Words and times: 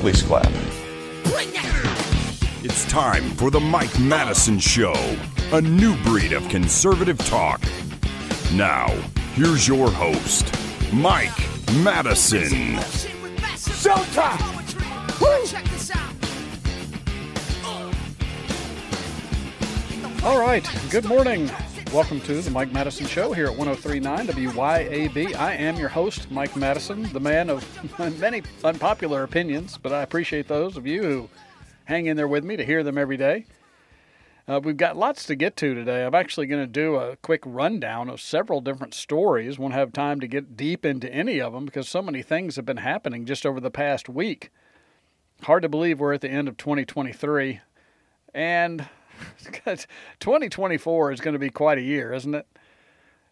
Please 0.00 0.22
clap. 0.22 0.50
It's 2.62 2.84
time 2.86 3.30
for 3.36 3.50
the 3.50 3.60
Mike 3.60 3.98
Madison 3.98 4.58
Show, 4.58 4.94
a 5.52 5.60
new 5.60 5.96
breed 6.02 6.32
of 6.32 6.48
conservative 6.48 7.18
talk. 7.18 7.62
Now, 8.54 8.88
here's 9.34 9.66
your 9.68 9.90
host, 9.90 10.52
Mike 10.92 11.38
Madison. 11.82 12.76
Showtime. 13.56 14.56
All 20.24 20.40
right. 20.40 20.68
Good 20.90 21.04
morning. 21.04 21.48
Welcome 21.92 22.20
to 22.22 22.42
the 22.42 22.50
Mike 22.50 22.72
Madison 22.72 23.06
Show 23.06 23.32
here 23.32 23.46
at 23.46 23.56
1039 23.56 24.26
WYAB. 24.26 25.34
I 25.36 25.54
am 25.54 25.76
your 25.76 25.88
host, 25.88 26.30
Mike 26.30 26.54
Madison, 26.56 27.04
the 27.12 27.20
man 27.20 27.48
of 27.48 27.64
many 28.20 28.42
unpopular 28.64 29.22
opinions, 29.22 29.78
but 29.78 29.92
I 29.92 30.02
appreciate 30.02 30.48
those 30.48 30.76
of 30.76 30.86
you 30.86 31.02
who 31.02 31.30
hang 31.84 32.06
in 32.06 32.16
there 32.16 32.28
with 32.28 32.44
me 32.44 32.56
to 32.56 32.64
hear 32.64 32.82
them 32.82 32.98
every 32.98 33.16
day. 33.16 33.46
Uh, 34.48 34.60
we've 34.62 34.76
got 34.76 34.96
lots 34.96 35.24
to 35.24 35.36
get 35.36 35.56
to 35.56 35.74
today. 35.74 36.04
I'm 36.04 36.14
actually 36.14 36.46
going 36.46 36.62
to 36.62 36.66
do 36.66 36.96
a 36.96 37.16
quick 37.16 37.42
rundown 37.46 38.10
of 38.10 38.20
several 38.20 38.60
different 38.60 38.92
stories. 38.92 39.58
Won't 39.58 39.74
have 39.74 39.92
time 39.92 40.20
to 40.20 40.26
get 40.28 40.56
deep 40.56 40.84
into 40.84 41.12
any 41.12 41.40
of 41.40 41.52
them 41.52 41.64
because 41.64 41.88
so 41.88 42.02
many 42.02 42.20
things 42.20 42.56
have 42.56 42.66
been 42.66 42.76
happening 42.78 43.24
just 43.24 43.46
over 43.46 43.60
the 43.60 43.70
past 43.70 44.08
week. 44.08 44.50
Hard 45.42 45.62
to 45.62 45.68
believe 45.68 46.00
we're 46.00 46.12
at 46.12 46.20
the 46.20 46.30
end 46.30 46.48
of 46.48 46.56
2023. 46.56 47.60
And 48.34 48.88
2024 50.20 51.12
is 51.12 51.20
going 51.20 51.32
to 51.32 51.38
be 51.38 51.50
quite 51.50 51.78
a 51.78 51.82
year, 51.82 52.12
isn't 52.12 52.34
it? 52.34 52.46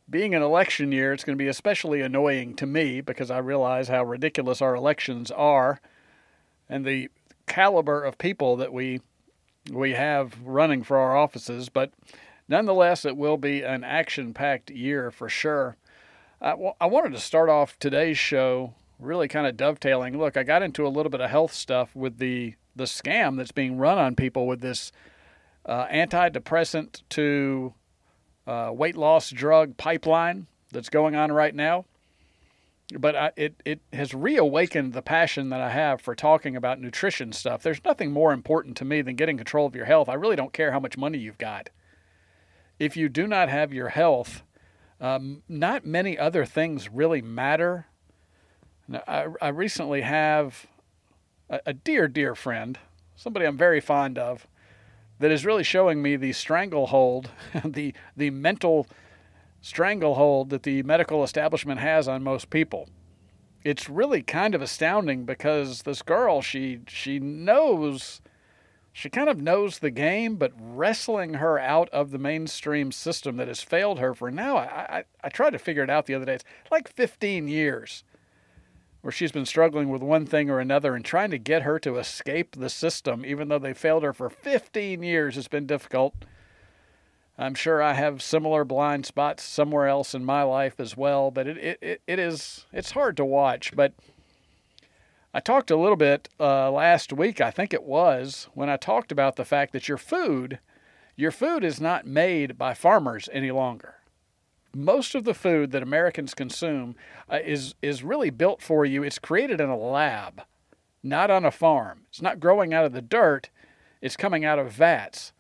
Being 0.09 0.35
an 0.35 0.43
election 0.43 0.93
year, 0.93 1.13
it's 1.13 1.25
going 1.25 1.37
to 1.37 1.43
be 1.43 1.49
especially 1.49 2.01
annoying 2.03 2.55
to 2.57 2.67
me 2.67 3.01
because 3.01 3.31
I 3.31 3.39
realize 3.39 3.89
how 3.89 4.05
ridiculous 4.05 4.61
our 4.61 4.75
elections 4.75 5.31
are 5.31 5.81
and 6.69 6.85
the 6.85 7.09
caliber 7.47 8.03
of 8.03 8.19
people 8.19 8.57
that 8.57 8.73
we 8.73 9.01
we 9.73 9.93
have 9.93 10.39
running 10.45 10.83
for 10.83 10.99
our 10.99 11.17
offices. 11.17 11.71
But 11.71 11.93
nonetheless, 12.49 13.07
it 13.07 13.17
will 13.17 13.39
be 13.39 13.63
an 13.63 13.83
action-packed 13.83 14.71
year 14.71 15.11
for 15.11 15.29
sure. 15.31 15.77
I, 16.41 16.51
w- 16.51 16.75
I 16.79 16.85
wanted 16.87 17.13
to 17.13 17.21
start 17.21 17.49
off 17.49 17.79
today's 17.79 18.19
show 18.19 18.75
really 18.99 19.29
kind 19.29 19.47
of 19.47 19.57
dovetailing. 19.57 20.19
Look, 20.19 20.37
I 20.37 20.43
got 20.43 20.63
into 20.63 20.87
a 20.87 20.89
little 20.89 21.11
bit 21.11 21.21
of 21.21 21.31
health 21.31 21.53
stuff 21.53 21.95
with 21.95 22.19
the 22.19 22.55
the 22.77 22.85
scam 22.85 23.37
that's 23.37 23.53
being 23.53 23.79
run 23.79 23.99
on 23.99 24.17
people 24.17 24.49
with 24.49 24.61
this 24.61 24.91
uh, 25.67 25.87
antidepressant 25.87 27.03
to 27.11 27.75
uh, 28.47 28.71
weight 28.73 28.97
loss 28.97 29.31
drug 29.31 29.77
pipeline 29.77 30.47
that's 30.71 30.89
going 30.89 31.15
on 31.15 31.33
right 31.33 31.55
now. 31.55 31.85
But 32.99 33.17
I, 33.17 33.33
it, 33.37 33.63
it 33.65 33.81
has 33.95 34.13
reawakened 34.13 34.93
the 34.93 35.01
passion 35.01 35.49
that 35.49 35.61
I 35.61 35.71
have 35.71 36.03
for 36.03 36.15
talking 36.15 36.55
about 36.55 36.81
nutrition 36.81 37.33
stuff. 37.33 37.63
There's 37.63 37.83
nothing 37.85 38.13
more 38.13 38.33
important 38.33 38.77
to 38.77 38.85
me 38.85 39.01
than 39.01 39.17
getting 39.17 39.39
control 39.39 39.67
of 39.67 39.75
your 39.75 39.87
health. 39.87 40.09
I 40.09 40.15
really 40.15 40.37
don't 40.37 40.53
care 40.53 40.73
how 40.73 40.81
much 40.81 40.99
money 40.99 41.17
you've 41.17 41.39
got. 41.39 41.71
If 42.79 42.97
you 42.97 43.09
do 43.09 43.27
not 43.27 43.49
have 43.49 43.73
your 43.73 43.89
health, 43.89 44.43
um, 45.01 45.43
not 45.49 45.87
many 45.87 46.19
other 46.19 46.45
things 46.45 46.91
really 46.91 47.23
matter. 47.23 47.87
Now, 48.87 49.03
I, 49.09 49.27
I 49.41 49.49
recently 49.49 50.03
have 50.03 50.67
a, 51.49 51.61
a 51.67 51.73
dear, 51.73 52.07
dear 52.07 52.35
friend, 52.35 52.79
somebody 53.17 53.47
I'm 53.47 53.57
very 53.57 53.81
fond 53.81 54.19
of, 54.19 54.47
that 55.19 55.31
is 55.31 55.45
really 55.45 55.65
showing 55.65 56.03
me 56.03 56.17
the 56.17 56.33
stranglehold, 56.33 57.31
the 57.65 57.95
the 58.17 58.31
mental 58.31 58.87
stranglehold 59.61 60.51
that 60.51 60.63
the 60.63 60.83
medical 60.83 61.25
establishment 61.25 61.81
has 61.81 62.07
on 62.07 62.23
most 62.23 62.51
people. 62.51 62.89
It's 63.65 63.89
really 63.89 64.23
kind 64.23 64.55
of 64.55 64.61
astounding 64.61 65.25
because 65.25 65.83
this 65.83 66.03
girl, 66.03 66.43
she 66.43 66.81
she 66.87 67.19
knows 67.19 68.21
she 68.93 69.11
kind 69.11 69.29
of 69.29 69.41
knows 69.41 69.81
the 69.81 69.91
game, 69.91 70.37
but 70.37 70.53
wrestling 70.57 71.35
her 71.35 71.59
out 71.59 71.89
of 71.91 72.13
the 72.13 72.19
mainstream 72.19 72.93
system 72.93 73.37
that 73.39 73.49
has 73.49 73.61
failed 73.61 73.99
her 73.99 74.15
for 74.15 74.31
now, 74.31 74.57
I, 74.57 74.99
I, 74.99 75.05
I 75.25 75.29
tried 75.31 75.51
to 75.51 75.59
figure 75.59 75.83
it 75.83 75.91
out 75.91 76.07
the 76.07 76.15
other 76.15 76.25
day. 76.25 76.35
It's 76.35 76.45
like 76.71 76.89
15 76.89 77.49
years 77.49 78.05
where 79.05 79.13
she's 79.13 79.33
been 79.33 79.45
struggling 79.45 79.91
with 79.91 80.01
one 80.01 80.25
thing 80.25 80.49
or 80.49 80.61
another 80.61 80.95
and 80.97 81.05
trying 81.05 81.31
to 81.31 81.37
get 81.37 81.61
her 81.61 81.79
to 81.79 81.99
escape 81.99 82.57
the 82.57 82.71
system, 82.71 83.23
even 83.23 83.49
though 83.49 83.59
they 83.59 83.75
failed 83.75 84.03
her 84.03 84.15
for 84.15 84.31
15 84.31 85.03
years, 85.03 85.35
has 85.35 85.47
been 85.47 85.67
difficult. 85.67 86.15
I'm 87.37 87.55
sure 87.55 87.83
I 87.83 87.93
have 87.93 88.23
similar 88.23 88.65
blind 88.65 89.05
spots 89.05 89.43
somewhere 89.43 89.89
else 89.89 90.15
in 90.15 90.25
my 90.25 90.43
life 90.43 90.81
as 90.81 90.97
well, 90.97 91.31
but 91.31 91.47
it, 91.47 91.79
it, 91.83 92.03
it 92.07 92.19
is 92.19 92.65
it's 92.73 92.93
hard 92.93 93.19
to 93.19 93.27
watch. 93.27 93.73
But 93.77 93.93
I 95.35 95.41
talked 95.41 95.71
a 95.71 95.77
little 95.77 95.97
bit 95.97 96.31
uh, 96.41 96.71
last 96.71 97.13
week, 97.13 97.43
I 97.43 97.51
think 97.51 97.75
it 97.75 97.83
was, 97.83 98.49
when 98.55 98.71
I 98.71 98.79
talked 98.79 99.13
about 99.13 99.37
the 99.37 99.45
fact 99.45 99.75
that 99.75 99.87
your 99.87 99.99
food, 99.99 100.61
your 101.15 101.31
food 101.31 101.63
is 101.63 101.79
not 101.79 102.07
made 102.07 102.57
by 102.57 102.73
farmers 102.73 103.29
any 103.35 103.51
longer 103.51 103.97
most 104.75 105.15
of 105.15 105.25
the 105.25 105.35
food 105.35 105.71
that 105.71 105.83
Americans 105.83 106.35
consume 106.35 106.97
uh, 107.31 107.39
is 107.45 107.75
is 107.83 108.03
really 108.03 108.31
built 108.31 108.63
for 108.63 108.85
you. 108.85 109.03
It's 109.03 109.19
created 109.19 109.61
in 109.61 109.69
a 109.69 109.77
lab, 109.77 110.43
not 111.03 111.31
on 111.31 111.45
a 111.45 111.51
farm. 111.51 112.03
It's 112.09 112.23
not 112.23 112.41
growing 112.41 112.73
out 112.75 112.85
of 112.85 112.93
the 112.93 113.03
dirt. 113.03 113.51
It's 114.01 114.17
coming 114.17 114.45
out 114.45 114.59
of 114.59 114.73
vats 114.73 115.33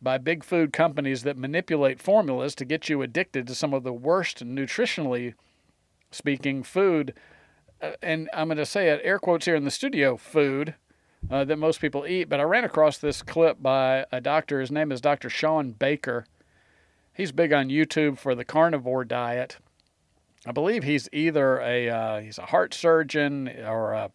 by 0.00 0.18
big 0.18 0.44
food 0.44 0.72
companies 0.72 1.22
that 1.22 1.36
manipulate 1.36 2.00
formulas 2.00 2.54
to 2.54 2.64
get 2.64 2.88
you 2.88 3.02
addicted 3.02 3.46
to 3.46 3.54
some 3.54 3.74
of 3.74 3.82
the 3.82 3.92
worst 3.92 4.44
nutritionally 4.44 5.34
speaking 6.10 6.62
food. 6.62 7.14
Uh, 7.80 7.92
and 8.02 8.28
I'm 8.32 8.48
going 8.48 8.58
to 8.58 8.66
say 8.66 8.88
it 8.88 9.00
air 9.04 9.18
quotes 9.18 9.46
here 9.46 9.56
in 9.56 9.64
the 9.64 9.70
studio 9.70 10.16
food 10.16 10.74
uh, 11.30 11.44
that 11.44 11.56
most 11.56 11.80
people 11.80 12.06
eat. 12.06 12.28
But 12.28 12.40
I 12.40 12.44
ran 12.44 12.64
across 12.64 12.98
this 12.98 13.22
clip 13.22 13.62
by 13.62 14.06
a 14.12 14.20
doctor. 14.20 14.60
His 14.60 14.70
name 14.70 14.92
is 14.92 15.00
Dr. 15.00 15.28
Shawn 15.28 15.72
Baker 15.72 16.26
he's 17.16 17.32
big 17.32 17.52
on 17.52 17.68
YouTube 17.68 18.18
for 18.18 18.34
the 18.34 18.44
carnivore 18.44 19.04
diet. 19.04 19.56
I 20.46 20.52
believe 20.52 20.84
he's 20.84 21.08
either 21.12 21.58
a 21.60 21.88
uh, 21.88 22.20
he's 22.20 22.38
a 22.38 22.46
heart 22.46 22.72
surgeon 22.72 23.48
or 23.66 23.92
a, 23.92 24.10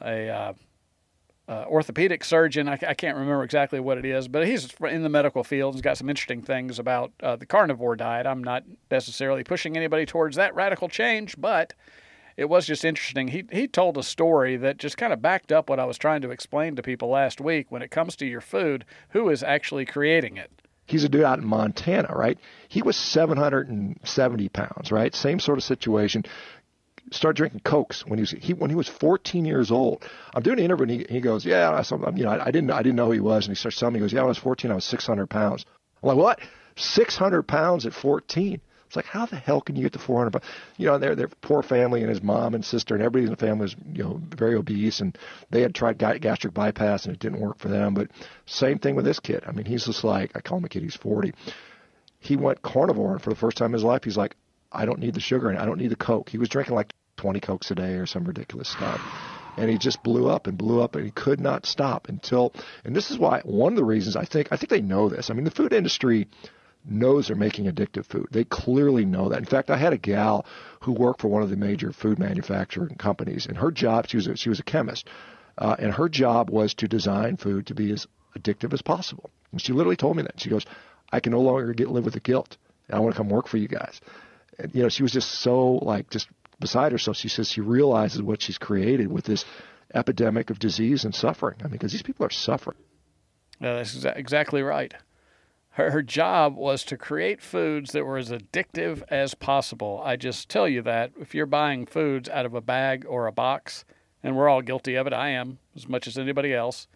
a 0.00 0.28
uh, 0.28 0.52
uh, 1.48 1.64
orthopedic 1.68 2.24
surgeon. 2.24 2.68
I, 2.68 2.78
I, 2.86 2.94
can't 2.94 3.16
remember 3.16 3.44
exactly 3.44 3.80
what 3.80 3.98
it 3.98 4.04
is, 4.04 4.28
but 4.28 4.46
he's 4.46 4.68
in 4.88 5.02
the 5.02 5.08
medical 5.08 5.44
field. 5.44 5.74
He's 5.74 5.82
got 5.82 5.96
some 5.96 6.08
interesting 6.08 6.42
things 6.42 6.78
about 6.78 7.12
uh, 7.22 7.36
the 7.36 7.46
carnivore 7.46 7.96
diet. 7.96 8.26
I'm 8.26 8.42
not 8.42 8.64
necessarily 8.90 9.44
pushing 9.44 9.76
anybody 9.76 10.06
towards 10.06 10.36
that 10.36 10.54
radical 10.54 10.88
change, 10.88 11.36
but 11.38 11.72
it 12.36 12.48
was 12.48 12.66
just 12.66 12.84
interesting. 12.84 13.28
He 13.28 13.44
he 13.50 13.66
told 13.66 13.96
a 13.96 14.02
story 14.02 14.56
that 14.56 14.78
just 14.78 14.96
kind 14.96 15.12
of 15.12 15.22
backed 15.22 15.50
up 15.50 15.70
what 15.70 15.80
I 15.80 15.84
was 15.84 15.98
trying 15.98 16.20
to 16.22 16.30
explain 16.30 16.76
to 16.76 16.82
people 16.82 17.08
last 17.08 17.40
week. 17.40 17.70
When 17.70 17.82
it 17.82 17.90
comes 17.90 18.16
to 18.16 18.26
your 18.26 18.40
food, 18.40 18.84
who 19.10 19.28
is 19.28 19.42
actually 19.42 19.86
creating 19.86 20.36
it? 20.36 20.50
He's 20.86 21.04
a 21.04 21.08
dude 21.08 21.24
out 21.24 21.38
in 21.38 21.44
Montana, 21.44 22.12
right? 22.14 22.38
He 22.68 22.82
was 22.82 22.96
770 22.96 24.48
pounds, 24.50 24.92
right? 24.92 25.14
Same 25.14 25.40
sort 25.40 25.58
of 25.58 25.64
situation. 25.64 26.24
Started 27.12 27.36
drinking 27.36 27.60
cokes 27.60 28.04
when 28.06 28.18
he 28.18 28.22
was 28.22 28.30
he 28.30 28.52
when 28.52 28.70
he 28.70 28.76
was 28.76 28.88
14 28.88 29.44
years 29.44 29.70
old. 29.70 30.04
I'm 30.34 30.42
doing 30.42 30.58
an 30.58 30.64
interview 30.64 30.82
and 30.84 30.90
he, 31.08 31.14
he 31.14 31.20
goes, 31.20 31.44
yeah, 31.44 31.70
I, 31.70 32.10
you 32.16 32.24
know, 32.24 32.30
I, 32.30 32.46
I 32.46 32.50
didn't 32.50 32.70
I 32.70 32.82
didn't 32.82 32.96
know 32.96 33.06
who 33.06 33.12
he 33.12 33.20
was, 33.20 33.46
and 33.46 33.56
he 33.56 33.58
starts 33.58 33.78
telling 33.78 33.94
me, 33.94 34.00
he 34.00 34.04
goes, 34.04 34.12
yeah, 34.12 34.20
when 34.20 34.26
I 34.26 34.28
was 34.28 34.38
14, 34.38 34.70
I 34.70 34.74
was 34.74 34.84
600 34.84 35.28
pounds. 35.28 35.64
I'm 36.02 36.08
like, 36.08 36.18
what? 36.18 36.40
600 36.76 37.44
pounds 37.44 37.86
at 37.86 37.92
14? 37.92 38.60
It's 38.86 38.96
like, 38.96 39.06
how 39.06 39.26
the 39.26 39.36
hell 39.36 39.60
can 39.60 39.76
you 39.76 39.82
get 39.82 39.92
to 39.94 39.98
400 39.98 40.30
pounds? 40.30 40.44
You 40.76 40.86
know, 40.86 40.98
they're, 40.98 41.14
they're 41.14 41.28
poor 41.28 41.62
family, 41.62 42.00
and 42.00 42.08
his 42.08 42.22
mom 42.22 42.54
and 42.54 42.64
sister 42.64 42.94
and 42.94 43.02
everybody 43.02 43.24
in 43.24 43.30
the 43.30 43.36
family 43.36 43.62
was, 43.62 43.76
you 43.92 44.04
know, 44.04 44.20
very 44.30 44.54
obese, 44.54 45.00
and 45.00 45.16
they 45.50 45.62
had 45.62 45.74
tried 45.74 45.98
gastric 45.98 46.54
bypass, 46.54 47.04
and 47.04 47.14
it 47.14 47.20
didn't 47.20 47.40
work 47.40 47.58
for 47.58 47.68
them. 47.68 47.94
But 47.94 48.10
same 48.46 48.78
thing 48.78 48.94
with 48.94 49.04
this 49.04 49.20
kid. 49.20 49.44
I 49.46 49.52
mean, 49.52 49.66
he's 49.66 49.86
just 49.86 50.04
like, 50.04 50.32
I 50.36 50.40
call 50.40 50.58
him 50.58 50.64
a 50.64 50.68
kid, 50.68 50.82
he's 50.82 50.96
40. 50.96 51.32
He 52.20 52.36
went 52.36 52.62
carnivore, 52.62 53.12
and 53.12 53.22
for 53.22 53.30
the 53.30 53.36
first 53.36 53.56
time 53.56 53.66
in 53.66 53.74
his 53.74 53.84
life, 53.84 54.04
he's 54.04 54.16
like, 54.16 54.36
I 54.72 54.84
don't 54.84 54.98
need 54.98 55.14
the 55.14 55.20
sugar, 55.20 55.48
and 55.48 55.58
I 55.58 55.64
don't 55.64 55.78
need 55.78 55.90
the 55.90 55.96
Coke. 55.96 56.28
He 56.28 56.38
was 56.38 56.48
drinking 56.48 56.74
like 56.74 56.92
20 57.16 57.40
Cokes 57.40 57.70
a 57.70 57.74
day 57.74 57.94
or 57.94 58.06
some 58.06 58.24
ridiculous 58.24 58.68
stuff 58.68 59.00
and 59.56 59.70
he 59.70 59.78
just 59.78 60.02
blew 60.02 60.28
up 60.28 60.46
and 60.46 60.58
blew 60.58 60.82
up 60.82 60.94
and 60.94 61.04
he 61.04 61.10
could 61.10 61.40
not 61.40 61.66
stop 61.66 62.08
until 62.08 62.52
and 62.84 62.94
this 62.94 63.10
is 63.10 63.18
why 63.18 63.40
one 63.44 63.72
of 63.72 63.76
the 63.76 63.84
reasons 63.84 64.16
I 64.16 64.24
think 64.24 64.48
I 64.50 64.56
think 64.56 64.70
they 64.70 64.82
know 64.82 65.08
this. 65.08 65.30
I 65.30 65.34
mean 65.34 65.44
the 65.44 65.50
food 65.50 65.72
industry 65.72 66.28
knows 66.88 67.26
they're 67.26 67.36
making 67.36 67.66
addictive 67.66 68.06
food. 68.06 68.28
They 68.30 68.44
clearly 68.44 69.04
know 69.04 69.28
that. 69.28 69.38
In 69.38 69.44
fact, 69.44 69.70
I 69.70 69.76
had 69.76 69.92
a 69.92 69.98
gal 69.98 70.46
who 70.80 70.92
worked 70.92 71.20
for 71.20 71.28
one 71.28 71.42
of 71.42 71.50
the 71.50 71.56
major 71.56 71.92
food 71.92 72.18
manufacturing 72.18 72.96
companies, 72.96 73.46
and 73.46 73.56
her 73.56 73.70
job 73.70 74.06
she 74.08 74.16
was 74.16 74.26
a, 74.26 74.36
she 74.36 74.48
was 74.48 74.60
a 74.60 74.64
chemist, 74.64 75.08
uh, 75.58 75.76
and 75.78 75.92
her 75.94 76.08
job 76.08 76.50
was 76.50 76.74
to 76.74 76.88
design 76.88 77.36
food 77.36 77.66
to 77.66 77.74
be 77.74 77.92
as 77.92 78.06
addictive 78.38 78.72
as 78.72 78.82
possible. 78.82 79.30
And 79.52 79.60
she 79.60 79.72
literally 79.72 79.96
told 79.96 80.16
me 80.16 80.22
that. 80.22 80.40
She 80.40 80.50
goes, 80.50 80.64
"I 81.12 81.20
can 81.20 81.32
no 81.32 81.40
longer 81.40 81.72
get 81.72 81.90
live 81.90 82.04
with 82.04 82.14
the 82.14 82.20
guilt. 82.20 82.56
I 82.90 83.00
want 83.00 83.14
to 83.14 83.16
come 83.16 83.28
work 83.28 83.48
for 83.48 83.56
you 83.56 83.68
guys." 83.68 84.00
And, 84.58 84.74
you 84.74 84.82
know, 84.82 84.88
she 84.88 85.02
was 85.02 85.12
just 85.12 85.30
so 85.30 85.74
like 85.74 86.10
just 86.10 86.28
beside 86.60 86.92
herself. 86.92 87.16
She 87.16 87.28
says 87.28 87.50
she 87.50 87.60
realizes 87.60 88.22
what 88.22 88.42
she's 88.42 88.58
created 88.58 89.10
with 89.10 89.24
this 89.24 89.44
epidemic 89.94 90.50
of 90.50 90.58
disease 90.58 91.04
and 91.04 91.14
suffering. 91.14 91.56
I 91.60 91.64
mean, 91.64 91.72
because 91.72 91.92
these 91.92 92.02
people 92.02 92.26
are 92.26 92.30
suffering. 92.30 92.78
Yeah, 93.60 93.74
that's 93.74 93.96
exa- 93.96 94.16
exactly 94.16 94.62
right. 94.62 94.94
Her, 95.76 95.90
her 95.90 96.02
job 96.02 96.56
was 96.56 96.84
to 96.84 96.96
create 96.96 97.42
foods 97.42 97.92
that 97.92 98.06
were 98.06 98.16
as 98.16 98.30
addictive 98.30 99.02
as 99.10 99.34
possible. 99.34 100.00
I 100.02 100.16
just 100.16 100.48
tell 100.48 100.66
you 100.66 100.80
that 100.80 101.12
if 101.20 101.34
you're 101.34 101.44
buying 101.44 101.84
foods 101.84 102.30
out 102.30 102.46
of 102.46 102.54
a 102.54 102.62
bag 102.62 103.04
or 103.06 103.26
a 103.26 103.32
box, 103.32 103.84
and 104.22 104.34
we're 104.34 104.48
all 104.48 104.62
guilty 104.62 104.94
of 104.94 105.06
it, 105.06 105.12
I 105.12 105.28
am 105.28 105.58
as 105.74 105.86
much 105.86 106.06
as 106.06 106.16
anybody 106.16 106.54
else. 106.54 106.88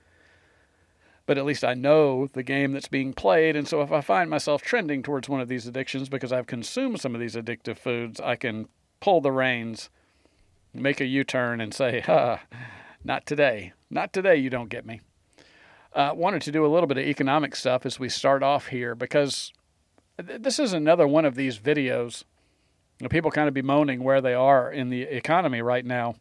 But 1.27 1.37
at 1.37 1.45
least 1.45 1.63
I 1.63 1.75
know 1.75 2.27
the 2.27 2.43
game 2.43 2.73
that's 2.73 2.89
being 2.89 3.13
played. 3.13 3.55
And 3.55 3.69
so 3.69 3.83
if 3.83 3.93
I 3.93 4.01
find 4.01 4.31
myself 4.31 4.63
trending 4.63 5.03
towards 5.03 5.29
one 5.29 5.43
of 5.43 5.49
these 5.49 5.67
addictions 5.67 6.09
because 6.09 6.33
I've 6.33 6.47
consumed 6.47 7.03
some 7.03 7.15
of 7.15 7.21
these 7.21 7.37
addictive 7.37 7.77
foods, 7.77 8.19
I 8.19 8.35
can 8.35 8.67
pull 8.99 9.21
the 9.21 9.31
reins, 9.31 9.91
make 10.73 11.03
a 11.03 11.07
U 11.07 11.23
turn, 11.23 11.61
and 11.61 11.75
say, 11.75 12.01
ha, 12.01 12.41
not 13.05 13.27
today. 13.27 13.75
Not 13.91 14.15
today, 14.15 14.37
you 14.37 14.49
don't 14.49 14.71
get 14.71 14.87
me 14.87 15.03
uh, 15.93 16.13
wanted 16.15 16.43
to 16.43 16.53
do 16.53 16.65
a 16.65 16.69
little 16.69 16.87
bit 16.87 16.99
of 16.99 17.05
economic 17.05 17.57
stuff 17.57 17.85
as 17.85 17.99
we 17.99 18.09
start 18.09 18.43
off 18.43 18.69
here 18.69 18.95
because 18.95 19.53
th- 20.25 20.43
this 20.43 20.59
is 20.59 20.73
another 20.73 21.07
one 21.07 21.25
of 21.25 21.35
these 21.35 21.59
videos. 21.59 22.25
You 22.99 23.05
know, 23.05 23.09
people 23.09 23.31
kind 23.31 23.49
of 23.49 23.55
bemoaning 23.55 24.03
where 24.03 24.21
they 24.21 24.35
are 24.35 24.71
in 24.71 24.91
the 24.91 25.03
economy 25.03 25.63
right 25.63 25.85
now. 25.85 26.15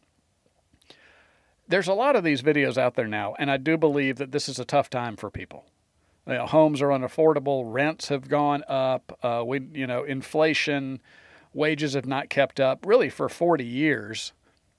There's 1.68 1.88
a 1.88 1.94
lot 1.94 2.16
of 2.16 2.24
these 2.24 2.42
videos 2.42 2.76
out 2.76 2.96
there 2.96 3.06
now, 3.06 3.36
and 3.38 3.50
I 3.50 3.56
do 3.56 3.76
believe 3.76 4.16
that 4.16 4.32
this 4.32 4.48
is 4.48 4.58
a 4.58 4.64
tough 4.64 4.90
time 4.90 5.16
for 5.16 5.30
people. 5.30 5.66
You 6.26 6.34
know, 6.34 6.46
homes 6.46 6.82
are 6.82 6.88
unaffordable, 6.88 7.64
rents 7.66 8.08
have 8.08 8.28
gone 8.28 8.64
up, 8.66 9.18
uh, 9.22 9.42
we, 9.46 9.60
you 9.72 9.86
know, 9.86 10.02
inflation, 10.02 11.00
wages 11.52 11.94
have 11.94 12.06
not 12.06 12.28
kept 12.28 12.58
up 12.58 12.84
really 12.84 13.08
for 13.08 13.28
40 13.28 13.64
years. 13.64 14.32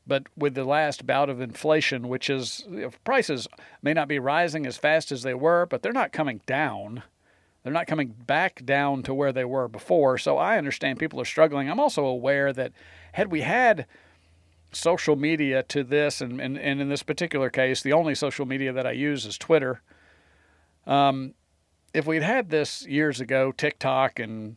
But 0.07 0.23
with 0.35 0.55
the 0.55 0.63
last 0.63 1.05
bout 1.05 1.29
of 1.29 1.39
inflation, 1.39 2.07
which 2.07 2.29
is 2.29 2.65
prices 3.03 3.47
may 3.81 3.93
not 3.93 4.07
be 4.07 4.19
rising 4.19 4.65
as 4.65 4.77
fast 4.77 5.11
as 5.11 5.23
they 5.23 5.33
were, 5.33 5.65
but 5.65 5.83
they're 5.83 5.93
not 5.93 6.11
coming 6.11 6.41
down. 6.45 7.03
They're 7.63 7.71
not 7.71 7.87
coming 7.87 8.15
back 8.25 8.65
down 8.65 9.03
to 9.03 9.13
where 9.13 9.31
they 9.31 9.45
were 9.45 9.67
before. 9.67 10.17
So 10.17 10.37
I 10.37 10.57
understand 10.57 10.99
people 10.99 11.21
are 11.21 11.25
struggling. 11.25 11.69
I'm 11.69 11.79
also 11.79 12.05
aware 12.05 12.51
that 12.51 12.71
had 13.13 13.31
we 13.31 13.41
had 13.41 13.85
social 14.71 15.15
media 15.15 15.63
to 15.63 15.83
this, 15.83 16.21
and, 16.21 16.39
and, 16.41 16.57
and 16.57 16.81
in 16.81 16.89
this 16.89 17.03
particular 17.03 17.49
case, 17.49 17.83
the 17.83 17.93
only 17.93 18.15
social 18.15 18.45
media 18.45 18.73
that 18.73 18.87
I 18.87 18.91
use 18.91 19.25
is 19.25 19.37
Twitter. 19.37 19.81
Um, 20.87 21.35
if 21.93 22.07
we'd 22.07 22.23
had 22.23 22.49
this 22.49 22.87
years 22.87 23.19
ago, 23.19 23.51
TikTok 23.51 24.19
and 24.19 24.55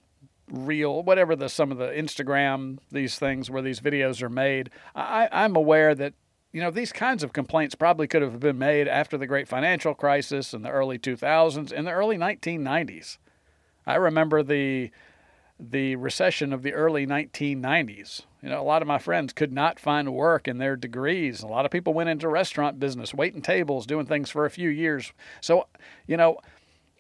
Reel, 0.55 1.03
whatever 1.03 1.35
the 1.37 1.49
some 1.49 1.73
of 1.73 1.79
the 1.79 1.89
Instagram 1.89 2.79
these 2.91 3.19
things 3.19 3.51
where 3.51 3.63
these 3.63 3.81
videos 3.81 4.23
are 4.23 4.29
made. 4.29 4.71
I, 4.95 5.29
I'm 5.33 5.57
aware 5.57 5.95
that 5.95 6.15
you 6.53 6.61
know 6.61 6.71
these 6.71 6.93
kinds 6.93 7.23
of 7.23 7.33
complaints 7.33 7.75
probably 7.75 8.07
could 8.07 8.23
have 8.23 8.41
been 8.41 8.59
made 8.59 8.89
after 8.89 9.19
the 9.19 9.27
great 9.27 9.49
financial 9.49 9.95
crisis 9.95 10.55
in 10.55 10.63
the 10.63 10.71
early 10.71 10.99
2000s 10.99 11.73
in 11.73 11.85
the 11.85 11.91
early 11.91 12.17
1990s. 12.17 13.19
I 13.87 13.97
remember 13.97 14.43
the 14.43 14.91
the 15.59 15.97
recession 15.97 16.53
of 16.53 16.63
the 16.63 16.75
early 16.75 17.07
1990s. 17.07 18.23
You 18.43 18.49
know, 18.51 18.61
a 18.61 18.65
lot 18.65 18.83
of 18.83 18.89
my 18.89 18.99
friends 18.99 19.33
could 19.33 19.53
not 19.53 19.79
find 19.79 20.13
work 20.13 20.49
in 20.49 20.59
their 20.59 20.77
degrees. 20.77 21.43
A 21.43 21.47
lot 21.47 21.65
of 21.65 21.71
people 21.71 21.95
went 21.95 22.11
into 22.11 22.29
restaurant 22.29 22.79
business, 22.79 23.15
waiting 23.15 23.41
tables, 23.41 23.87
doing 23.87 24.05
things 24.05 24.31
for 24.31 24.45
a 24.45 24.51
few 24.51 24.69
years. 24.69 25.13
So, 25.41 25.69
you 26.07 26.17
know, 26.17 26.39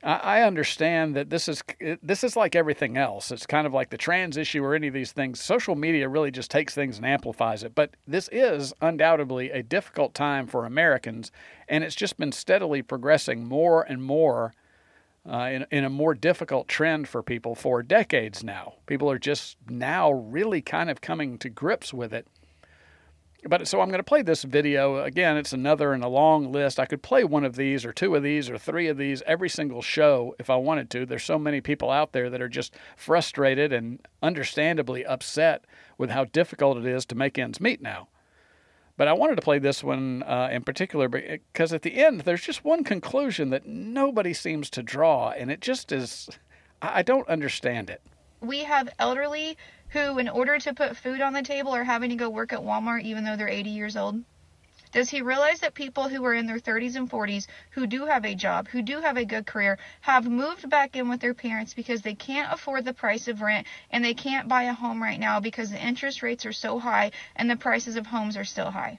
I 0.07 0.43
understand 0.43 1.17
that 1.17 1.31
this 1.31 1.49
is 1.49 1.63
this 2.03 2.25
is 2.25 2.37
like 2.37 2.55
everything 2.55 2.99
else. 2.99 3.31
It's 3.31 3.47
kind 3.47 3.67
of 3.67 3.73
like 3.73 3.89
the 3.89 3.97
trans 3.97 4.37
issue 4.37 4.63
or 4.63 4.75
any 4.75 4.89
of 4.89 4.95
these 4.95 5.13
things. 5.13 5.43
Social 5.43 5.75
media 5.75 6.11
really 6.11 6.31
just 6.31 6.51
takes 6.51 6.75
things 6.75 6.99
and 6.99 7.07
amplifies 7.07 7.65
it. 7.65 7.75
But 7.75 7.97
this 8.07 8.29
is 8.31 8.75
undoubtedly 8.83 9.51
a 9.51 9.63
difficult 9.63 10.13
time 10.13 10.47
for 10.47 10.67
Americans, 10.67 11.33
and 11.71 11.83
it's 11.83 11.95
just 11.95 12.19
been 12.19 12.33
steadily 12.33 12.83
progressing 12.83 13.47
more 13.47 13.83
and 13.83 14.03
more 14.03 14.53
uh, 15.27 15.49
in, 15.51 15.67
in 15.71 15.85
a 15.85 15.91
more 15.91 16.15
difficult 16.15 16.69
trend 16.69 17.09
for 17.09 17.23
people 17.23 17.55
for 17.55 17.83
decades 17.83 18.45
now. 18.45 18.75
People 18.85 19.11
are 19.11 19.19
just 19.19 19.57
now 19.71 20.13
really 20.13 20.61
kind 20.61 20.91
of 20.91 21.01
coming 21.01 21.39
to 21.39 21.49
grips 21.49 21.95
with 21.95 22.13
it 22.13 22.27
but 23.49 23.69
so 23.69 23.81
I'm 23.81 23.89
going 23.89 23.99
to 23.99 24.05
play 24.05 24.23
this 24.23 24.43
video. 24.43 25.03
Again, 25.03 25.37
it's 25.37 25.53
another 25.53 25.93
in 25.93 26.03
a 26.03 26.09
long 26.09 26.51
list. 26.51 26.81
I 26.81 26.87
could 26.87 27.03
play 27.03 27.25
one 27.25 27.45
of 27.45 27.57
these 27.57 27.85
or 27.85 27.93
two 27.93 28.15
of 28.15 28.23
these 28.23 28.49
or 28.49 28.59
three 28.59 28.89
of 28.89 28.97
these 28.97 29.23
every 29.27 29.49
single 29.49 29.83
show 29.83 30.35
if 30.39 30.49
I 30.51 30.57
wanted 30.57 30.91
to. 30.91 31.07
There's 31.07 31.25
so 31.25 31.39
many 31.39 31.61
people 31.61 31.91
out 31.91 32.13
there 32.13 32.31
that 32.31 32.41
are 32.41 32.49
just 32.49 32.75
frustrated 32.97 33.73
and 33.73 34.01
understandably 34.23 35.05
upset 35.05 35.65
with 35.99 36.11
how 36.11 36.25
difficult 36.25 36.79
it 36.79 36.87
is 36.87 37.05
to 37.07 37.15
make 37.15 37.39
ends 37.39 37.61
meet 37.61 37.83
now. 37.83 38.09
But 38.97 39.09
I 39.09 39.13
wanted 39.13 39.37
to 39.37 39.43
play 39.43 39.59
this 39.59 39.83
one 39.83 40.23
uh, 40.23 40.49
in 40.53 40.63
particular 40.63 41.09
because 41.09 41.73
at 41.73 41.83
the 41.83 42.03
end, 42.05 42.21
there's 42.21 42.43
just 42.43 42.65
one 42.65 42.85
conclusion 42.85 43.51
that 43.51 43.67
nobody 43.67 44.33
seems 44.33 44.71
to 44.71 44.83
draw, 44.83 45.31
and 45.31 45.51
it 45.51 45.61
just 45.61 45.91
is, 45.91 46.29
I 46.81 47.03
don't 47.03 47.29
understand 47.29 47.91
it. 47.91 48.03
We 48.41 48.61
have 48.65 48.89
elderly 48.99 49.57
who, 49.95 50.19
in 50.19 50.29
order 50.29 50.59
to 50.59 50.75
put 50.75 50.97
food 50.97 51.21
on 51.21 51.33
the 51.33 51.43
table, 51.43 51.73
are 51.73 51.85
having 51.85 52.11
to 52.11 52.17
go 52.17 52.29
work 52.29 52.53
at 52.53 52.59
Walmart 52.59 53.03
even 53.03 53.23
though 53.23 53.37
they're 53.37 53.49
80 53.49 53.71
years 53.71 53.97
old? 53.97 54.25
Does 54.91 55.09
he 55.09 55.23
realize 55.23 55.61
that 55.61 55.75
people 55.75 56.09
who 56.09 56.25
are 56.25 56.35
in 56.35 56.47
their 56.47 56.59
30s 56.59 56.97
and 56.97 57.09
40s, 57.09 57.47
who 57.71 57.87
do 57.87 58.07
have 58.07 58.25
a 58.25 58.35
job, 58.35 58.67
who 58.69 58.83
do 58.83 59.01
have 59.01 59.17
a 59.17 59.25
good 59.25 59.47
career, 59.47 59.79
have 60.01 60.29
moved 60.29 60.69
back 60.69 60.97
in 60.97 61.09
with 61.09 61.21
their 61.21 61.33
parents 61.33 61.75
because 61.75 62.03
they 62.03 62.15
can't 62.15 62.53
afford 62.53 62.85
the 62.85 62.93
price 62.93 63.29
of 63.29 63.41
rent 63.41 63.69
and 63.91 64.05
they 64.05 64.15
can't 64.15 64.49
buy 64.49 64.65
a 64.65 64.73
home 64.73 65.01
right 65.01 65.21
now 65.21 65.39
because 65.39 65.71
the 65.71 65.81
interest 65.81 66.23
rates 66.23 66.45
are 66.45 66.53
so 66.53 66.81
high 66.81 67.13
and 67.37 67.49
the 67.49 67.57
prices 67.57 67.95
of 67.95 68.07
homes 68.07 68.37
are 68.37 68.45
still 68.45 68.71
high? 68.71 68.99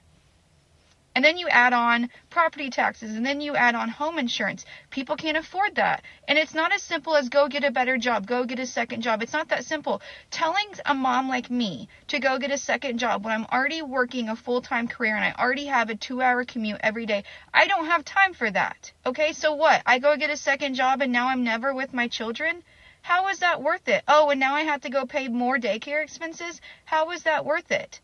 And 1.16 1.24
then 1.24 1.38
you 1.38 1.48
add 1.48 1.72
on 1.72 2.10
property 2.28 2.68
taxes 2.68 3.16
and 3.16 3.24
then 3.24 3.40
you 3.40 3.56
add 3.56 3.74
on 3.74 3.88
home 3.88 4.18
insurance. 4.18 4.66
People 4.90 5.16
can't 5.16 5.38
afford 5.38 5.76
that. 5.76 6.02
And 6.28 6.36
it's 6.36 6.52
not 6.52 6.74
as 6.74 6.82
simple 6.82 7.16
as 7.16 7.30
go 7.30 7.48
get 7.48 7.64
a 7.64 7.70
better 7.70 7.96
job, 7.96 8.26
go 8.26 8.44
get 8.44 8.58
a 8.58 8.66
second 8.66 9.00
job. 9.00 9.22
It's 9.22 9.32
not 9.32 9.48
that 9.48 9.64
simple. 9.64 10.02
Telling 10.30 10.66
a 10.84 10.94
mom 10.94 11.26
like 11.26 11.50
me 11.50 11.88
to 12.08 12.18
go 12.18 12.38
get 12.38 12.50
a 12.50 12.58
second 12.58 12.98
job 12.98 13.24
when 13.24 13.32
I'm 13.32 13.46
already 13.46 13.80
working 13.80 14.28
a 14.28 14.36
full 14.36 14.60
time 14.60 14.88
career 14.88 15.16
and 15.16 15.24
I 15.24 15.32
already 15.42 15.64
have 15.64 15.88
a 15.88 15.96
two 15.96 16.20
hour 16.20 16.44
commute 16.44 16.80
every 16.82 17.06
day, 17.06 17.24
I 17.54 17.66
don't 17.66 17.86
have 17.86 18.04
time 18.04 18.34
for 18.34 18.50
that. 18.50 18.92
Okay, 19.06 19.32
so 19.32 19.54
what? 19.54 19.80
I 19.86 19.98
go 19.98 20.18
get 20.18 20.28
a 20.28 20.36
second 20.36 20.74
job 20.74 21.00
and 21.00 21.12
now 21.12 21.28
I'm 21.28 21.44
never 21.44 21.72
with 21.72 21.94
my 21.94 22.08
children? 22.08 22.62
How 23.00 23.28
is 23.28 23.38
that 23.38 23.62
worth 23.62 23.88
it? 23.88 24.04
Oh, 24.06 24.28
and 24.28 24.38
now 24.38 24.54
I 24.54 24.64
have 24.64 24.82
to 24.82 24.90
go 24.90 25.06
pay 25.06 25.28
more 25.28 25.56
daycare 25.56 26.02
expenses? 26.02 26.60
How 26.84 27.10
is 27.12 27.22
that 27.22 27.46
worth 27.46 27.72
it? 27.72 28.00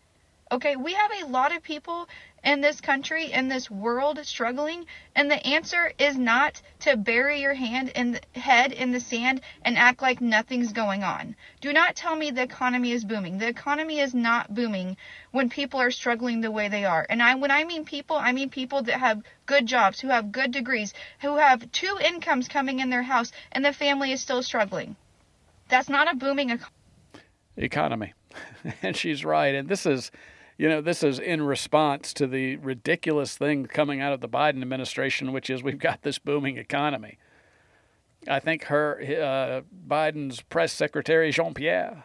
Okay, 0.53 0.77
we 0.77 0.93
have 0.93 1.11
a 1.23 1.27
lot 1.29 1.57
of 1.57 1.63
people 1.63 2.07
in 2.45 2.61
this 2.61 2.81
country, 2.81 3.31
in 3.31 3.49
this 3.49 3.71
world 3.71 4.19
struggling, 4.25 4.87
and 5.15 5.31
the 5.31 5.47
answer 5.47 5.93
is 5.99 6.17
not 6.17 6.61
to 6.81 6.97
bury 6.97 7.41
your 7.41 7.55
hand 7.55 7.91
in 7.91 8.13
the 8.13 8.41
head 8.41 8.73
in 8.73 8.91
the 8.91 9.01
sand 9.01 9.41
and 9.65 9.79
act 9.79 10.03
like 10.03 10.21
nothing's 10.21 10.73
going 10.73 11.05
on. 11.05 11.37
Do 11.61 11.73
not 11.73 11.95
tell 11.95 12.17
me 12.17 12.31
the 12.31 12.43
economy 12.43 12.93
is 12.93 13.05
booming. 13.05 13.39
The 13.39 13.47
economy 13.47 14.01
is 14.01 14.13
not 14.13 14.53
booming 14.53 14.97
when 15.31 15.51
people 15.51 15.81
are 15.81 15.91
struggling 15.91 16.41
the 16.41 16.51
way 16.51 16.69
they 16.69 16.85
are. 16.85 17.07
And 17.09 17.23
I 17.23 17.37
when 17.37 17.51
I 17.51 17.65
mean 17.65 17.85
people, 17.85 18.17
I 18.17 18.33
mean 18.33 18.51
people 18.51 18.83
that 18.83 18.99
have 18.99 19.23
good 19.47 19.67
jobs, 19.67 20.01
who 20.01 20.09
have 20.09 20.33
good 20.33 20.51
degrees, 20.51 20.95
who 21.21 21.37
have 21.37 21.71
two 21.71 21.99
incomes 22.05 22.49
coming 22.49 22.81
in 22.81 22.91
their 22.91 23.03
house 23.03 23.31
and 23.53 23.65
the 23.65 23.73
family 23.73 24.13
is 24.13 24.21
still 24.21 24.43
struggling. 24.43 24.97
That's 25.69 25.89
not 25.89 26.13
a 26.13 26.17
booming 26.17 26.51
economy. 26.51 26.73
Economy. 27.57 28.15
and 28.83 28.97
she's 28.97 29.25
right. 29.25 29.55
And 29.55 29.69
this 29.69 29.87
is 29.87 30.11
you 30.63 30.69
know, 30.69 30.81
this 30.81 31.03
is 31.03 31.19
in 31.19 31.43
response 31.43 32.13
to 32.13 32.25
the 32.29 32.55
ridiculous 32.59 33.37
thing 33.37 33.67
coming 33.67 34.01
out 34.01 34.13
of 34.13 34.21
the 34.21 34.29
Biden 34.29 34.63
administration, 34.63 35.33
which 35.33 35.51
is 35.51 35.61
we've 35.61 35.77
got 35.77 36.03
this 36.03 36.21
booming 36.21 36.57
economy. 36.57 37.19
I 38.29 38.39
think 38.39 38.67
her 38.67 39.01
uh, 39.01 39.63
Biden's 39.89 40.41
press 40.43 40.73
secretary 40.73 41.33
Jean 41.33 41.53
Pierre 41.53 42.05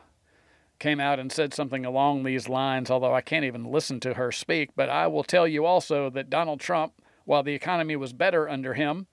came 0.79 0.99
out 0.99 1.19
and 1.19 1.31
said 1.31 1.53
something 1.53 1.85
along 1.85 2.23
these 2.23 2.49
lines. 2.49 2.89
Although 2.89 3.13
I 3.13 3.21
can't 3.21 3.45
even 3.45 3.63
listen 3.63 3.99
to 3.99 4.15
her 4.15 4.31
speak, 4.31 4.71
but 4.75 4.89
I 4.89 5.05
will 5.05 5.23
tell 5.23 5.47
you 5.47 5.63
also 5.63 6.09
that 6.09 6.31
Donald 6.31 6.59
Trump, 6.59 6.93
while 7.25 7.43
the 7.43 7.53
economy 7.53 7.95
was 7.95 8.11
better 8.11 8.49
under 8.49 8.73
him 8.73 9.05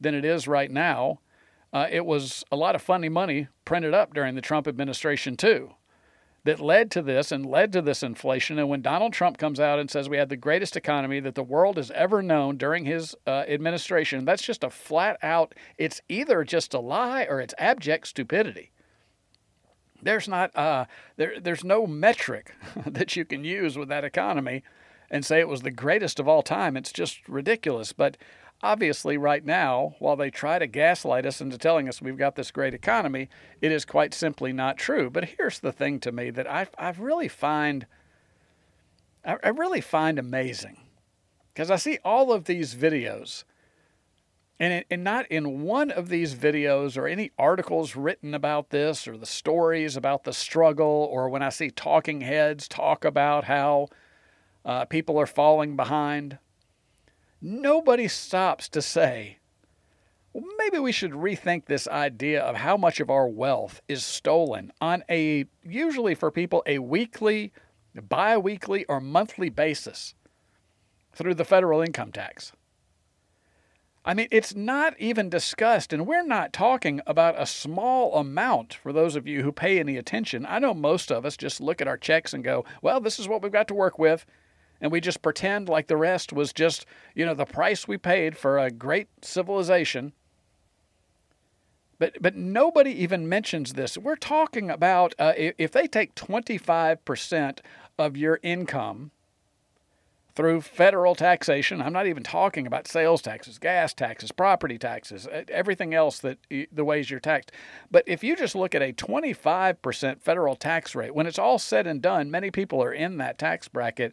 than 0.00 0.14
it 0.14 0.24
is 0.24 0.48
right 0.48 0.70
now, 0.70 1.20
uh, 1.70 1.86
it 1.90 2.06
was 2.06 2.44
a 2.50 2.56
lot 2.56 2.74
of 2.74 2.80
funny 2.80 3.10
money 3.10 3.48
printed 3.66 3.92
up 3.92 4.14
during 4.14 4.36
the 4.36 4.40
Trump 4.40 4.66
administration 4.66 5.36
too. 5.36 5.74
That 6.46 6.60
led 6.60 6.92
to 6.92 7.02
this 7.02 7.32
and 7.32 7.44
led 7.44 7.72
to 7.72 7.82
this 7.82 8.04
inflation. 8.04 8.58
And 8.58 8.68
when 8.68 8.80
Donald 8.80 9.12
Trump 9.12 9.36
comes 9.36 9.58
out 9.58 9.80
and 9.80 9.90
says 9.90 10.08
we 10.08 10.16
had 10.16 10.28
the 10.28 10.36
greatest 10.36 10.76
economy 10.76 11.18
that 11.20 11.34
the 11.34 11.42
world 11.42 11.76
has 11.76 11.90
ever 11.90 12.22
known 12.22 12.56
during 12.56 12.84
his 12.84 13.16
uh, 13.26 13.44
administration, 13.48 14.24
that's 14.24 14.44
just 14.44 14.62
a 14.62 14.70
flat 14.70 15.18
out, 15.22 15.54
it's 15.76 16.00
either 16.08 16.44
just 16.44 16.72
a 16.72 16.78
lie 16.78 17.26
or 17.28 17.40
it's 17.40 17.54
abject 17.58 18.06
stupidity. 18.06 18.70
There's 20.00 20.28
not, 20.28 20.54
uh, 20.56 20.84
there, 21.16 21.40
there's 21.40 21.64
no 21.64 21.84
metric 21.84 22.54
that 22.86 23.16
you 23.16 23.24
can 23.24 23.42
use 23.42 23.76
with 23.76 23.88
that 23.88 24.04
economy 24.04 24.62
and 25.10 25.24
say 25.24 25.40
it 25.40 25.48
was 25.48 25.62
the 25.62 25.70
greatest 25.72 26.20
of 26.20 26.28
all 26.28 26.42
time. 26.42 26.76
It's 26.76 26.92
just 26.92 27.28
ridiculous. 27.28 27.92
But 27.92 28.16
Obviously, 28.62 29.18
right 29.18 29.44
now, 29.44 29.94
while 29.98 30.16
they 30.16 30.30
try 30.30 30.58
to 30.58 30.66
gaslight 30.66 31.26
us 31.26 31.40
into 31.40 31.58
telling 31.58 31.88
us 31.88 32.00
we've 32.00 32.16
got 32.16 32.36
this 32.36 32.50
great 32.50 32.74
economy, 32.74 33.28
it 33.60 33.70
is 33.70 33.84
quite 33.84 34.14
simply 34.14 34.52
not 34.52 34.78
true. 34.78 35.10
But 35.10 35.24
here's 35.36 35.60
the 35.60 35.72
thing 35.72 36.00
to 36.00 36.12
me 36.12 36.30
that 36.30 36.50
I, 36.50 36.66
I 36.78 36.90
really 36.98 37.28
find 37.28 37.86
I, 39.26 39.36
I 39.42 39.48
really 39.48 39.80
find 39.80 40.18
amazing 40.18 40.78
because 41.52 41.70
I 41.70 41.76
see 41.76 41.98
all 42.04 42.32
of 42.32 42.44
these 42.44 42.74
videos. 42.74 43.44
And, 44.58 44.72
it, 44.72 44.86
and 44.90 45.04
not 45.04 45.26
in 45.30 45.62
one 45.62 45.90
of 45.90 46.08
these 46.08 46.34
videos 46.34 46.96
or 46.96 47.06
any 47.06 47.30
articles 47.38 47.94
written 47.94 48.32
about 48.32 48.70
this 48.70 49.06
or 49.06 49.18
the 49.18 49.26
stories 49.26 49.98
about 49.98 50.24
the 50.24 50.32
struggle 50.32 51.06
or 51.12 51.28
when 51.28 51.42
I 51.42 51.50
see 51.50 51.70
talking 51.70 52.22
heads 52.22 52.66
talk 52.66 53.04
about 53.04 53.44
how 53.44 53.88
uh, 54.64 54.86
people 54.86 55.20
are 55.20 55.26
falling 55.26 55.76
behind, 55.76 56.38
nobody 57.40 58.08
stops 58.08 58.68
to 58.70 58.82
say, 58.82 59.38
well, 60.32 60.44
maybe 60.58 60.78
we 60.78 60.92
should 60.92 61.12
rethink 61.12 61.64
this 61.64 61.88
idea 61.88 62.42
of 62.42 62.56
how 62.56 62.76
much 62.76 63.00
of 63.00 63.08
our 63.08 63.26
wealth 63.26 63.80
is 63.88 64.04
stolen 64.04 64.72
on 64.80 65.02
a, 65.08 65.46
usually 65.64 66.14
for 66.14 66.30
people, 66.30 66.62
a 66.66 66.78
weekly, 66.78 67.52
bi 68.08 68.36
weekly, 68.36 68.84
or 68.84 69.00
monthly 69.00 69.48
basis 69.48 70.14
through 71.14 71.34
the 71.34 71.44
federal 71.44 71.80
income 71.80 72.12
tax. 72.12 72.52
I 74.04 74.14
mean, 74.14 74.28
it's 74.30 74.54
not 74.54 74.94
even 75.00 75.28
discussed, 75.28 75.92
and 75.92 76.06
we're 76.06 76.22
not 76.22 76.52
talking 76.52 77.00
about 77.08 77.40
a 77.40 77.46
small 77.46 78.14
amount 78.14 78.74
for 78.74 78.92
those 78.92 79.16
of 79.16 79.26
you 79.26 79.42
who 79.42 79.50
pay 79.50 79.80
any 79.80 79.96
attention. 79.96 80.46
I 80.48 80.60
know 80.60 80.74
most 80.74 81.10
of 81.10 81.26
us 81.26 81.36
just 81.36 81.60
look 81.60 81.80
at 81.80 81.88
our 81.88 81.96
checks 81.96 82.32
and 82.32 82.44
go, 82.44 82.64
well, 82.82 83.00
this 83.00 83.18
is 83.18 83.26
what 83.26 83.42
we've 83.42 83.50
got 83.50 83.66
to 83.68 83.74
work 83.74 83.98
with 83.98 84.24
and 84.80 84.92
we 84.92 85.00
just 85.00 85.22
pretend 85.22 85.68
like 85.68 85.86
the 85.86 85.96
rest 85.96 86.32
was 86.32 86.52
just, 86.52 86.86
you 87.14 87.24
know, 87.24 87.34
the 87.34 87.44
price 87.44 87.88
we 87.88 87.96
paid 87.96 88.36
for 88.36 88.58
a 88.58 88.70
great 88.70 89.08
civilization. 89.22 90.12
But, 91.98 92.18
but 92.20 92.36
nobody 92.36 92.90
even 92.90 93.28
mentions 93.28 93.72
this. 93.72 93.96
We're 93.96 94.16
talking 94.16 94.70
about 94.70 95.14
uh, 95.18 95.32
if 95.36 95.72
they 95.72 95.86
take 95.86 96.14
25% 96.14 97.60
of 97.98 98.16
your 98.16 98.38
income 98.42 99.12
through 100.34 100.60
federal 100.60 101.14
taxation, 101.14 101.80
I'm 101.80 101.94
not 101.94 102.06
even 102.06 102.22
talking 102.22 102.66
about 102.66 102.86
sales 102.86 103.22
taxes, 103.22 103.58
gas 103.58 103.94
taxes, 103.94 104.30
property 104.30 104.76
taxes, 104.76 105.26
everything 105.48 105.94
else 105.94 106.18
that 106.18 106.36
the 106.50 106.84
ways 106.84 107.10
you're 107.10 107.20
taxed. 107.20 107.52
But 107.90 108.04
if 108.06 108.22
you 108.22 108.36
just 108.36 108.54
look 108.54 108.74
at 108.74 108.82
a 108.82 108.92
25% 108.92 110.20
federal 110.20 110.54
tax 110.54 110.94
rate, 110.94 111.14
when 111.14 111.26
it's 111.26 111.38
all 111.38 111.58
said 111.58 111.86
and 111.86 112.02
done, 112.02 112.30
many 112.30 112.50
people 112.50 112.82
are 112.82 112.92
in 112.92 113.16
that 113.16 113.38
tax 113.38 113.68
bracket 113.68 114.12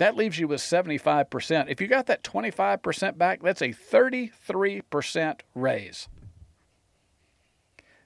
that 0.00 0.16
leaves 0.16 0.38
you 0.38 0.48
with 0.48 0.62
75%. 0.62 1.66
If 1.68 1.78
you 1.78 1.86
got 1.86 2.06
that 2.06 2.24
25% 2.24 3.18
back, 3.18 3.42
that's 3.42 3.60
a 3.60 3.68
33% 3.68 5.40
raise. 5.54 6.08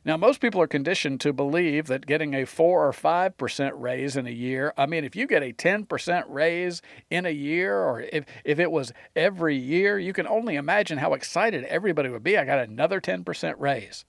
Now, 0.05 0.17
most 0.17 0.41
people 0.41 0.61
are 0.61 0.67
conditioned 0.67 1.21
to 1.21 1.33
believe 1.33 1.87
that 1.87 2.05
getting 2.05 2.35
a 2.35 2.47
4 2.47 2.89
or 2.89 2.93
5% 2.93 3.73
raise 3.77 4.17
in 4.17 4.27
a 4.27 4.31
year, 4.31 4.75
I 4.77 4.87
mean, 4.87 5.05
if 5.05 5.15
you 5.15 5.29
get 5.29 5.45
a 5.45 5.53
10% 5.53 6.25
raise 6.27 6.83
in 7.11 7.27
a 7.27 7.31
year, 7.31 7.79
or 7.79 8.01
if, 8.01 8.25
if 8.45 8.59
it 8.59 8.73
was 8.73 8.93
every 9.15 9.57
year, 9.57 9.97
you 9.97 10.13
can 10.13 10.27
only 10.27 10.57
imagine 10.57 10.99
how 10.99 11.15
excited 11.15 11.63
everybody 11.67 12.09
would 12.09 12.25
be. 12.25 12.37
I 12.37 12.45
got 12.45 12.59
another 12.59 13.01
10% 13.01 13.55
raise. 13.59 14.05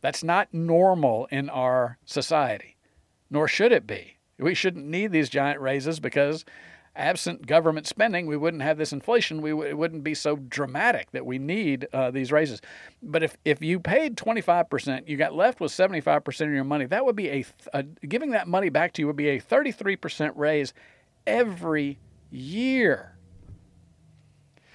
That's 0.00 0.24
not 0.24 0.52
normal 0.52 1.26
in 1.30 1.48
our 1.48 1.98
society, 2.04 2.78
nor 3.30 3.46
should 3.46 3.70
it 3.70 3.86
be. 3.86 4.16
We 4.40 4.54
shouldn't 4.54 4.86
need 4.86 5.12
these 5.12 5.30
giant 5.30 5.60
raises 5.60 6.00
because 6.00 6.44
absent 6.94 7.46
government 7.46 7.86
spending, 7.86 8.26
we 8.26 8.36
wouldn't 8.36 8.62
have 8.62 8.76
this 8.78 8.92
inflation. 8.92 9.40
We 9.40 9.50
w- 9.50 9.68
it 9.68 9.76
wouldn't 9.76 10.04
be 10.04 10.14
so 10.14 10.36
dramatic 10.36 11.10
that 11.12 11.24
we 11.24 11.38
need 11.38 11.88
uh, 11.92 12.10
these 12.10 12.30
raises. 12.30 12.60
But 13.02 13.22
if, 13.22 13.36
if 13.44 13.62
you 13.62 13.80
paid 13.80 14.16
25%, 14.16 15.08
you 15.08 15.16
got 15.16 15.34
left 15.34 15.60
with 15.60 15.72
75% 15.72 16.40
of 16.46 16.52
your 16.52 16.64
money, 16.64 16.86
that 16.86 17.04
would 17.04 17.16
be 17.16 17.28
a, 17.28 17.44
a 17.72 17.82
giving 17.82 18.30
that 18.32 18.46
money 18.46 18.68
back 18.68 18.92
to 18.94 19.02
you 19.02 19.06
would 19.06 19.16
be 19.16 19.28
a 19.28 19.40
33% 19.40 20.32
raise 20.36 20.74
every 21.26 21.98
year. 22.30 23.16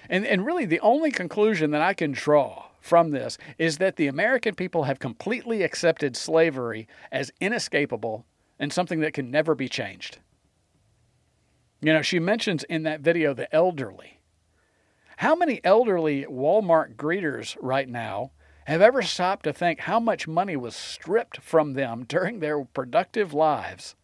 And, 0.08 0.26
and 0.26 0.44
really, 0.44 0.64
the 0.64 0.80
only 0.80 1.10
conclusion 1.10 1.70
that 1.72 1.82
I 1.82 1.94
can 1.94 2.12
draw 2.12 2.64
from 2.80 3.10
this 3.10 3.36
is 3.58 3.78
that 3.78 3.96
the 3.96 4.06
American 4.06 4.54
people 4.54 4.84
have 4.84 4.98
completely 4.98 5.62
accepted 5.62 6.16
slavery 6.16 6.88
as 7.12 7.30
inescapable 7.40 8.24
and 8.58 8.72
something 8.72 9.00
that 9.00 9.12
can 9.12 9.30
never 9.30 9.54
be 9.54 9.68
changed. 9.68 10.18
You 11.80 11.92
know, 11.92 12.02
she 12.02 12.18
mentions 12.18 12.64
in 12.64 12.82
that 12.84 13.00
video 13.00 13.34
the 13.34 13.52
elderly. 13.54 14.20
How 15.18 15.34
many 15.34 15.60
elderly 15.64 16.24
Walmart 16.24 16.96
greeters 16.96 17.56
right 17.60 17.88
now 17.88 18.32
have 18.66 18.82
ever 18.82 19.02
stopped 19.02 19.44
to 19.44 19.52
think 19.52 19.80
how 19.80 19.98
much 19.98 20.28
money 20.28 20.56
was 20.56 20.74
stripped 20.76 21.40
from 21.40 21.72
them 21.72 22.04
during 22.04 22.40
their 22.40 22.64
productive 22.64 23.32
lives 23.32 23.96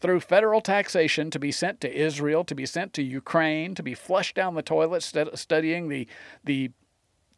through 0.00 0.20
federal 0.20 0.60
taxation 0.60 1.30
to 1.30 1.38
be 1.38 1.52
sent 1.52 1.80
to 1.80 1.94
Israel, 1.94 2.42
to 2.44 2.54
be 2.54 2.66
sent 2.66 2.92
to 2.94 3.02
Ukraine, 3.02 3.74
to 3.74 3.82
be 3.82 3.94
flushed 3.94 4.34
down 4.34 4.54
the 4.54 4.62
toilet 4.62 5.02
studying 5.02 5.88
the, 5.88 6.08
the 6.42 6.70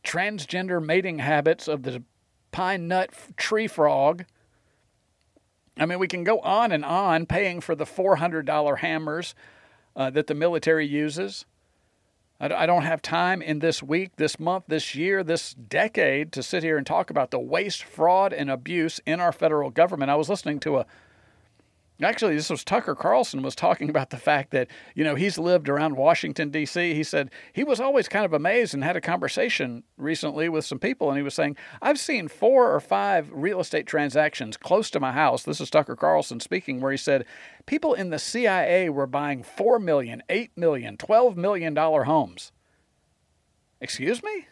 transgender 0.04 0.84
mating 0.84 1.18
habits 1.18 1.68
of 1.68 1.82
the 1.82 2.02
pine 2.52 2.86
nut 2.86 3.10
tree 3.36 3.66
frog 3.66 4.24
I 5.76 5.86
mean, 5.86 5.98
we 5.98 6.08
can 6.08 6.24
go 6.24 6.40
on 6.40 6.72
and 6.72 6.84
on 6.84 7.26
paying 7.26 7.60
for 7.60 7.74
the 7.74 7.84
$400 7.84 8.78
hammers 8.78 9.34
uh, 9.96 10.10
that 10.10 10.26
the 10.26 10.34
military 10.34 10.86
uses. 10.86 11.46
I 12.40 12.66
don't 12.66 12.82
have 12.82 13.00
time 13.02 13.40
in 13.40 13.60
this 13.60 13.84
week, 13.84 14.16
this 14.16 14.40
month, 14.40 14.64
this 14.66 14.96
year, 14.96 15.22
this 15.22 15.54
decade 15.54 16.32
to 16.32 16.42
sit 16.42 16.64
here 16.64 16.76
and 16.76 16.84
talk 16.84 17.08
about 17.08 17.30
the 17.30 17.38
waste, 17.38 17.84
fraud, 17.84 18.32
and 18.32 18.50
abuse 18.50 19.00
in 19.06 19.20
our 19.20 19.30
federal 19.30 19.70
government. 19.70 20.10
I 20.10 20.16
was 20.16 20.28
listening 20.28 20.58
to 20.60 20.78
a 20.78 20.86
Actually, 22.04 22.34
this 22.36 22.50
was 22.50 22.64
Tucker 22.64 22.94
Carlson 22.94 23.42
was 23.42 23.54
talking 23.54 23.88
about 23.90 24.10
the 24.10 24.16
fact 24.16 24.50
that, 24.50 24.68
you 24.94 25.04
know, 25.04 25.14
he's 25.14 25.38
lived 25.38 25.68
around 25.68 25.96
Washington, 25.96 26.50
D.C. 26.50 26.94
He 26.94 27.02
said 27.02 27.30
he 27.52 27.64
was 27.64 27.80
always 27.80 28.08
kind 28.08 28.24
of 28.24 28.32
amazed 28.32 28.74
and 28.74 28.84
had 28.84 28.96
a 28.96 29.00
conversation 29.00 29.84
recently 29.96 30.48
with 30.48 30.64
some 30.64 30.78
people. 30.78 31.08
And 31.08 31.16
he 31.16 31.22
was 31.22 31.34
saying, 31.34 31.56
I've 31.80 31.98
seen 31.98 32.28
four 32.28 32.74
or 32.74 32.80
five 32.80 33.30
real 33.32 33.60
estate 33.60 33.86
transactions 33.86 34.56
close 34.56 34.90
to 34.90 35.00
my 35.00 35.12
house. 35.12 35.42
This 35.42 35.60
is 35.60 35.70
Tucker 35.70 35.96
Carlson 35.96 36.40
speaking, 36.40 36.80
where 36.80 36.92
he 36.92 36.98
said 36.98 37.24
people 37.66 37.94
in 37.94 38.10
the 38.10 38.18
CIA 38.18 38.88
were 38.88 39.06
buying 39.06 39.42
$4 39.42 39.82
million, 39.82 40.22
$8 40.28 40.50
million, 40.56 40.96
$12 40.96 41.36
million 41.36 41.76
homes. 41.76 42.52
Excuse 43.80 44.22
me? 44.22 44.46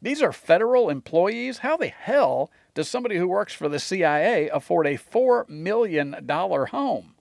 These 0.00 0.20
are 0.20 0.32
federal 0.32 0.90
employees? 0.90 1.58
How 1.58 1.76
the 1.76 1.88
hell 1.88 2.50
does 2.74 2.88
somebody 2.88 3.16
who 3.16 3.28
works 3.28 3.52
for 3.52 3.68
the 3.68 3.78
CIA 3.78 4.48
afford 4.48 4.86
a 4.86 4.96
$4 4.96 5.48
million 5.48 6.14
home? 6.28 7.14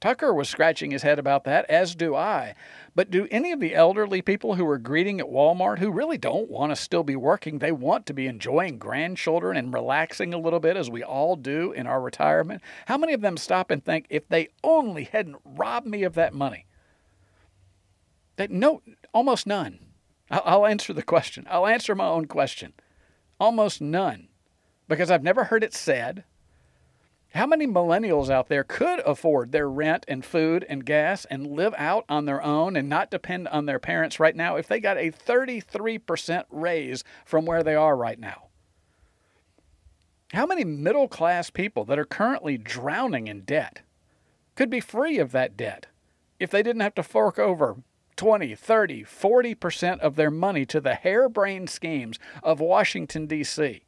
Tucker 0.00 0.32
was 0.32 0.48
scratching 0.48 0.92
his 0.92 1.02
head 1.02 1.18
about 1.18 1.42
that, 1.44 1.68
as 1.68 1.96
do 1.96 2.14
I. 2.14 2.54
But 2.94 3.10
do 3.10 3.26
any 3.30 3.50
of 3.50 3.58
the 3.58 3.74
elderly 3.74 4.22
people 4.22 4.54
who 4.54 4.68
are 4.68 4.78
greeting 4.78 5.18
at 5.18 5.26
Walmart 5.26 5.78
who 5.80 5.90
really 5.90 6.18
don't 6.18 6.48
want 6.48 6.70
to 6.70 6.76
still 6.76 7.02
be 7.02 7.16
working, 7.16 7.58
they 7.58 7.72
want 7.72 8.06
to 8.06 8.14
be 8.14 8.26
enjoying 8.26 8.78
grandchildren 8.78 9.56
and 9.56 9.74
relaxing 9.74 10.32
a 10.32 10.38
little 10.38 10.60
bit 10.60 10.76
as 10.76 10.88
we 10.88 11.02
all 11.02 11.34
do 11.34 11.72
in 11.72 11.86
our 11.86 12.00
retirement, 12.00 12.62
how 12.86 12.96
many 12.96 13.12
of 13.12 13.22
them 13.22 13.36
stop 13.36 13.72
and 13.72 13.84
think 13.84 14.06
if 14.08 14.28
they 14.28 14.48
only 14.62 15.04
hadn't 15.04 15.36
robbed 15.44 15.86
me 15.86 16.04
of 16.04 16.14
that 16.14 16.32
money? 16.32 16.66
That 18.36 18.50
no, 18.52 18.82
almost 19.12 19.48
none. 19.48 19.80
I'll 20.30 20.66
answer 20.66 20.92
the 20.92 21.02
question. 21.02 21.44
I'll 21.50 21.66
answer 21.66 21.94
my 21.94 22.06
own 22.06 22.26
question. 22.26 22.72
Almost 23.40 23.80
none 23.80 24.27
because 24.88 25.10
I've 25.10 25.22
never 25.22 25.44
heard 25.44 25.62
it 25.62 25.74
said. 25.74 26.24
How 27.34 27.46
many 27.46 27.66
millennials 27.66 28.30
out 28.30 28.48
there 28.48 28.64
could 28.64 29.00
afford 29.00 29.52
their 29.52 29.68
rent 29.68 30.04
and 30.08 30.24
food 30.24 30.64
and 30.68 30.84
gas 30.84 31.26
and 31.26 31.46
live 31.46 31.74
out 31.76 32.06
on 32.08 32.24
their 32.24 32.42
own 32.42 32.74
and 32.74 32.88
not 32.88 33.10
depend 33.10 33.48
on 33.48 33.66
their 33.66 33.78
parents 33.78 34.18
right 34.18 34.34
now 34.34 34.56
if 34.56 34.66
they 34.66 34.80
got 34.80 34.96
a 34.96 35.12
33% 35.12 36.44
raise 36.50 37.04
from 37.26 37.44
where 37.44 37.62
they 37.62 37.74
are 37.74 37.96
right 37.96 38.18
now? 38.18 38.44
How 40.32 40.46
many 40.46 40.64
middle 40.64 41.08
class 41.08 41.50
people 41.50 41.84
that 41.84 41.98
are 41.98 42.04
currently 42.04 42.56
drowning 42.56 43.28
in 43.28 43.42
debt 43.42 43.82
could 44.54 44.70
be 44.70 44.80
free 44.80 45.18
of 45.18 45.32
that 45.32 45.56
debt 45.56 45.86
if 46.40 46.50
they 46.50 46.62
didn't 46.62 46.82
have 46.82 46.94
to 46.94 47.02
fork 47.02 47.38
over 47.38 47.76
20, 48.16 48.54
30, 48.54 49.04
40% 49.04 50.00
of 50.00 50.16
their 50.16 50.30
money 50.30 50.66
to 50.66 50.80
the 50.80 50.94
harebrained 50.94 51.70
schemes 51.70 52.18
of 52.42 52.58
Washington, 52.58 53.26
D.C.? 53.26 53.82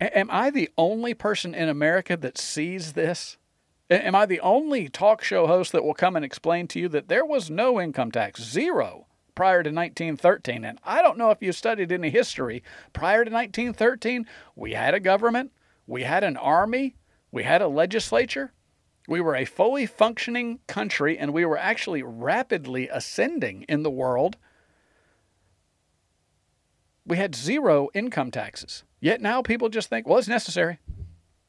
Am 0.00 0.28
I 0.30 0.50
the 0.50 0.68
only 0.76 1.14
person 1.14 1.54
in 1.54 1.68
America 1.68 2.16
that 2.16 2.36
sees 2.36 2.92
this? 2.92 3.38
Am 3.88 4.14
I 4.14 4.26
the 4.26 4.40
only 4.40 4.88
talk 4.88 5.22
show 5.22 5.46
host 5.46 5.72
that 5.72 5.84
will 5.84 5.94
come 5.94 6.16
and 6.16 6.24
explain 6.24 6.66
to 6.68 6.80
you 6.80 6.88
that 6.88 7.08
there 7.08 7.24
was 7.24 7.50
no 7.50 7.80
income 7.80 8.10
tax, 8.10 8.42
zero, 8.42 9.06
prior 9.34 9.62
to 9.62 9.70
1913? 9.70 10.64
And 10.64 10.78
I 10.84 11.00
don't 11.00 11.16
know 11.16 11.30
if 11.30 11.40
you 11.40 11.52
studied 11.52 11.92
any 11.92 12.10
history. 12.10 12.62
Prior 12.92 13.24
to 13.24 13.30
1913, 13.30 14.26
we 14.54 14.72
had 14.72 14.92
a 14.92 15.00
government, 15.00 15.52
we 15.86 16.02
had 16.02 16.24
an 16.24 16.36
army, 16.36 16.96
we 17.30 17.44
had 17.44 17.62
a 17.62 17.68
legislature, 17.68 18.52
we 19.08 19.20
were 19.20 19.36
a 19.36 19.44
fully 19.44 19.86
functioning 19.86 20.58
country, 20.66 21.16
and 21.16 21.32
we 21.32 21.44
were 21.44 21.58
actually 21.58 22.02
rapidly 22.02 22.88
ascending 22.88 23.62
in 23.68 23.82
the 23.82 23.90
world. 23.90 24.36
We 27.06 27.16
had 27.16 27.36
zero 27.36 27.88
income 27.94 28.32
taxes. 28.32 28.82
Yet 29.00 29.20
now 29.20 29.42
people 29.42 29.68
just 29.68 29.88
think, 29.88 30.06
well, 30.06 30.18
it's 30.18 30.28
necessary. 30.28 30.78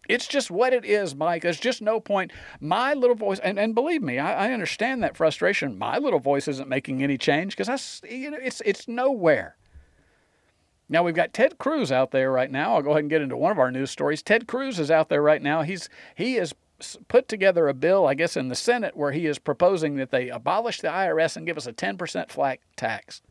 It's 0.09 0.27
just 0.27 0.49
what 0.49 0.73
it 0.73 0.85
is, 0.85 1.15
Mike. 1.15 1.41
There's 1.41 1.59
just 1.59 1.81
no 1.81 1.99
point. 1.99 2.31
My 2.61 2.93
little 2.93 3.15
voice, 3.15 3.39
and, 3.39 3.59
and 3.59 3.75
believe 3.75 4.01
me, 4.01 4.19
I, 4.19 4.47
I 4.47 4.53
understand 4.53 5.03
that 5.03 5.17
frustration. 5.17 5.77
My 5.77 5.97
little 5.97 6.19
voice 6.19 6.47
isn't 6.47 6.69
making 6.69 7.03
any 7.03 7.17
change 7.17 7.57
because 7.57 8.01
you 8.09 8.31
know, 8.31 8.37
it's 8.41 8.61
it's 8.65 8.87
nowhere. 8.87 9.57
Now 10.89 11.03
we've 11.03 11.15
got 11.15 11.33
Ted 11.33 11.57
Cruz 11.57 11.91
out 11.91 12.11
there 12.11 12.31
right 12.31 12.49
now. 12.49 12.75
I'll 12.75 12.81
go 12.81 12.91
ahead 12.91 13.01
and 13.01 13.09
get 13.09 13.21
into 13.21 13.35
one 13.35 13.51
of 13.51 13.59
our 13.59 13.71
news 13.71 13.91
stories. 13.91 14.21
Ted 14.23 14.47
Cruz 14.47 14.79
is 14.79 14.89
out 14.89 15.09
there 15.09 15.21
right 15.21 15.41
now. 15.41 15.63
He's 15.63 15.89
he 16.15 16.35
has 16.35 16.53
put 17.07 17.27
together 17.27 17.67
a 17.67 17.73
bill, 17.73 18.07
I 18.07 18.13
guess, 18.13 18.37
in 18.37 18.47
the 18.47 18.55
Senate 18.55 18.95
where 18.95 19.11
he 19.11 19.25
is 19.25 19.39
proposing 19.39 19.95
that 19.95 20.11
they 20.11 20.29
abolish 20.29 20.79
the 20.79 20.87
IRS 20.87 21.35
and 21.35 21.45
give 21.45 21.57
us 21.57 21.67
a 21.67 21.73
10% 21.73 22.29
flat 22.29 22.59
tax. 22.75 23.21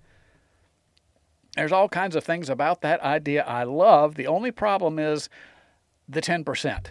There's 1.57 1.73
all 1.73 1.89
kinds 1.89 2.15
of 2.15 2.25
things 2.25 2.51
about 2.51 2.83
that 2.83 3.01
idea 3.01 3.43
I 3.43 3.65
love. 3.65 4.15
The 4.15 4.27
only 4.27 4.51
problem 4.51 4.99
is 4.99 5.29
the 6.09 6.21
10%. 6.21 6.87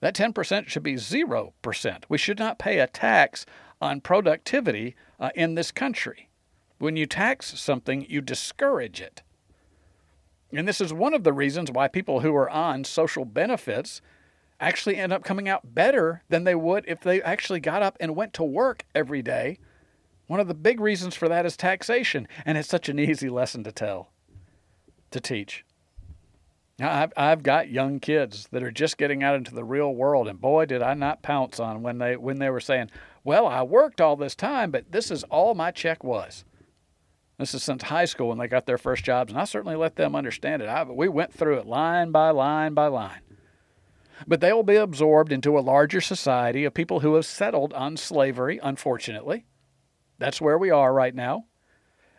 That 0.00 0.14
10% 0.14 0.68
should 0.68 0.82
be 0.82 0.94
0%. 0.94 2.04
We 2.08 2.18
should 2.18 2.38
not 2.38 2.58
pay 2.58 2.78
a 2.78 2.86
tax 2.86 3.46
on 3.80 4.00
productivity 4.00 4.96
uh, 5.18 5.30
in 5.34 5.54
this 5.54 5.70
country. 5.70 6.28
When 6.78 6.96
you 6.96 7.06
tax 7.06 7.58
something, 7.60 8.06
you 8.08 8.20
discourage 8.20 9.00
it. 9.00 9.22
And 10.52 10.66
this 10.66 10.80
is 10.80 10.92
one 10.92 11.14
of 11.14 11.22
the 11.22 11.32
reasons 11.32 11.70
why 11.70 11.86
people 11.86 12.20
who 12.20 12.34
are 12.34 12.50
on 12.50 12.84
social 12.84 13.24
benefits 13.24 14.00
actually 14.58 14.96
end 14.96 15.12
up 15.12 15.22
coming 15.22 15.48
out 15.48 15.74
better 15.74 16.22
than 16.28 16.44
they 16.44 16.54
would 16.54 16.84
if 16.88 17.00
they 17.00 17.22
actually 17.22 17.60
got 17.60 17.82
up 17.82 17.96
and 18.00 18.16
went 18.16 18.32
to 18.34 18.42
work 18.42 18.84
every 18.94 19.22
day. 19.22 19.58
One 20.30 20.38
of 20.38 20.46
the 20.46 20.54
big 20.54 20.78
reasons 20.78 21.16
for 21.16 21.28
that 21.28 21.44
is 21.44 21.56
taxation, 21.56 22.28
and 22.46 22.56
it's 22.56 22.68
such 22.68 22.88
an 22.88 23.00
easy 23.00 23.28
lesson 23.28 23.64
to 23.64 23.72
tell, 23.72 24.12
to 25.10 25.20
teach. 25.20 25.64
Now, 26.78 27.02
I've, 27.02 27.12
I've 27.16 27.42
got 27.42 27.68
young 27.68 27.98
kids 27.98 28.46
that 28.52 28.62
are 28.62 28.70
just 28.70 28.96
getting 28.96 29.24
out 29.24 29.34
into 29.34 29.52
the 29.52 29.64
real 29.64 29.92
world, 29.92 30.28
and 30.28 30.40
boy, 30.40 30.66
did 30.66 30.82
I 30.82 30.94
not 30.94 31.24
pounce 31.24 31.58
on 31.58 31.82
when 31.82 31.98
they 31.98 32.16
when 32.16 32.38
they 32.38 32.48
were 32.48 32.60
saying, 32.60 32.92
"Well, 33.24 33.44
I 33.44 33.64
worked 33.64 34.00
all 34.00 34.14
this 34.14 34.36
time, 34.36 34.70
but 34.70 34.92
this 34.92 35.10
is 35.10 35.24
all 35.24 35.56
my 35.56 35.72
check 35.72 36.04
was." 36.04 36.44
This 37.36 37.52
is 37.52 37.64
since 37.64 37.82
high 37.82 38.04
school 38.04 38.28
when 38.28 38.38
they 38.38 38.46
got 38.46 38.66
their 38.66 38.78
first 38.78 39.02
jobs, 39.02 39.32
and 39.32 39.40
I 39.40 39.42
certainly 39.42 39.74
let 39.74 39.96
them 39.96 40.14
understand 40.14 40.62
it. 40.62 40.68
I, 40.68 40.84
we 40.84 41.08
went 41.08 41.34
through 41.34 41.58
it 41.58 41.66
line 41.66 42.12
by 42.12 42.30
line 42.30 42.72
by 42.72 42.86
line. 42.86 43.22
But 44.28 44.40
they 44.40 44.52
will 44.52 44.62
be 44.62 44.76
absorbed 44.76 45.32
into 45.32 45.58
a 45.58 45.60
larger 45.60 46.00
society 46.00 46.64
of 46.64 46.72
people 46.72 47.00
who 47.00 47.14
have 47.14 47.26
settled 47.26 47.72
on 47.72 47.96
slavery, 47.96 48.60
unfortunately. 48.62 49.46
That's 50.20 50.40
where 50.40 50.58
we 50.58 50.70
are 50.70 50.92
right 50.92 51.14
now. 51.14 51.46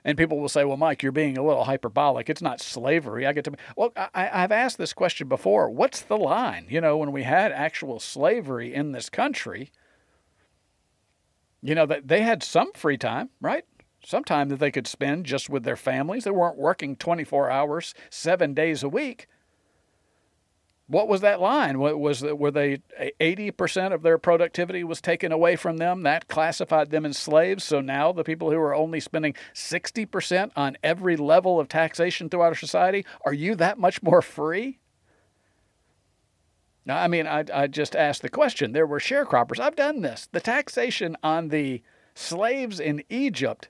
And 0.03 0.17
people 0.17 0.39
will 0.39 0.49
say, 0.49 0.65
well, 0.65 0.77
Mike, 0.77 1.03
you're 1.03 1.11
being 1.11 1.37
a 1.37 1.45
little 1.45 1.65
hyperbolic. 1.65 2.27
It's 2.27 2.41
not 2.41 2.59
slavery. 2.59 3.27
I 3.27 3.33
get 3.33 3.45
to, 3.45 3.53
well, 3.77 3.93
I, 3.95 4.29
I've 4.33 4.51
asked 4.51 4.79
this 4.79 4.93
question 4.93 5.27
before. 5.27 5.69
What's 5.69 6.01
the 6.01 6.17
line? 6.17 6.65
You 6.69 6.81
know, 6.81 6.97
when 6.97 7.11
we 7.11 7.21
had 7.21 7.51
actual 7.51 7.99
slavery 7.99 8.73
in 8.73 8.91
this 8.91 9.09
country, 9.09 9.71
you 11.61 11.75
know, 11.75 11.85
they 11.85 12.21
had 12.21 12.41
some 12.41 12.71
free 12.73 12.97
time, 12.97 13.29
right? 13.39 13.63
Some 14.03 14.23
time 14.23 14.49
that 14.49 14.57
they 14.57 14.71
could 14.71 14.87
spend 14.87 15.27
just 15.27 15.51
with 15.51 15.63
their 15.63 15.75
families. 15.75 16.23
They 16.23 16.31
weren't 16.31 16.57
working 16.57 16.95
24 16.95 17.51
hours, 17.51 17.93
seven 18.09 18.55
days 18.55 18.81
a 18.81 18.89
week. 18.89 19.27
What 20.91 21.07
was 21.07 21.21
that 21.21 21.39
line? 21.39 21.79
Was 21.79 22.21
were 22.21 22.51
they 22.51 22.81
80% 23.21 23.93
of 23.93 24.01
their 24.01 24.17
productivity 24.17 24.83
was 24.83 24.99
taken 24.99 25.31
away 25.31 25.55
from 25.55 25.77
them? 25.77 26.03
That 26.03 26.27
classified 26.27 26.89
them 26.89 27.05
as 27.05 27.17
slaves. 27.17 27.63
So 27.63 27.79
now 27.79 28.11
the 28.11 28.25
people 28.25 28.51
who 28.51 28.57
are 28.57 28.75
only 28.75 28.99
spending 28.99 29.33
60% 29.53 30.51
on 30.57 30.77
every 30.83 31.15
level 31.15 31.61
of 31.61 31.69
taxation 31.69 32.27
throughout 32.27 32.47
our 32.47 32.55
society, 32.55 33.05
are 33.25 33.31
you 33.33 33.55
that 33.55 33.79
much 33.79 34.03
more 34.03 34.21
free? 34.21 34.79
Now, 36.85 36.97
I 36.97 37.07
mean, 37.07 37.25
I, 37.25 37.45
I 37.53 37.67
just 37.67 37.95
asked 37.95 38.21
the 38.21 38.27
question. 38.27 38.73
There 38.73 38.85
were 38.87 38.99
sharecroppers. 38.99 39.61
I've 39.61 39.77
done 39.77 40.01
this. 40.01 40.27
The 40.33 40.41
taxation 40.41 41.15
on 41.23 41.47
the 41.47 41.81
slaves 42.15 42.81
in 42.81 43.01
Egypt 43.09 43.69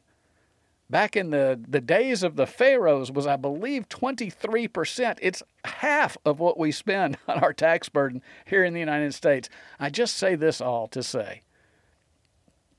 back 0.91 1.15
in 1.15 1.31
the, 1.31 1.59
the 1.67 1.81
days 1.81 2.21
of 2.21 2.35
the 2.35 2.45
pharaohs 2.45 3.11
was, 3.11 3.25
I 3.25 3.37
believe, 3.37 3.89
23%. 3.89 5.17
It's 5.21 5.41
half 5.65 6.17
of 6.25 6.39
what 6.39 6.59
we 6.59 6.71
spend 6.71 7.17
on 7.27 7.39
our 7.39 7.53
tax 7.53 7.89
burden 7.89 8.21
here 8.45 8.63
in 8.63 8.73
the 8.73 8.79
United 8.79 9.13
States. 9.13 9.49
I 9.79 9.89
just 9.89 10.17
say 10.17 10.35
this 10.35 10.61
all 10.61 10.87
to 10.89 11.01
say 11.01 11.41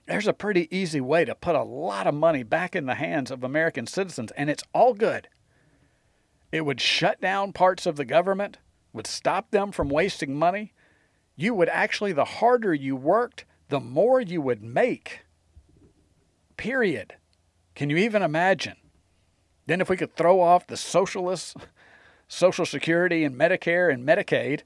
there's 0.07 0.27
a 0.27 0.33
pretty 0.33 0.69
easy 0.77 1.01
way 1.01 1.25
to 1.25 1.35
put 1.35 1.55
a 1.55 1.63
lot 1.63 2.07
of 2.07 2.15
money 2.15 2.43
back 2.43 2.75
in 2.75 2.87
the 2.87 2.97
hands 2.97 3.31
of 3.31 3.45
American 3.45 3.87
citizens, 3.87 4.31
and 4.33 4.51
it's 4.51 4.65
all 4.75 4.95
good. 4.95 5.29
It 6.51 6.67
would 6.67 6.81
shut 6.81 7.21
down 7.21 7.53
parts 7.53 7.87
of 7.87 7.97
the 7.97 8.05
government, 8.05 8.59
would 8.93 9.07
stop 9.07 9.51
them 9.51 9.73
from 9.73 9.89
wasting 9.89 10.35
money. 10.35 10.75
You 11.37 11.55
would 11.55 11.69
actually, 11.69 12.13
the 12.13 12.25
harder 12.25 12.75
you 12.75 12.95
worked, 12.95 13.47
the 13.69 13.81
more 13.81 14.21
you 14.21 14.43
would 14.43 14.63
make. 14.63 15.21
Period. 16.57 17.15
Can 17.75 17.91
you 17.91 17.97
even 17.97 18.23
imagine? 18.23 18.77
Then, 19.67 19.81
if 19.81 19.89
we 19.89 19.97
could 19.97 20.17
throw 20.17 20.41
off 20.41 20.67
the 20.67 20.77
socialist 20.77 21.57
Social 22.29 22.67
Security 22.67 23.25
and 23.25 23.37
Medicare 23.37 23.93
and 23.93 24.07
Medicaid 24.07 24.63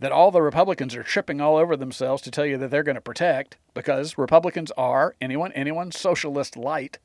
that 0.00 0.12
all 0.12 0.30
the 0.30 0.42
Republicans 0.42 0.94
are 0.94 1.02
tripping 1.02 1.40
all 1.40 1.56
over 1.56 1.76
themselves 1.76 2.22
to 2.22 2.30
tell 2.30 2.46
you 2.46 2.56
that 2.58 2.70
they're 2.70 2.82
going 2.82 2.94
to 2.94 3.00
protect 3.00 3.56
because 3.74 4.18
Republicans 4.18 4.70
are 4.76 5.14
anyone, 5.20 5.52
anyone 5.52 5.90
socialist 5.90 6.56
light. 6.56 6.98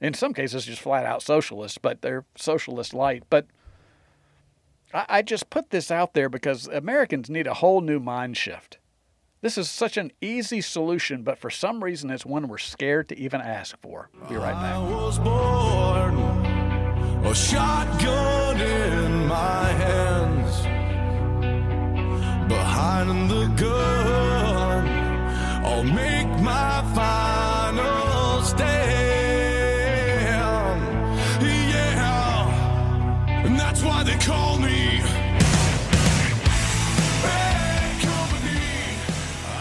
In 0.00 0.14
some 0.14 0.32
cases, 0.32 0.64
just 0.64 0.80
flat 0.80 1.04
out 1.04 1.22
socialist, 1.22 1.82
but 1.82 2.02
they're 2.02 2.24
socialist 2.36 2.94
light. 2.94 3.24
But 3.28 3.46
I 4.94 5.22
just 5.22 5.50
put 5.50 5.70
this 5.70 5.90
out 5.90 6.14
there 6.14 6.28
because 6.28 6.66
Americans 6.68 7.28
need 7.28 7.46
a 7.46 7.54
whole 7.54 7.80
new 7.80 8.00
mind 8.00 8.36
shift. 8.36 8.78
This 9.40 9.56
is 9.56 9.70
such 9.70 9.96
an 9.96 10.10
easy 10.20 10.60
solution, 10.60 11.22
but 11.22 11.38
for 11.38 11.48
some 11.48 11.84
reason, 11.84 12.10
it's 12.10 12.26
one 12.26 12.48
we're 12.48 12.58
scared 12.58 13.08
to 13.10 13.16
even 13.18 13.40
ask 13.40 13.78
for. 13.80 14.10
Be 14.28 14.34
right 14.34 14.52
back. 14.52 14.74
I 14.74 14.78
was 14.78 15.18
born 15.20 16.18
a 17.24 17.34
shotgun 17.34 18.60
in 18.60 19.26
my 19.28 19.64
hands, 19.66 20.60
behind 22.48 23.30
the 23.30 23.46
gun. 23.56 24.88
I'll 25.64 25.84
make 25.84 26.26
my 26.40 26.82
final 26.94 28.42
stand. 28.42 28.88
Yeah, 31.42 33.44
and 33.46 33.56
that's 33.56 33.82
why 33.84 34.02
they 34.02 34.16
call 34.18 34.58
me. 34.58 34.97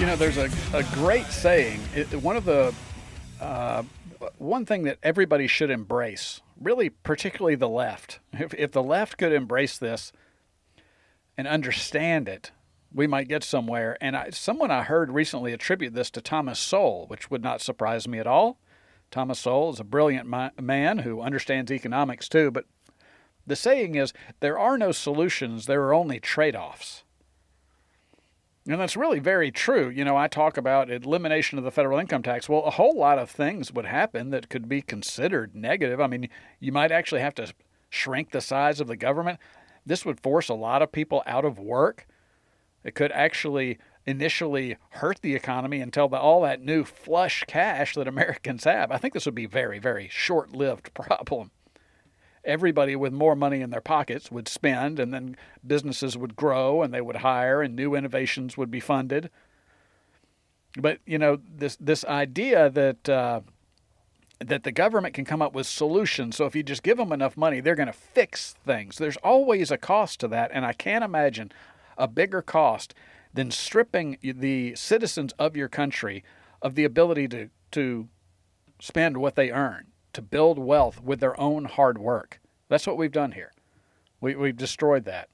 Know, 0.08 0.16
there's 0.16 0.38
a, 0.38 0.50
a 0.74 0.84
great 0.94 1.26
saying. 1.26 1.82
It, 1.94 2.14
one 2.16 2.38
of 2.38 2.46
the 2.46 2.74
uh, 3.42 3.84
one 4.38 4.66
thing 4.66 4.84
that 4.84 4.98
everybody 5.04 5.48
should 5.48 5.70
embrace, 5.70 6.42
really, 6.62 6.90
particularly 6.90 7.56
the 7.56 7.68
left. 7.68 8.20
If, 8.32 8.54
if 8.54 8.72
the 8.72 8.82
left 8.82 9.18
could 9.18 9.34
embrace 9.34 9.78
this 9.78 10.14
and 11.38 11.46
understand 11.46 12.30
it, 12.30 12.52
we 12.94 13.06
might 13.06 13.28
get 13.28 13.44
somewhere. 13.44 13.98
And 14.00 14.16
I, 14.16 14.30
someone 14.30 14.72
I 14.72 14.84
heard 14.84 15.12
recently 15.12 15.52
attribute 15.52 15.94
this 15.94 16.10
to 16.12 16.22
Thomas 16.22 16.58
Sowell, 16.58 17.06
which 17.08 17.30
would 17.30 17.44
not 17.44 17.62
surprise 17.62 18.08
me 18.08 18.18
at 18.18 18.28
all. 18.28 18.60
Thomas 19.12 19.40
Sowell 19.40 19.72
is 19.72 19.80
a 19.80 19.86
brilliant 19.86 20.28
man 20.62 21.00
who 21.00 21.22
understands 21.22 21.72
economics 21.72 22.30
too. 22.30 22.50
But 22.50 22.66
the 23.46 23.56
saying 23.58 23.96
is 23.96 24.14
there 24.40 24.58
are 24.58 24.78
no 24.78 24.94
solutions, 24.94 25.66
there 25.66 25.84
are 25.84 25.94
only 25.94 26.20
trade 26.20 26.56
offs. 26.56 27.04
And 28.68 28.82
that's 28.82 28.98
really 28.98 29.20
very 29.20 29.50
true. 29.50 29.90
You 29.90 30.04
know, 30.04 30.18
I 30.18 30.28
talk 30.28 30.58
about 30.58 30.92
elimination 30.92 31.58
of 31.58 31.64
the 31.64 31.72
federal 31.72 32.00
income 32.00 32.22
tax. 32.22 32.50
Well, 32.50 32.66
a 32.66 32.72
whole 32.72 32.98
lot 32.98 33.18
of 33.18 33.30
things 33.30 33.72
would 33.72 33.86
happen 33.86 34.30
that 34.32 34.50
could 34.50 34.68
be 34.68 34.82
considered 34.82 35.56
negative. 35.56 36.02
I 36.02 36.08
mean, 36.08 36.28
you 36.60 36.74
might 36.74 36.92
actually 36.92 37.22
have 37.22 37.36
to 37.36 37.54
shrink 37.90 38.32
the 38.32 38.42
size 38.42 38.82
of 38.82 38.88
the 38.88 38.98
government. 38.98 39.40
This 39.86 40.06
would 40.06 40.20
force 40.20 40.50
a 40.50 40.54
lot 40.54 40.82
of 40.82 40.92
people 40.92 41.24
out 41.26 41.46
of 41.46 41.58
work. 41.58 42.08
It 42.84 42.94
could 42.94 43.14
actually 43.14 43.78
initially 44.06 44.78
hurt 44.92 45.22
the 45.22 45.36
economy 45.36 45.80
until 45.80 46.10
the, 46.10 46.18
all 46.18 46.42
that 46.42 46.62
new 46.62 46.84
flush 46.84 47.46
cash 47.48 47.96
that 47.96 48.08
Americans 48.08 48.66
have. 48.66 48.92
I 48.92 48.98
think 48.98 49.14
this 49.14 49.26
would 49.26 49.36
be 49.36 49.46
a 49.46 49.50
very, 49.50 49.80
very 49.80 50.10
short 50.10 50.52
lived 50.52 50.94
problem. 50.94 51.52
Everybody 52.48 52.96
with 52.96 53.14
more 53.14 53.36
money 53.36 53.62
in 53.62 53.70
their 53.70 53.82
pockets 53.82 54.32
would 54.32 54.48
spend, 54.48 55.00
and 55.00 55.14
then 55.14 55.36
businesses 55.66 56.18
would 56.18 56.36
grow 56.36 56.82
and 56.82 56.94
they 56.94 57.02
would 57.02 57.18
hire, 57.18 57.62
and 57.62 57.76
new 57.76 57.94
innovations 57.94 58.58
would 58.58 58.72
be 58.72 58.80
funded. 58.80 59.30
But 60.80 61.00
you 61.06 61.20
know 61.20 61.40
this 61.48 61.78
this 61.80 62.06
idea 62.06 62.70
that 62.70 63.10
uh, 63.10 63.42
that 64.40 64.64
the 64.64 64.72
government 64.72 65.14
can 65.14 65.26
come 65.26 65.42
up 65.42 65.54
with 65.54 65.68
solutions. 65.68 66.36
So 66.36 66.46
if 66.46 66.56
you 66.56 66.64
just 66.64 66.84
give 66.84 66.98
them 66.98 67.12
enough 67.12 67.38
money, 67.38 67.60
they're 67.60 67.76
going 67.76 67.88
to 67.88 67.94
fix 67.94 68.56
things. 68.66 68.98
There's 68.98 69.18
always 69.18 69.72
a 69.72 69.78
cost 69.78 70.20
to 70.22 70.28
that, 70.30 70.52
and 70.54 70.66
I 70.66 70.74
can't 70.74 71.04
imagine 71.04 71.52
a 71.98 72.08
bigger 72.08 72.42
cost 72.42 72.94
than 73.34 73.52
stripping 73.52 74.18
the 74.22 74.76
citizens 74.76 75.34
of 75.40 75.56
your 75.56 75.68
country 75.68 76.24
of 76.62 76.76
the 76.76 76.84
ability 76.84 77.28
to 77.30 77.50
to 77.72 78.08
spend 78.80 79.18
what 79.18 79.36
they 79.36 79.52
earn, 79.52 79.88
to 80.18 80.22
build 80.24 80.58
wealth 80.58 81.00
with 81.00 81.20
their 81.20 81.40
own 81.40 81.66
hard 81.66 82.00
work. 82.00 82.42
That's 82.70 82.88
what 82.88 82.98
we've 82.98 83.12
done 83.12 83.34
here. 83.34 83.54
We, 84.20 84.36
we've 84.36 84.58
destroyed 84.58 85.06
that. 85.06 85.30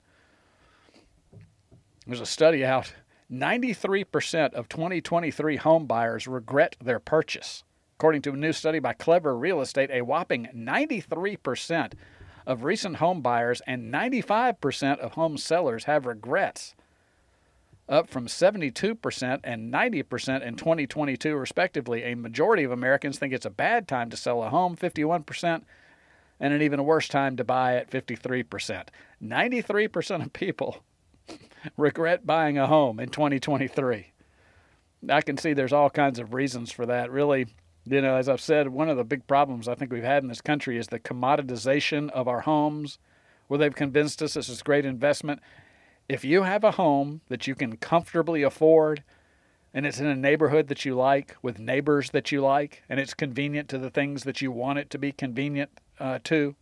There's 2.05 2.19
a 2.19 2.25
study 2.25 2.65
out 2.65 2.93
93% 3.31 4.53
of 4.53 4.67
2023 4.67 5.55
home 5.55 5.85
buyers 5.85 6.27
regret 6.27 6.75
their 6.83 6.99
purchase. 6.99 7.63
According 7.97 8.23
to 8.23 8.33
a 8.33 8.35
new 8.35 8.51
study 8.51 8.79
by 8.79 8.91
Clever 8.91 9.37
Real 9.37 9.61
Estate, 9.61 9.89
a 9.89 10.01
whopping 10.01 10.49
93% 10.53 11.93
of 12.45 12.65
recent 12.65 12.97
home 12.97 13.21
buyers 13.21 13.61
and 13.65 13.89
95% 13.89 14.99
of 14.99 15.13
home 15.13 15.37
sellers 15.37 15.85
have 15.85 16.05
regrets, 16.05 16.75
up 17.89 18.09
from 18.09 18.27
72% 18.27 19.39
and 19.43 19.73
90% 19.73 20.41
in 20.41 20.55
2022, 20.55 21.35
respectively. 21.35 22.03
A 22.03 22.15
majority 22.15 22.63
of 22.63 22.71
Americans 22.71 23.19
think 23.19 23.33
it's 23.33 23.45
a 23.45 23.49
bad 23.49 23.87
time 23.87 24.09
to 24.09 24.17
sell 24.17 24.43
a 24.43 24.49
home, 24.49 24.75
51%, 24.75 25.63
and 26.39 26.53
an 26.53 26.61
even 26.61 26.83
worse 26.85 27.07
time 27.07 27.35
to 27.37 27.43
buy 27.43 27.75
at 27.75 27.89
53%. 27.89 28.87
93% 29.21 30.23
of 30.23 30.33
people 30.33 30.83
regret 31.77 32.25
buying 32.25 32.57
a 32.57 32.67
home 32.67 32.99
in 32.99 33.09
2023. 33.09 34.13
I 35.09 35.21
can 35.21 35.37
see 35.37 35.53
there's 35.53 35.73
all 35.73 35.89
kinds 35.89 36.19
of 36.19 36.33
reasons 36.33 36.71
for 36.71 36.85
that. 36.85 37.11
Really, 37.11 37.47
you 37.85 38.01
know, 38.01 38.15
as 38.15 38.29
I've 38.29 38.41
said, 38.41 38.69
one 38.69 38.89
of 38.89 38.97
the 38.97 39.03
big 39.03 39.27
problems 39.27 39.67
I 39.67 39.75
think 39.75 39.91
we've 39.91 40.03
had 40.03 40.23
in 40.23 40.29
this 40.29 40.41
country 40.41 40.77
is 40.77 40.87
the 40.87 40.99
commoditization 40.99 42.09
of 42.11 42.27
our 42.27 42.41
homes, 42.41 42.99
where 43.47 43.57
they've 43.57 43.75
convinced 43.75 44.21
us 44.21 44.35
this 44.35 44.47
is 44.47 44.61
a 44.61 44.63
great 44.63 44.85
investment. 44.85 45.41
If 46.09 46.25
you 46.25 46.43
have 46.43 46.63
a 46.63 46.71
home 46.71 47.21
that 47.29 47.47
you 47.47 47.55
can 47.55 47.77
comfortably 47.77 48.43
afford, 48.43 49.03
and 49.73 49.85
it's 49.85 49.99
in 49.99 50.05
a 50.05 50.15
neighborhood 50.15 50.67
that 50.67 50.85
you 50.85 50.95
like, 50.95 51.35
with 51.41 51.59
neighbors 51.59 52.09
that 52.11 52.31
you 52.31 52.41
like, 52.41 52.83
and 52.89 52.99
it's 52.99 53.13
convenient 53.13 53.69
to 53.69 53.77
the 53.77 53.89
things 53.89 54.23
that 54.23 54.41
you 54.41 54.51
want 54.51 54.79
it 54.79 54.89
to 54.91 54.97
be 54.97 55.11
convenient 55.11 55.69
uh, 55.99 56.19
to, 56.25 56.55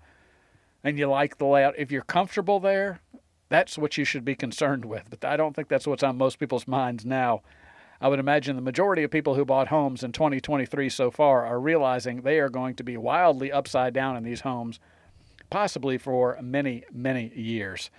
and 0.83 0.97
you 0.97 1.07
like 1.07 1.37
the 1.37 1.45
layout, 1.45 1.73
if 1.77 1.91
you're 1.91 2.01
comfortable 2.01 2.59
there, 2.59 3.01
that's 3.49 3.77
what 3.77 3.97
you 3.97 4.05
should 4.05 4.23
be 4.23 4.35
concerned 4.35 4.85
with. 4.85 5.09
But 5.09 5.25
I 5.25 5.37
don't 5.37 5.55
think 5.55 5.67
that's 5.67 5.87
what's 5.87 6.03
on 6.03 6.17
most 6.17 6.39
people's 6.39 6.67
minds 6.67 7.05
now. 7.05 7.41
I 7.99 8.07
would 8.07 8.19
imagine 8.19 8.55
the 8.55 8.61
majority 8.61 9.03
of 9.03 9.11
people 9.11 9.35
who 9.35 9.45
bought 9.45 9.67
homes 9.67 10.03
in 10.03 10.11
2023 10.11 10.89
so 10.89 11.11
far 11.11 11.45
are 11.45 11.59
realizing 11.59 12.21
they 12.21 12.39
are 12.39 12.49
going 12.49 12.75
to 12.75 12.83
be 12.83 12.97
wildly 12.97 13.51
upside 13.51 13.93
down 13.93 14.17
in 14.17 14.23
these 14.23 14.41
homes, 14.41 14.79
possibly 15.49 15.97
for 15.97 16.39
many, 16.41 16.83
many 16.91 17.31
years. 17.35 17.91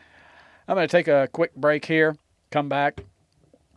I'm 0.69 0.77
going 0.77 0.87
to 0.87 0.93
take 0.93 1.09
a 1.09 1.29
quick 1.33 1.55
break 1.57 1.87
here, 1.87 2.17
come 2.51 2.69
back, 2.69 3.05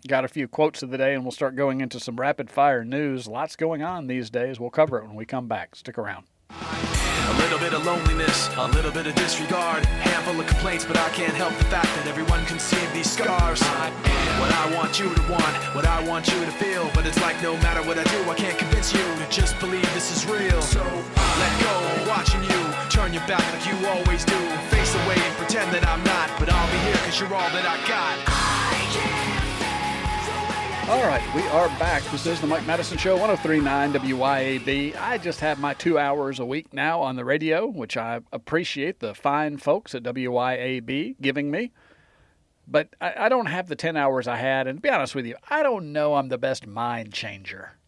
got 0.07 0.23
a 0.23 0.27
few 0.27 0.47
quotes 0.47 0.83
of 0.83 0.91
the 0.91 0.97
day, 0.97 1.15
and 1.15 1.23
we'll 1.23 1.31
start 1.31 1.55
going 1.55 1.81
into 1.81 1.99
some 1.99 2.17
rapid 2.17 2.49
fire 2.49 2.85
news. 2.85 3.27
Lots 3.27 3.55
going 3.55 3.81
on 3.81 4.05
these 4.05 4.29
days. 4.29 4.59
We'll 4.59 4.69
cover 4.69 4.99
it 4.99 5.07
when 5.07 5.15
we 5.15 5.25
come 5.25 5.47
back. 5.47 5.75
Stick 5.75 5.97
around. 5.97 6.25
A 6.51 7.37
little 7.39 7.57
bit 7.57 7.73
of 7.73 7.83
loneliness, 7.85 8.49
a 8.55 8.67
little 8.67 8.91
bit 8.91 9.07
of 9.07 9.15
disregard, 9.15 9.83
handful 9.85 10.39
of 10.39 10.45
complaints, 10.45 10.85
but 10.85 10.95
I 10.95 11.09
can't 11.09 11.33
help 11.33 11.57
the 11.57 11.65
fact 11.65 11.87
that 11.87 12.05
everyone 12.05 12.45
can 12.45 12.59
see 12.59 12.79
these 12.93 13.09
scars. 13.09 13.61
I 13.63 13.87
am 13.89 14.39
what 14.39 14.51
I 14.53 14.75
want 14.75 14.99
you 14.99 15.09
to 15.09 15.21
want, 15.23 15.55
what 15.73 15.85
I 15.85 16.07
want 16.07 16.27
you 16.27 16.39
to 16.45 16.51
feel, 16.51 16.89
but 16.93 17.07
it's 17.07 17.19
like 17.21 17.41
no 17.41 17.57
matter 17.57 17.81
what 17.81 17.97
I 17.97 18.03
do, 18.03 18.29
I 18.29 18.35
can't 18.35 18.57
convince 18.59 18.93
you 18.93 19.01
to 19.01 19.27
just 19.31 19.59
believe 19.59 19.91
this 19.95 20.15
is 20.15 20.29
real. 20.29 20.61
So 20.61 20.83
let 20.83 21.53
go, 21.61 22.05
watching 22.07 22.43
you 22.43 22.61
turn 22.89 23.11
your 23.11 23.25
back 23.25 23.41
like 23.51 23.65
you 23.65 23.87
always 23.87 24.23
do, 24.23 24.37
away 25.03 25.17
and 25.17 25.35
pretend 25.35 25.73
that 25.73 25.85
I'm 25.87 26.03
not, 26.03 26.29
but 26.39 26.49
I'll 26.51 26.71
be 26.71 26.77
here 26.87 26.95
cause 26.95 27.19
you're 27.19 27.33
all 27.33 27.49
that 27.49 27.65
I 27.65 27.77
got. 27.87 28.45
All 30.87 31.01
right, 31.01 31.23
we 31.33 31.41
are 31.47 31.67
back. 31.79 32.03
This 32.11 32.27
is 32.27 32.39
the 32.39 32.45
Mike 32.45 32.67
Madison 32.67 32.99
Show, 32.99 33.13
1039 33.17 33.93
WYAB. 33.93 34.95
I 34.95 35.17
just 35.17 35.39
have 35.39 35.59
my 35.59 35.73
two 35.73 35.97
hours 35.97 36.39
a 36.39 36.45
week 36.45 36.73
now 36.73 37.01
on 37.01 37.15
the 37.15 37.25
radio, 37.25 37.65
which 37.65 37.97
I 37.97 38.21
appreciate 38.31 38.99
the 38.99 39.15
fine 39.15 39.57
folks 39.57 39.95
at 39.95 40.03
WYAB 40.03 41.15
giving 41.19 41.49
me. 41.49 41.71
But 42.67 42.89
I, 43.01 43.25
I 43.25 43.29
don't 43.29 43.47
have 43.47 43.67
the 43.67 43.75
10 43.75 43.97
hours 43.97 44.27
I 44.27 44.35
had, 44.37 44.67
and 44.67 44.77
to 44.77 44.81
be 44.81 44.89
honest 44.89 45.15
with 45.15 45.25
you, 45.25 45.35
I 45.49 45.63
don't 45.63 45.91
know 45.91 46.15
I'm 46.15 46.29
the 46.29 46.37
best 46.37 46.67
mind 46.67 47.13
changer. 47.13 47.79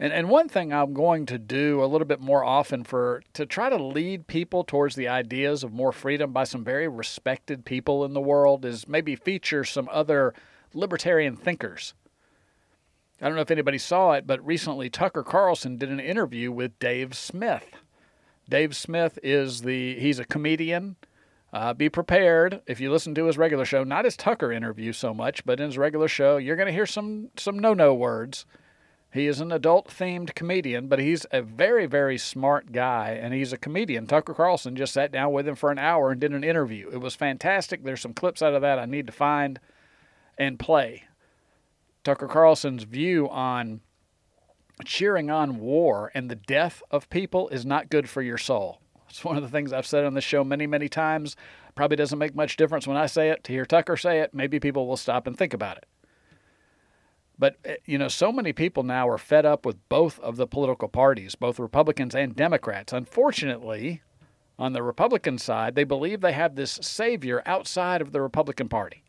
And, 0.00 0.12
and 0.12 0.28
one 0.28 0.48
thing 0.48 0.72
I'm 0.72 0.94
going 0.94 1.26
to 1.26 1.38
do 1.38 1.82
a 1.82 1.86
little 1.86 2.06
bit 2.06 2.20
more 2.20 2.44
often 2.44 2.84
for 2.84 3.22
to 3.32 3.46
try 3.46 3.68
to 3.68 3.82
lead 3.82 4.26
people 4.26 4.62
towards 4.62 4.94
the 4.94 5.08
ideas 5.08 5.64
of 5.64 5.72
more 5.72 5.92
freedom 5.92 6.32
by 6.32 6.44
some 6.44 6.62
very 6.62 6.86
respected 6.86 7.64
people 7.64 8.04
in 8.04 8.12
the 8.12 8.20
world 8.20 8.64
is 8.64 8.86
maybe 8.86 9.16
feature 9.16 9.64
some 9.64 9.88
other 9.90 10.34
libertarian 10.72 11.34
thinkers 11.34 11.94
I 13.20 13.26
don't 13.26 13.34
know 13.34 13.42
if 13.42 13.50
anybody 13.50 13.78
saw 13.78 14.12
it, 14.12 14.28
but 14.28 14.44
recently 14.46 14.88
Tucker 14.88 15.24
Carlson 15.24 15.76
did 15.76 15.90
an 15.90 15.98
interview 15.98 16.52
with 16.52 16.78
Dave 16.78 17.16
Smith. 17.16 17.66
Dave 18.48 18.76
Smith 18.76 19.18
is 19.24 19.62
the 19.62 19.98
he's 19.98 20.20
a 20.20 20.24
comedian. 20.24 20.94
Uh, 21.52 21.74
be 21.74 21.88
prepared 21.88 22.60
if 22.66 22.78
you 22.78 22.92
listen 22.92 23.14
to 23.16 23.24
his 23.24 23.36
regular 23.36 23.64
show, 23.64 23.82
not 23.82 24.04
his 24.04 24.16
Tucker 24.16 24.52
interview 24.52 24.92
so 24.92 25.12
much, 25.12 25.44
but 25.44 25.58
in 25.58 25.66
his 25.66 25.78
regular 25.78 26.06
show, 26.06 26.36
you're 26.36 26.56
going 26.56 26.66
to 26.66 26.72
hear 26.72 26.86
some 26.86 27.30
some 27.36 27.58
no-no 27.58 27.92
words. 27.92 28.46
He 29.10 29.26
is 29.26 29.40
an 29.40 29.50
adult-themed 29.50 30.34
comedian, 30.34 30.86
but 30.86 30.98
he's 30.98 31.24
a 31.30 31.40
very 31.40 31.86
very 31.86 32.18
smart 32.18 32.72
guy, 32.72 33.18
and 33.20 33.32
he's 33.32 33.52
a 33.52 33.58
comedian. 33.58 34.06
Tucker 34.06 34.34
Carlson 34.34 34.76
just 34.76 34.92
sat 34.92 35.10
down 35.10 35.32
with 35.32 35.48
him 35.48 35.54
for 35.54 35.70
an 35.70 35.78
hour 35.78 36.10
and 36.10 36.20
did 36.20 36.32
an 36.32 36.44
interview. 36.44 36.90
It 36.92 36.98
was 36.98 37.14
fantastic. 37.14 37.84
There's 37.84 38.02
some 38.02 38.12
clips 38.12 38.42
out 38.42 38.54
of 38.54 38.62
that 38.62 38.78
I 38.78 38.84
need 38.84 39.06
to 39.06 39.12
find 39.12 39.60
and 40.36 40.58
play. 40.58 41.04
Tucker 42.04 42.28
Carlson's 42.28 42.84
view 42.84 43.28
on 43.30 43.80
cheering 44.84 45.30
on 45.30 45.58
war 45.58 46.10
and 46.14 46.30
the 46.30 46.36
death 46.36 46.82
of 46.90 47.10
people 47.10 47.48
is 47.48 47.66
not 47.66 47.90
good 47.90 48.08
for 48.08 48.22
your 48.22 48.38
soul. 48.38 48.80
It's 49.08 49.24
one 49.24 49.36
of 49.36 49.42
the 49.42 49.48
things 49.48 49.72
I've 49.72 49.86
said 49.86 50.04
on 50.04 50.14
the 50.14 50.20
show 50.20 50.44
many, 50.44 50.66
many 50.66 50.88
times. 50.88 51.34
Probably 51.74 51.96
doesn't 51.96 52.18
make 52.18 52.34
much 52.34 52.56
difference 52.56 52.86
when 52.86 52.96
I 52.96 53.06
say 53.06 53.30
it. 53.30 53.42
To 53.44 53.52
hear 53.52 53.64
Tucker 53.64 53.96
say 53.96 54.20
it, 54.20 54.34
maybe 54.34 54.60
people 54.60 54.86
will 54.86 54.96
stop 54.96 55.26
and 55.26 55.36
think 55.36 55.54
about 55.54 55.78
it. 55.78 55.86
But, 57.38 57.56
eh, 57.64 57.76
you 57.84 57.98
know, 57.98 58.08
so 58.08 58.32
many 58.32 58.52
people 58.52 58.82
now 58.82 59.08
are 59.08 59.18
fed 59.18 59.46
up 59.46 59.64
with 59.64 59.76
both 59.88 60.18
of 60.20 60.36
the 60.36 60.46
political 60.46 60.88
parties, 60.88 61.34
both 61.34 61.58
Republicans 61.58 62.14
and 62.14 62.34
Democrats. 62.34 62.92
Unfortunately, 62.92 64.02
on 64.58 64.72
the 64.72 64.82
Republican 64.82 65.38
side, 65.38 65.74
they 65.74 65.84
believe 65.84 66.20
they 66.20 66.32
have 66.32 66.56
this 66.56 66.78
savior 66.82 67.42
outside 67.46 68.00
of 68.00 68.12
the 68.12 68.20
Republican 68.20 68.68
Party. 68.68 69.04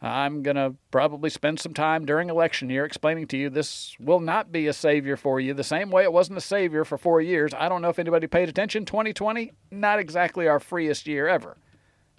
I'm 0.00 0.44
going 0.44 0.56
to 0.56 0.74
probably 0.92 1.28
spend 1.28 1.58
some 1.58 1.74
time 1.74 2.04
during 2.04 2.30
election 2.30 2.70
year 2.70 2.84
explaining 2.84 3.26
to 3.28 3.36
you 3.36 3.50
this 3.50 3.96
will 3.98 4.20
not 4.20 4.52
be 4.52 4.68
a 4.68 4.72
savior 4.72 5.16
for 5.16 5.40
you 5.40 5.54
the 5.54 5.64
same 5.64 5.90
way 5.90 6.04
it 6.04 6.12
wasn't 6.12 6.38
a 6.38 6.42
savior 6.42 6.84
for 6.84 6.96
four 6.96 7.20
years. 7.20 7.52
I 7.56 7.68
don't 7.68 7.82
know 7.82 7.88
if 7.88 7.98
anybody 7.98 8.28
paid 8.28 8.48
attention. 8.48 8.84
2020, 8.84 9.52
not 9.72 9.98
exactly 9.98 10.46
our 10.46 10.60
freest 10.60 11.08
year 11.08 11.26
ever 11.26 11.56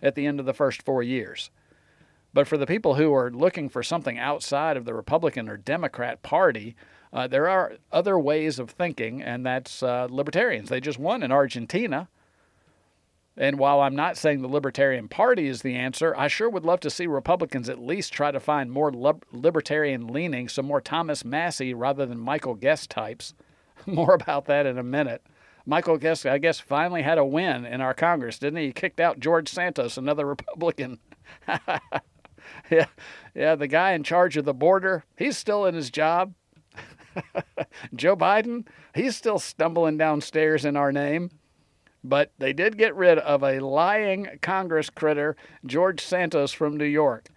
at 0.02 0.15
the 0.15 0.25
end 0.25 0.41
of 0.41 0.45
the 0.45 0.54
first 0.54 0.82
four 0.84 1.04
years. 1.04 1.52
But 2.34 2.48
for 2.48 2.58
the 2.58 2.68
people 2.68 2.96
who 2.96 3.13
are 3.13 3.32
looking 3.32 3.70
for 3.70 3.82
something 3.82 4.20
outside 4.20 4.78
of 4.78 4.86
the 4.86 4.94
Republican 4.94 5.50
or 5.50 5.58
Democrat 5.58 6.22
Party, 6.22 6.76
uh, 7.12 7.28
there 7.28 7.50
are 7.50 7.74
other 7.92 8.20
ways 8.20 8.60
of 8.60 8.70
thinking, 8.70 9.22
and 9.22 9.46
that's 9.46 9.82
uh, 9.82 10.08
libertarians. 10.10 10.70
They 10.70 10.80
just 10.80 11.00
won 11.00 11.24
in 11.24 11.32
Argentina. 11.32 12.08
And 13.36 13.58
while 13.58 13.80
I'm 13.80 13.96
not 13.96 14.18
saying 14.18 14.42
the 14.42 14.50
Libertarian 14.50 15.08
Party 15.08 15.48
is 15.48 15.62
the 15.62 15.76
answer, 15.76 16.13
I 16.18 16.28
sure 16.28 16.50
would 16.50 16.65
love 16.65 16.82
to 16.82 16.89
see 16.89 17.08
Republicans 17.08 17.70
at 17.70 17.80
least 17.80 18.12
try 18.12 18.32
to 18.32 18.39
find 18.39 18.70
more 18.70 18.92
libertarian 19.32 20.08
leaning, 20.08 20.50
some 20.50 20.65
more 20.65 20.82
Thomas 20.82 21.24
Massie 21.24 21.74
rather 21.74 22.06
than 22.06 22.20
Michael 22.20 22.56
Guest 22.56 22.89
types. 22.89 23.34
more 23.86 24.13
about 24.13 24.46
that 24.46 24.65
in 24.65 24.78
a 24.78 24.84
minute. 24.84 25.24
Michael 25.65 25.98
Guest, 25.98 26.26
I 26.26 26.38
guess, 26.38 26.60
finally 26.60 27.02
had 27.02 27.18
a 27.18 27.26
win 27.26 27.65
in 27.65 27.82
our 27.82 27.94
Congress, 27.94 28.39
didn't 28.39 28.60
he? 28.60 28.68
He 28.68 28.74
kicked 28.74 29.00
out 29.00 29.20
George 29.20 29.50
Santos, 29.50 29.98
another 29.98 30.26
Republican. 30.28 31.00
yeah, 32.70 32.88
yeah, 33.36 33.56
the 33.56 33.68
guy 33.68 33.92
in 33.94 34.04
charge 34.04 34.38
of 34.38 34.46
the 34.46 34.54
border, 34.54 35.06
he's 35.18 35.38
still 35.38 35.66
in 35.66 35.76
his 35.76 35.90
job. 35.90 36.34
Joe 37.96 38.16
Biden, 38.16 38.68
he's 38.94 39.16
still 39.16 39.40
stumbling 39.40 39.98
downstairs 39.98 40.66
in 40.66 40.76
our 40.76 40.92
name. 40.92 41.32
But 42.04 42.32
they 42.38 42.54
did 42.54 42.78
get 42.78 42.96
rid 42.96 43.18
of 43.20 43.44
a 43.44 43.60
lying 43.60 44.40
Congress 44.42 44.90
critter, 44.90 45.36
George 45.66 46.02
Santos 46.02 46.54
from 46.54 46.78
New 46.78 46.86
York. 46.86 47.28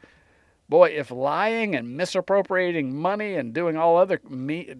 Boy, 0.68 0.90
if 0.90 1.10
lying 1.10 1.74
and 1.74 1.96
misappropriating 1.96 2.94
money 2.94 3.34
and 3.34 3.52
doing 3.52 3.76
all 3.76 3.96
other 3.96 4.20
me, 4.28 4.72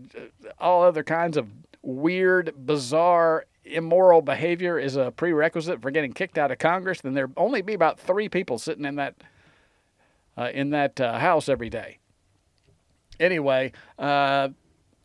all 0.59 0.85
other 0.85 1.03
kinds 1.03 1.37
of 1.37 1.49
weird, 1.83 2.55
bizarre, 2.65 3.47
immoral 3.65 4.23
behavior 4.23 4.79
is 4.79 4.97
a 4.97 5.11
prerequisite 5.11 5.83
for 5.83 5.91
getting 5.91 6.13
kicked 6.13 6.39
out 6.39 6.51
of 6.51 6.59
Congress, 6.59 7.01
then 7.01 7.15
there'd 7.15 7.33
only 7.37 7.63
be 7.63 7.75
about 7.75 7.99
three 7.99 8.29
people 8.29 8.59
sitting 8.59 8.85
in 8.85 8.97
that 8.97 9.17
in 10.53 10.71
that 10.71 11.01
uh, 11.01 11.19
house 11.19 11.49
every 11.49 11.71
day. 11.71 11.99
Anyway, 13.21 13.73
uh, 13.99 14.49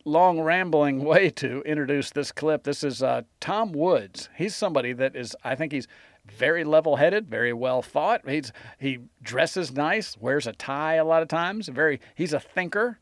long 0.05 0.39
rambling 0.39 0.99
way 1.03 1.29
to 1.31 1.61
introduce 1.61 2.09
this 2.11 2.31
clip. 2.31 2.63
This 2.63 2.83
is 2.83 3.03
uh, 3.03 3.23
Tom 3.39 3.71
Woods. 3.71 4.29
He's 4.35 4.55
somebody 4.55 4.93
that 4.93 5.15
is, 5.15 5.35
I 5.43 5.55
think 5.55 5.71
he's 5.71 5.87
very 6.25 6.63
level-headed, 6.63 7.29
very 7.29 7.53
well 7.53 7.81
thought. 7.81 8.27
He's 8.27 8.51
he 8.79 8.99
dresses 9.21 9.71
nice, 9.71 10.17
wears 10.17 10.47
a 10.47 10.53
tie 10.53 10.95
a 10.95 11.05
lot 11.05 11.21
of 11.21 11.27
times. 11.29 11.67
Very, 11.67 12.01
he's 12.15 12.33
a 12.33 12.39
thinker. 12.39 12.99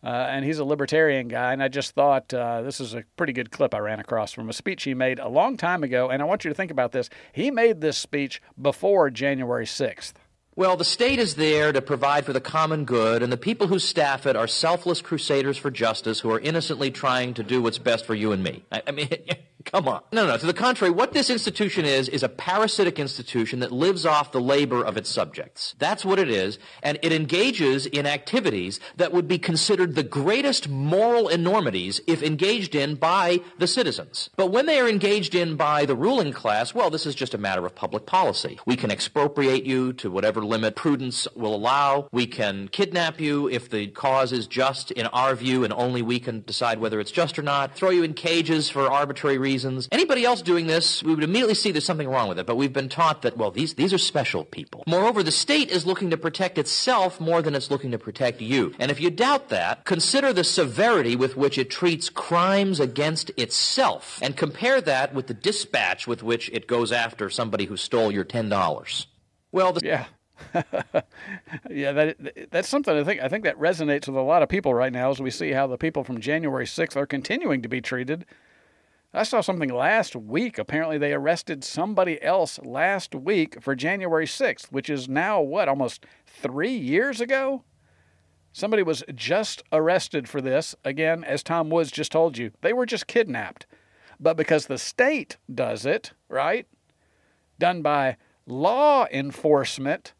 Uh, 0.00 0.28
and 0.30 0.44
he's 0.44 0.60
a 0.60 0.64
libertarian 0.64 1.26
guy, 1.26 1.52
and 1.52 1.60
I 1.60 1.66
just 1.66 1.90
thought 1.90 2.32
uh, 2.32 2.62
this 2.62 2.78
is 2.78 2.94
a 2.94 3.02
pretty 3.16 3.32
good 3.32 3.50
clip 3.50 3.74
I 3.74 3.80
ran 3.80 3.98
across 3.98 4.32
from 4.32 4.48
a 4.48 4.52
speech 4.52 4.84
he 4.84 4.94
made 4.94 5.18
a 5.18 5.28
long 5.28 5.56
time 5.56 5.82
ago. 5.82 6.08
And 6.08 6.22
I 6.22 6.24
want 6.24 6.44
you 6.44 6.50
to 6.50 6.54
think 6.54 6.70
about 6.70 6.92
this. 6.92 7.10
He 7.32 7.50
made 7.50 7.80
this 7.80 7.98
speech 7.98 8.40
before 8.60 9.10
January 9.10 9.66
6th. 9.66 10.12
Well, 10.58 10.76
the 10.76 10.84
state 10.84 11.20
is 11.20 11.36
there 11.36 11.70
to 11.72 11.80
provide 11.80 12.26
for 12.26 12.32
the 12.32 12.40
common 12.40 12.84
good, 12.84 13.22
and 13.22 13.32
the 13.32 13.36
people 13.36 13.68
who 13.68 13.78
staff 13.78 14.26
it 14.26 14.34
are 14.34 14.48
selfless 14.48 15.00
crusaders 15.00 15.56
for 15.56 15.70
justice 15.70 16.18
who 16.18 16.32
are 16.32 16.40
innocently 16.40 16.90
trying 16.90 17.34
to 17.34 17.44
do 17.44 17.62
what's 17.62 17.78
best 17.78 18.04
for 18.04 18.16
you 18.16 18.32
and 18.32 18.42
me. 18.42 18.64
I, 18.72 18.82
I 18.88 18.90
mean, 18.90 19.08
come 19.70 19.88
on. 19.88 20.02
No, 20.12 20.26
no, 20.26 20.36
to 20.36 20.46
the 20.46 20.54
contrary, 20.54 20.92
what 20.92 21.12
this 21.12 21.30
institution 21.30 21.84
is, 21.84 22.08
is 22.08 22.22
a 22.22 22.28
parasitic 22.28 22.98
institution 22.98 23.60
that 23.60 23.72
lives 23.72 24.06
off 24.06 24.32
the 24.32 24.40
labor 24.40 24.84
of 24.84 24.96
its 24.96 25.10
subjects. 25.10 25.74
That's 25.78 26.04
what 26.04 26.18
it 26.18 26.30
is, 26.30 26.58
and 26.82 26.98
it 27.02 27.12
engages 27.12 27.86
in 27.86 28.06
activities 28.06 28.80
that 28.96 29.12
would 29.12 29.28
be 29.28 29.38
considered 29.38 29.94
the 29.94 30.02
greatest 30.02 30.68
moral 30.68 31.28
enormities 31.28 32.00
if 32.06 32.22
engaged 32.22 32.74
in 32.74 32.94
by 32.94 33.40
the 33.58 33.66
citizens. 33.66 34.30
But 34.36 34.50
when 34.50 34.66
they 34.66 34.80
are 34.80 34.88
engaged 34.88 35.34
in 35.34 35.56
by 35.56 35.84
the 35.84 35.96
ruling 35.96 36.32
class, 36.32 36.74
well, 36.74 36.90
this 36.90 37.06
is 37.06 37.14
just 37.14 37.34
a 37.34 37.38
matter 37.38 37.66
of 37.66 37.74
public 37.74 38.06
policy. 38.06 38.58
We 38.66 38.76
can 38.76 38.90
expropriate 38.90 39.64
you 39.64 39.92
to 39.94 40.10
whatever 40.10 40.44
limit 40.44 40.76
prudence 40.76 41.28
will 41.34 41.54
allow. 41.54 42.08
We 42.12 42.26
can 42.26 42.68
kidnap 42.68 43.20
you 43.20 43.48
if 43.48 43.70
the 43.70 43.88
cause 43.88 44.32
is 44.32 44.46
just 44.46 44.90
in 44.92 45.06
our 45.08 45.34
view 45.34 45.64
and 45.64 45.72
only 45.72 46.02
we 46.02 46.20
can 46.20 46.42
decide 46.42 46.78
whether 46.78 47.00
it's 47.00 47.10
just 47.10 47.38
or 47.38 47.42
not. 47.42 47.74
Throw 47.74 47.90
you 47.90 48.02
in 48.02 48.14
cages 48.14 48.70
for 48.70 48.90
arbitrary 48.90 49.38
reasons. 49.38 49.57
Anybody 49.92 50.24
else 50.24 50.42
doing 50.42 50.66
this, 50.66 51.02
we 51.02 51.14
would 51.14 51.24
immediately 51.24 51.54
see 51.54 51.70
there's 51.72 51.84
something 51.84 52.08
wrong 52.08 52.28
with 52.28 52.38
it, 52.38 52.46
but 52.46 52.56
we've 52.56 52.72
been 52.72 52.88
taught 52.88 53.22
that, 53.22 53.36
well, 53.36 53.50
these, 53.50 53.74
these 53.74 53.92
are 53.92 53.98
special 53.98 54.44
people. 54.44 54.84
Moreover, 54.86 55.22
the 55.22 55.30
state 55.30 55.70
is 55.70 55.86
looking 55.86 56.10
to 56.10 56.16
protect 56.16 56.58
itself 56.58 57.20
more 57.20 57.42
than 57.42 57.54
it's 57.54 57.70
looking 57.70 57.90
to 57.92 57.98
protect 57.98 58.40
you. 58.40 58.74
And 58.78 58.90
if 58.90 59.00
you 59.00 59.10
doubt 59.10 59.48
that, 59.48 59.84
consider 59.84 60.32
the 60.32 60.44
severity 60.44 61.16
with 61.16 61.36
which 61.36 61.58
it 61.58 61.70
treats 61.70 62.08
crimes 62.08 62.80
against 62.80 63.30
itself 63.36 64.18
and 64.22 64.36
compare 64.36 64.80
that 64.80 65.14
with 65.14 65.26
the 65.26 65.34
dispatch 65.34 66.06
with 66.06 66.22
which 66.22 66.48
it 66.50 66.66
goes 66.66 66.92
after 66.92 67.30
somebody 67.30 67.66
who 67.66 67.76
stole 67.76 68.10
your 68.10 68.24
$10. 68.24 69.06
Well, 69.52 69.72
the- 69.72 69.86
yeah. 69.86 70.06
yeah, 71.68 71.92
that 71.92 72.48
that's 72.50 72.68
something 72.68 72.96
I 72.96 73.02
think 73.02 73.20
I 73.20 73.28
think 73.28 73.44
that 73.44 73.58
resonates 73.58 74.06
with 74.06 74.16
a 74.16 74.20
lot 74.22 74.42
of 74.42 74.48
people 74.48 74.72
right 74.72 74.92
now 74.92 75.10
as 75.10 75.20
we 75.20 75.30
see 75.30 75.50
how 75.50 75.66
the 75.66 75.76
people 75.76 76.04
from 76.04 76.20
January 76.20 76.64
6th 76.64 76.96
are 76.96 77.06
continuing 77.06 77.62
to 77.62 77.68
be 77.68 77.80
treated. 77.80 78.24
I 79.14 79.22
saw 79.22 79.40
something 79.40 79.72
last 79.72 80.14
week. 80.14 80.58
Apparently, 80.58 80.98
they 80.98 81.14
arrested 81.14 81.64
somebody 81.64 82.22
else 82.22 82.58
last 82.58 83.14
week 83.14 83.62
for 83.62 83.74
January 83.74 84.26
6th, 84.26 84.70
which 84.70 84.90
is 84.90 85.08
now 85.08 85.40
what 85.40 85.68
almost 85.68 86.04
three 86.26 86.76
years 86.76 87.20
ago. 87.20 87.64
Somebody 88.52 88.82
was 88.82 89.02
just 89.14 89.62
arrested 89.72 90.28
for 90.28 90.42
this. 90.42 90.74
Again, 90.84 91.24
as 91.24 91.42
Tom 91.42 91.70
Woods 91.70 91.90
just 91.90 92.12
told 92.12 92.36
you, 92.36 92.50
they 92.60 92.72
were 92.72 92.86
just 92.86 93.06
kidnapped. 93.06 93.66
But 94.20 94.36
because 94.36 94.66
the 94.66 94.78
state 94.78 95.38
does 95.52 95.86
it, 95.86 96.12
right? 96.28 96.66
Done 97.58 97.80
by 97.80 98.16
law 98.46 99.06
enforcement, 99.10 100.12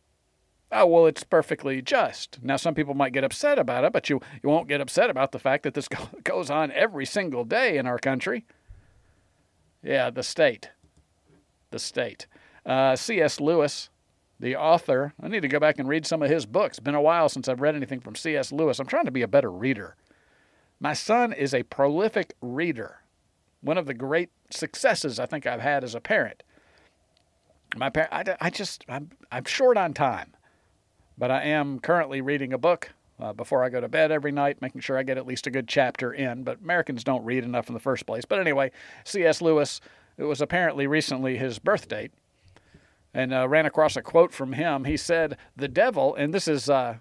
oh, 0.73 0.87
well, 0.87 1.07
it's 1.07 1.25
perfectly 1.25 1.83
just. 1.83 2.39
Now, 2.43 2.57
some 2.57 2.75
people 2.75 2.95
might 2.95 3.13
get 3.13 3.25
upset 3.25 3.59
about 3.59 3.85
it, 3.85 3.93
but 3.93 4.09
you, 4.09 4.21
you 4.43 4.49
won't 4.49 4.69
get 4.69 4.81
upset 4.81 5.11
about 5.11 5.33
the 5.33 5.39
fact 5.39 5.65
that 5.65 5.75
this 5.75 5.89
go, 5.89 6.09
goes 6.25 6.49
on 6.49 6.73
every 6.73 7.05
single 7.05 7.45
day 7.45 7.77
in 7.77 7.87
our 7.87 7.99
country. 7.99 8.47
Yeah, 9.83 10.11
the 10.11 10.23
state. 10.23 10.71
The 11.71 11.79
state. 11.79 12.27
Uh, 12.67 12.97
C.S. 12.97 13.41
Lewis, 13.41 13.91
the 14.41 14.57
author, 14.57 15.15
I 15.23 15.29
need 15.29 15.43
to 15.43 15.49
go 15.49 15.61
back 15.61 15.79
and 15.79 15.89
read 15.89 16.07
some 16.07 16.23
of 16.23 16.31
his 16.31 16.47
books. 16.47 16.79
Been 16.81 16.95
a 16.95 17.01
while 17.01 17.29
since 17.29 17.49
I've 17.49 17.61
read 17.61 17.75
anything 17.75 18.01
from 18.01 18.15
C.S. 18.15 18.53
Lewis. 18.53 18.79
I'm 18.79 18.87
trying 18.87 19.07
to 19.07 19.11
be 19.11 19.23
a 19.23 19.29
better 19.29 19.51
reader. 19.51 19.97
My 20.81 20.93
son 20.93 21.33
is 21.33 21.55
a 21.55 21.65
prolific 21.65 22.35
reader. 22.41 23.03
One 23.61 23.79
of 23.79 23.87
the 23.87 23.95
great 23.95 24.31
successes 24.51 25.19
I 25.19 25.27
think 25.27 25.47
I've 25.47 25.61
had 25.61 25.83
as 25.83 25.95
a 25.95 26.01
parent. 26.01 26.43
My 27.77 27.91
parent, 27.91 28.13
I, 28.13 28.37
I 28.41 28.51
just, 28.51 28.85
I'm, 28.89 29.11
I'm 29.31 29.45
short 29.45 29.77
on 29.77 29.93
time, 29.93 30.35
but 31.19 31.31
I 31.31 31.43
am 31.45 31.81
currently 31.81 32.21
reading 32.21 32.53
a 32.53 32.59
book 32.59 32.91
uh, 33.21 33.33
before 33.33 33.65
I 33.65 33.69
go 33.69 33.81
to 33.81 33.89
bed 33.89 34.11
every 34.11 34.33
night, 34.33 34.63
making 34.63 34.81
sure 34.81 34.97
I 34.97 35.03
get 35.03 35.19
at 35.19 35.27
least 35.27 35.47
a 35.47 35.51
good 35.51 35.69
chapter 35.69 36.13
in. 36.13 36.45
But 36.45 36.61
Americans 36.61 37.05
don't 37.05 37.25
read 37.25 37.45
enough 37.45 37.69
in 37.69 37.75
the 37.75 37.81
first 37.81 38.07
place. 38.07 38.25
But 38.25 38.41
anyway, 38.41 38.71
C.S. 39.05 39.43
Lewis, 39.43 39.81
it 40.17 40.25
was 40.25 40.41
apparently 40.41 40.87
recently 40.87 41.37
his 41.37 41.59
birth 41.59 41.89
date, 41.89 42.13
and 43.13 43.33
uh, 43.33 43.49
ran 43.49 43.67
across 43.67 43.97
a 43.97 44.03
quote 44.03 44.33
from 44.33 44.53
him. 44.53 44.85
He 44.85 44.97
said, 44.97 45.37
"The 45.57 45.69
devil," 45.69 46.15
and 46.15 46.33
this 46.33 46.47
is 46.47 46.71
uh, 46.71 46.99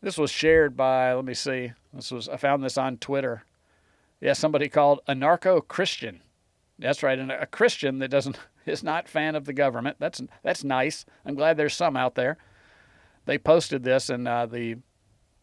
this 0.00 0.18
was 0.18 0.30
shared 0.30 0.76
by. 0.76 1.12
Let 1.12 1.24
me 1.24 1.34
see. 1.34 1.72
This 1.92 2.10
was 2.10 2.28
I 2.28 2.36
found 2.36 2.64
this 2.64 2.78
on 2.78 2.96
Twitter. 2.96 3.44
Yeah, 4.20 4.32
somebody 4.32 4.68
called 4.68 5.00
anarcho 5.08 5.66
Christian. 5.66 6.20
That's 6.78 7.02
right, 7.02 7.18
and 7.18 7.30
a 7.30 7.46
Christian 7.46 7.98
that 7.98 8.08
doesn't 8.08 8.38
is 8.66 8.82
not 8.82 9.08
fan 9.08 9.34
of 9.34 9.44
the 9.44 9.52
government. 9.52 9.98
That's 10.00 10.22
that's 10.42 10.64
nice. 10.64 11.04
I'm 11.24 11.34
glad 11.34 11.56
there's 11.56 11.74
some 11.74 11.96
out 11.96 12.14
there. 12.14 12.38
They 13.26 13.38
posted 13.38 13.84
this, 13.84 14.10
and 14.10 14.26
uh, 14.26 14.46
the 14.46 14.76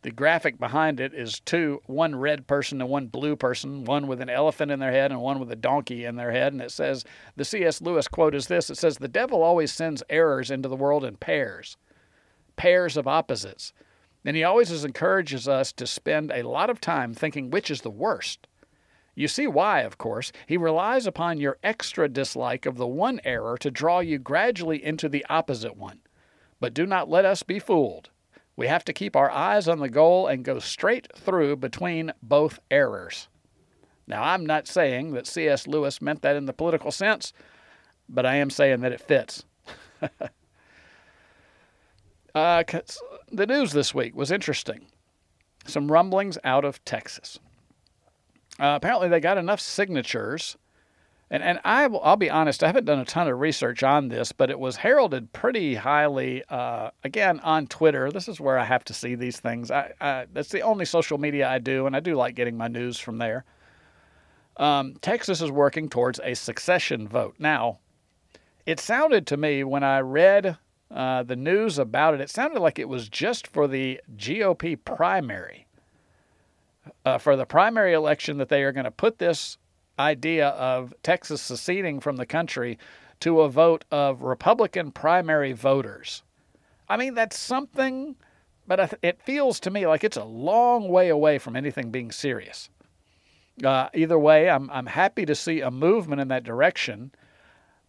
the 0.03 0.11
graphic 0.11 0.57
behind 0.57 0.99
it 0.99 1.13
is 1.13 1.39
two 1.39 1.81
one 1.85 2.15
red 2.15 2.47
person 2.47 2.81
and 2.81 2.89
one 2.89 3.07
blue 3.07 3.35
person, 3.35 3.85
one 3.85 4.07
with 4.07 4.19
an 4.19 4.29
elephant 4.29 4.71
in 4.71 4.79
their 4.79 4.91
head 4.91 5.11
and 5.11 5.21
one 5.21 5.39
with 5.39 5.51
a 5.51 5.55
donkey 5.55 6.05
in 6.05 6.15
their 6.15 6.31
head. 6.31 6.53
And 6.53 6.61
it 6.61 6.71
says 6.71 7.05
the 7.35 7.45
C.S. 7.45 7.81
Lewis 7.81 8.07
quote 8.07 8.33
is 8.33 8.47
this: 8.47 8.69
It 8.69 8.77
says 8.77 8.97
the 8.97 9.07
devil 9.07 9.43
always 9.43 9.71
sends 9.71 10.01
errors 10.09 10.49
into 10.49 10.67
the 10.67 10.75
world 10.75 11.05
in 11.05 11.17
pairs, 11.17 11.77
pairs 12.55 12.97
of 12.97 13.07
opposites, 13.07 13.73
and 14.25 14.35
he 14.35 14.43
always 14.43 14.83
encourages 14.83 15.47
us 15.47 15.71
to 15.73 15.85
spend 15.85 16.31
a 16.31 16.47
lot 16.47 16.69
of 16.69 16.81
time 16.81 17.13
thinking 17.13 17.51
which 17.51 17.69
is 17.69 17.81
the 17.81 17.91
worst. 17.91 18.47
You 19.13 19.27
see 19.27 19.45
why, 19.45 19.81
of 19.81 19.97
course. 19.97 20.31
He 20.47 20.57
relies 20.57 21.05
upon 21.05 21.39
your 21.39 21.57
extra 21.63 22.07
dislike 22.07 22.65
of 22.65 22.77
the 22.77 22.87
one 22.87 23.19
error 23.23 23.57
to 23.57 23.69
draw 23.69 23.99
you 23.99 24.17
gradually 24.17 24.83
into 24.83 25.09
the 25.09 25.25
opposite 25.29 25.75
one. 25.75 25.99
But 26.59 26.73
do 26.73 26.85
not 26.85 27.09
let 27.09 27.25
us 27.25 27.43
be 27.43 27.59
fooled. 27.59 28.09
We 28.55 28.67
have 28.67 28.83
to 28.85 28.93
keep 28.93 29.15
our 29.15 29.31
eyes 29.31 29.67
on 29.67 29.79
the 29.79 29.89
goal 29.89 30.27
and 30.27 30.43
go 30.43 30.59
straight 30.59 31.07
through 31.15 31.57
between 31.57 32.11
both 32.21 32.59
errors. 32.69 33.27
Now, 34.07 34.23
I'm 34.23 34.45
not 34.45 34.67
saying 34.67 35.13
that 35.13 35.27
C.S. 35.27 35.67
Lewis 35.67 36.01
meant 36.01 36.21
that 36.21 36.35
in 36.35 36.45
the 36.45 36.53
political 36.53 36.91
sense, 36.91 37.33
but 38.09 38.25
I 38.25 38.35
am 38.35 38.49
saying 38.49 38.81
that 38.81 38.91
it 38.91 38.99
fits. 38.99 39.45
uh, 42.35 42.63
the 43.31 43.47
news 43.47 43.71
this 43.71 43.95
week 43.95 44.15
was 44.15 44.31
interesting. 44.31 44.87
Some 45.65 45.91
rumblings 45.91 46.37
out 46.43 46.65
of 46.65 46.83
Texas. 46.83 47.39
Uh, 48.59 48.73
apparently, 48.75 49.07
they 49.07 49.19
got 49.19 49.37
enough 49.37 49.61
signatures. 49.61 50.57
And, 51.31 51.41
and 51.41 51.61
I 51.63 51.87
will, 51.87 52.01
I'll 52.03 52.17
be 52.17 52.29
honest, 52.29 52.61
I 52.61 52.67
haven't 52.67 52.83
done 52.83 52.99
a 52.99 53.05
ton 53.05 53.29
of 53.29 53.39
research 53.39 53.83
on 53.83 54.09
this, 54.09 54.33
but 54.33 54.49
it 54.49 54.59
was 54.59 54.75
heralded 54.75 55.31
pretty 55.31 55.75
highly, 55.75 56.43
uh, 56.49 56.91
again, 57.05 57.39
on 57.39 57.67
Twitter. 57.67 58.11
This 58.11 58.27
is 58.27 58.41
where 58.41 58.59
I 58.59 58.65
have 58.65 58.83
to 58.85 58.93
see 58.93 59.15
these 59.15 59.39
things. 59.39 59.71
I, 59.71 59.93
I, 60.01 60.25
that's 60.33 60.49
the 60.49 60.59
only 60.59 60.83
social 60.83 61.17
media 61.17 61.47
I 61.47 61.59
do, 61.59 61.87
and 61.87 61.95
I 61.95 62.01
do 62.01 62.15
like 62.15 62.35
getting 62.35 62.57
my 62.57 62.67
news 62.67 62.99
from 62.99 63.17
there. 63.17 63.45
Um, 64.57 64.97
Texas 65.01 65.41
is 65.41 65.49
working 65.49 65.87
towards 65.87 66.19
a 66.21 66.33
succession 66.33 67.07
vote. 67.07 67.35
Now, 67.39 67.79
it 68.65 68.81
sounded 68.81 69.25
to 69.27 69.37
me 69.37 69.63
when 69.63 69.85
I 69.85 70.01
read 70.01 70.57
uh, 70.93 71.23
the 71.23 71.37
news 71.37 71.79
about 71.79 72.13
it, 72.13 72.19
it 72.19 72.29
sounded 72.29 72.59
like 72.59 72.77
it 72.77 72.89
was 72.89 73.07
just 73.07 73.47
for 73.47 73.69
the 73.69 74.01
GOP 74.17 74.77
primary 74.83 75.65
uh, 77.05 77.17
for 77.17 77.35
the 77.35 77.45
primary 77.45 77.93
election 77.93 78.37
that 78.37 78.49
they 78.49 78.63
are 78.63 78.71
going 78.71 78.85
to 78.85 78.91
put 78.91 79.17
this 79.17 79.57
idea 80.01 80.49
of 80.49 80.93
Texas 81.03 81.41
seceding 81.41 81.99
from 81.99 82.17
the 82.17 82.25
country 82.25 82.77
to 83.21 83.41
a 83.41 83.49
vote 83.49 83.85
of 83.91 84.23
Republican 84.23 84.91
primary 84.91 85.53
voters. 85.53 86.23
I 86.89 86.97
mean, 86.97 87.13
that's 87.13 87.37
something, 87.37 88.15
but 88.67 88.97
it 89.01 89.21
feels 89.21 89.59
to 89.61 89.71
me 89.71 89.87
like 89.87 90.03
it's 90.03 90.17
a 90.17 90.25
long 90.25 90.89
way 90.89 91.09
away 91.09 91.37
from 91.37 91.55
anything 91.55 91.91
being 91.91 92.11
serious. 92.11 92.69
Uh, 93.63 93.89
either 93.93 94.17
way, 94.17 94.49
I'm, 94.49 94.69
I'm 94.71 94.87
happy 94.87 95.25
to 95.25 95.35
see 95.35 95.61
a 95.61 95.71
movement 95.71 96.21
in 96.21 96.29
that 96.29 96.43
direction, 96.43 97.11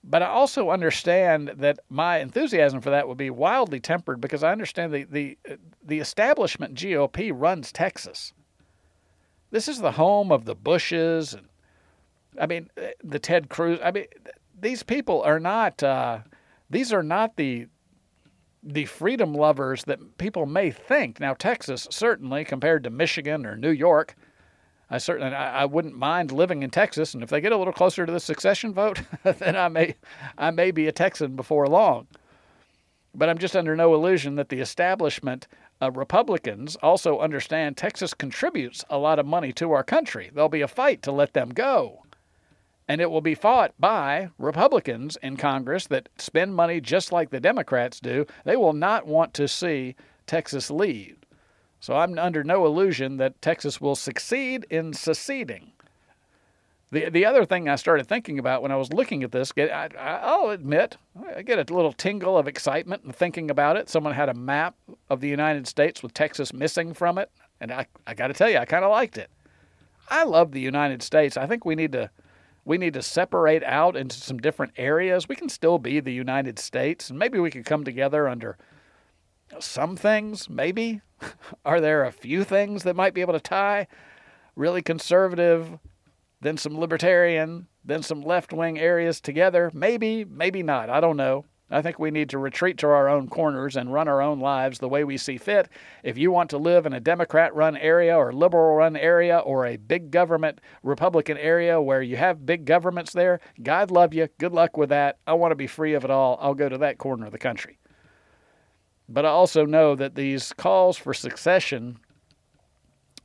but 0.05 0.23
I 0.23 0.27
also 0.27 0.71
understand 0.71 1.53
that 1.57 1.79
my 1.89 2.19
enthusiasm 2.19 2.81
for 2.81 2.91
that 2.91 3.09
would 3.09 3.17
be 3.17 3.31
wildly 3.31 3.81
tempered 3.81 4.21
because 4.21 4.43
I 4.43 4.53
understand 4.53 4.93
the, 4.93 5.05
the, 5.05 5.39
the 5.83 6.01
establishment 6.01 6.75
GOP 6.75 7.33
runs 7.35 7.73
Texas. 7.73 8.33
This 9.51 9.69
is 9.69 9.81
the 9.81 9.93
home 9.93 10.33
of 10.33 10.45
the 10.45 10.55
Bushes 10.55 11.35
and 11.35 11.47
I 12.41 12.47
mean, 12.47 12.71
uh, 12.81 12.89
the 13.03 13.19
Ted 13.19 13.49
Cruz. 13.49 13.79
I 13.83 13.91
mean, 13.91 14.07
these 14.59 14.83
people 14.83 15.23
are 15.23 15.41
not. 15.41 15.83
Uh, 15.83 16.21
these 16.71 16.93
are 16.93 17.03
not 17.03 17.37
the 17.37 17.67
the 18.63 18.85
freedom 18.85 19.35
lovers 19.35 19.85
that 19.85 20.19
people 20.19 20.47
may 20.47 20.71
think. 20.71 21.19
Now, 21.19 21.35
Texas 21.35 21.89
certainly, 21.91 22.45
compared 22.45 22.85
to 22.85 22.91
Michigan 22.91 23.45
or 23.45 23.57
New 23.57 23.71
York, 23.71 24.15
I 24.89 24.99
certainly 24.99 25.35
I, 25.35 25.63
I 25.63 25.65
wouldn't 25.65 25.97
mind 25.97 26.31
living 26.31 26.63
in 26.63 26.71
Texas. 26.71 27.15
And 27.15 27.23
if 27.23 27.31
they 27.31 27.41
get 27.41 27.53
a 27.53 27.57
little 27.57 27.73
closer 27.73 28.07
to 28.07 28.13
the 28.13 28.21
secession 28.21 28.73
vote, 28.73 29.03
then 29.25 29.57
I 29.57 29.69
may 29.69 29.97
I 30.39 30.51
may 30.51 30.71
be 30.71 30.87
a 30.87 30.93
Texan 30.93 31.37
before 31.37 31.67
long. 31.67 32.07
But 33.15 33.29
I'm 33.29 33.39
just 33.39 33.57
under 33.57 33.77
no 33.77 33.95
illusion 33.95 34.37
that 34.37 34.49
the 34.49 34.61
establishment 34.61 35.47
uh, 35.83 35.91
Republicans 35.91 36.77
also 36.77 37.19
understand 37.19 37.77
Texas 37.77 38.15
contributes 38.15 38.85
a 38.89 38.97
lot 38.97 39.19
of 39.19 39.27
money 39.27 39.53
to 39.53 39.73
our 39.73 39.83
country. 39.83 40.31
There'll 40.33 40.49
be 40.49 40.63
a 40.63 40.69
fight 40.69 41.03
to 41.03 41.13
let 41.13 41.35
them 41.35 41.51
go. 41.51 42.02
And 42.89 43.01
it 43.01 43.11
will 43.11 43.21
be 43.21 43.35
fought 43.35 43.75
by 43.79 44.31
Republicans 44.39 45.17
in 45.23 45.37
Congress 45.37 45.87
that 45.87 46.09
spend 46.19 46.55
money 46.55 46.81
just 46.81 47.13
like 47.13 47.31
the 47.31 47.41
Democrats 47.41 48.01
do. 48.01 48.27
They 48.45 48.57
will 48.57 48.73
not 48.73 49.07
want 49.07 49.35
to 49.35 49.47
see 49.49 49.95
Texas 50.27 50.71
leave. 50.71 51.17
So 51.81 51.97
I'm 51.97 52.19
under 52.19 52.45
no 52.45 52.65
illusion 52.67 53.17
that 53.17 53.41
Texas 53.43 53.81
will 53.81 53.97
succeed 53.97 54.67
in 54.71 54.93
seceding. 54.93 55.73
The, 56.93 57.09
the 57.09 57.25
other 57.25 57.47
thing 57.47 57.69
I 57.69 57.77
started 57.77 58.07
thinking 58.07 58.39
about 58.39 58.63
when 58.63 58.71
I 58.71 58.77
was 58.77 58.93
looking 58.93 59.23
at 59.23 59.33
this, 59.33 59.51
I, 59.57 59.89
I'll 59.99 60.51
admit, 60.51 60.99
I 61.35 61.41
get 61.41 61.59
a 61.59 61.75
little 61.75 61.93
tingle 61.93 62.37
of 62.37 62.47
excitement 62.47 63.03
in 63.05 63.13
thinking 63.13 63.51
about 63.51 63.79
it. 63.79 63.89
Someone 63.89 64.13
had 64.13 64.29
a 64.29 64.35
map 64.35 64.77
of 65.09 65.21
the 65.21 65.29
United 65.29 65.67
States 65.67 66.03
with 66.03 66.13
Texas 66.13 66.53
missing 66.53 66.93
from 66.93 67.17
it, 67.17 67.31
and 67.61 67.73
I, 67.73 67.87
I 68.07 68.13
got 68.13 68.27
to 68.27 68.35
tell 68.35 68.51
you, 68.51 68.59
I 68.59 68.67
kind 68.67 68.85
of 68.85 68.91
liked 68.91 69.17
it. 69.17 69.31
I 70.11 70.25
love 70.25 70.53
the 70.53 70.61
United 70.61 71.03
States. 71.03 71.39
I 71.39 71.47
think 71.47 71.65
we 71.65 71.75
need 71.75 71.93
to 71.93 72.11
we 72.65 72.79
need 72.79 72.95
to 72.95 73.03
separate 73.03 73.65
out 73.65 73.97
into 73.97 74.17
some 74.17 74.39
different 74.39 74.73
areas. 74.77 75.29
We 75.29 75.37
can 75.37 75.49
still 75.49 75.79
be 75.79 76.01
the 76.01 76.13
United 76.13 76.59
States, 76.59 77.11
and 77.11 77.19
maybe 77.19 77.39
we 77.39 77.51
could 77.51 77.65
come 77.65 77.85
together 77.85 78.29
under 78.29 78.57
some 79.59 79.97
things. 79.97 80.49
Maybe 80.49 81.01
are 81.65 81.81
there 81.81 82.05
a 82.05 82.13
few 82.13 82.45
things 82.45 82.85
that 82.85 82.97
might 82.97 83.15
be 83.15 83.21
able 83.21 83.35
to 83.35 83.41
tie 83.41 83.87
really 84.55 84.83
conservative 84.83 85.79
then 86.43 86.57
some 86.57 86.79
libertarian, 86.79 87.69
then 87.85 88.03
some 88.03 88.21
left 88.21 88.53
wing 88.53 88.79
areas 88.79 89.21
together. 89.21 89.71
Maybe, 89.73 90.25
maybe 90.25 90.63
not. 90.63 90.91
I 90.91 91.01
don't 91.01 91.17
know. 91.17 91.45
I 91.73 91.81
think 91.81 91.99
we 91.99 92.11
need 92.11 92.29
to 92.31 92.39
retreat 92.39 92.77
to 92.79 92.89
our 92.89 93.09
own 93.09 93.29
corners 93.29 93.77
and 93.77 93.93
run 93.93 94.07
our 94.07 94.21
own 94.21 94.41
lives 94.41 94.79
the 94.79 94.89
way 94.89 95.05
we 95.05 95.17
see 95.17 95.39
fit. 95.39 95.69
If 96.03 96.19
you 96.19 96.31
want 96.31 96.51
to 96.51 96.59
live 96.59 96.85
in 96.85 96.93
a 96.93 97.01
Democrat 97.01 97.55
run 97.55 97.77
area 97.77 98.17
or 98.17 98.33
liberal 98.33 98.77
run 98.77 98.97
area 98.97 99.39
or 99.39 99.65
a 99.65 99.79
big 99.79 100.11
government 100.11 100.61
Republican 100.83 101.39
area 101.39 101.81
where 101.81 102.03
you 102.03 102.17
have 102.17 102.45
big 102.45 102.67
governments 102.67 103.13
there, 103.13 103.41
God 103.63 103.91
love 103.91 104.13
you. 104.13 104.29
Good 104.39 104.53
luck 104.53 104.77
with 104.77 104.91
that. 104.91 105.19
I 105.27 105.33
want 105.33 105.53
to 105.53 105.57
be 105.57 105.67
free 105.67 105.95
of 105.95 106.05
it 106.05 106.11
all. 106.11 106.39
I'll 106.41 106.55
go 106.55 106.69
to 106.69 106.79
that 106.79 106.99
corner 106.99 107.27
of 107.27 107.33
the 107.33 107.39
country. 107.39 107.79
But 109.09 109.25
I 109.25 109.31
also 109.31 109.65
know 109.65 109.95
that 109.95 110.15
these 110.15 110.53
calls 110.53 110.97
for 110.97 111.15
succession 111.15 111.99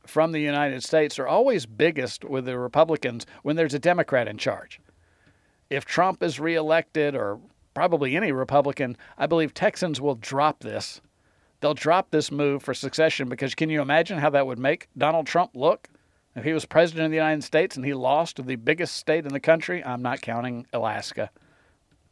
from 0.06 0.32
the 0.32 0.40
United 0.40 0.84
States 0.84 1.20
are 1.20 1.28
always 1.28 1.66
biggest 1.66 2.24
with 2.24 2.46
the 2.46 2.58
Republicans 2.58 3.26
when 3.44 3.56
there's 3.56 3.74
a 3.74 3.80
Democrat 3.80 4.28
in 4.28 4.38
charge. 4.38 4.80
If 5.70 5.84
Trump 5.84 6.24
is 6.24 6.40
reelected, 6.40 7.14
or 7.14 7.40
probably 7.78 8.16
any 8.16 8.32
Republican, 8.32 8.98
I 9.20 9.28
believe 9.28 9.54
Texans 9.54 10.02
will 10.02 10.16
drop 10.16 10.62
this. 10.62 11.00
They'll 11.60 11.76
drop 11.76 12.10
this 12.10 12.32
move 12.32 12.63
for 12.63 12.74
succession 12.74 13.30
because 13.30 13.54
can 13.54 13.70
you 13.70 13.84
imagine 13.84 14.18
how 14.18 14.32
that 14.32 14.48
would 14.48 14.58
make 14.58 14.88
Donald 14.98 15.28
Trump 15.28 15.52
look? 15.54 15.88
If 16.36 16.44
he 16.44 16.54
was 16.54 16.66
president 16.66 17.06
of 17.06 17.12
the 17.12 17.18
United 17.18 17.44
States 17.44 17.76
and 17.76 17.86
he 17.86 17.94
lost 17.94 18.38
to 18.38 18.42
the 18.42 18.56
biggest 18.56 18.96
state 18.96 19.28
in 19.28 19.32
the 19.32 19.40
country, 19.40 19.86
I'm 19.86 20.02
not 20.02 20.22
counting 20.22 20.66
Alaska. 20.74 21.30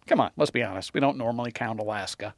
Come 0.05 0.19
on, 0.19 0.29
let's 0.37 0.51
be 0.51 0.61
honest. 0.61 0.93
We 0.93 0.99
don't 0.99 1.17
normally 1.17 1.51
count 1.51 1.79
Alaska. 1.79 2.35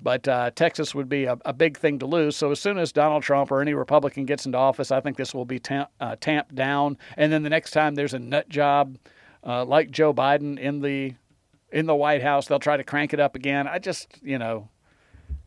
But 0.00 0.26
uh, 0.26 0.50
Texas 0.56 0.92
would 0.92 1.08
be 1.08 1.26
a, 1.26 1.38
a, 1.44 1.52
big 1.52 1.78
thing 1.78 2.00
to 2.00 2.06
lose. 2.06 2.34
So 2.34 2.50
as 2.50 2.58
soon 2.58 2.76
as 2.76 2.90
Donald 2.90 3.22
Trump 3.22 3.52
or 3.52 3.60
any 3.60 3.74
Republican 3.74 4.24
gets 4.24 4.46
into 4.46 4.58
office, 4.58 4.90
I 4.90 5.00
think 5.00 5.16
this 5.16 5.32
will 5.32 5.44
be 5.44 5.60
uh, 6.00 6.16
tamped 6.20 6.56
down. 6.56 6.98
And 7.16 7.32
then 7.32 7.44
the 7.44 7.50
next 7.50 7.70
time 7.70 7.94
there's 7.94 8.14
a 8.14 8.18
nut 8.18 8.48
job 8.48 8.98
uh, 9.44 9.64
like 9.64 9.92
Joe 9.92 10.12
Biden 10.12 10.58
in 10.58 10.80
the 10.80 11.14
in 11.72 11.86
the 11.86 11.94
White 11.94 12.22
House, 12.22 12.46
they'll 12.46 12.58
try 12.58 12.76
to 12.76 12.84
crank 12.84 13.12
it 13.12 13.20
up 13.20 13.34
again. 13.34 13.66
I 13.66 13.78
just, 13.78 14.18
you 14.22 14.38
know, 14.38 14.68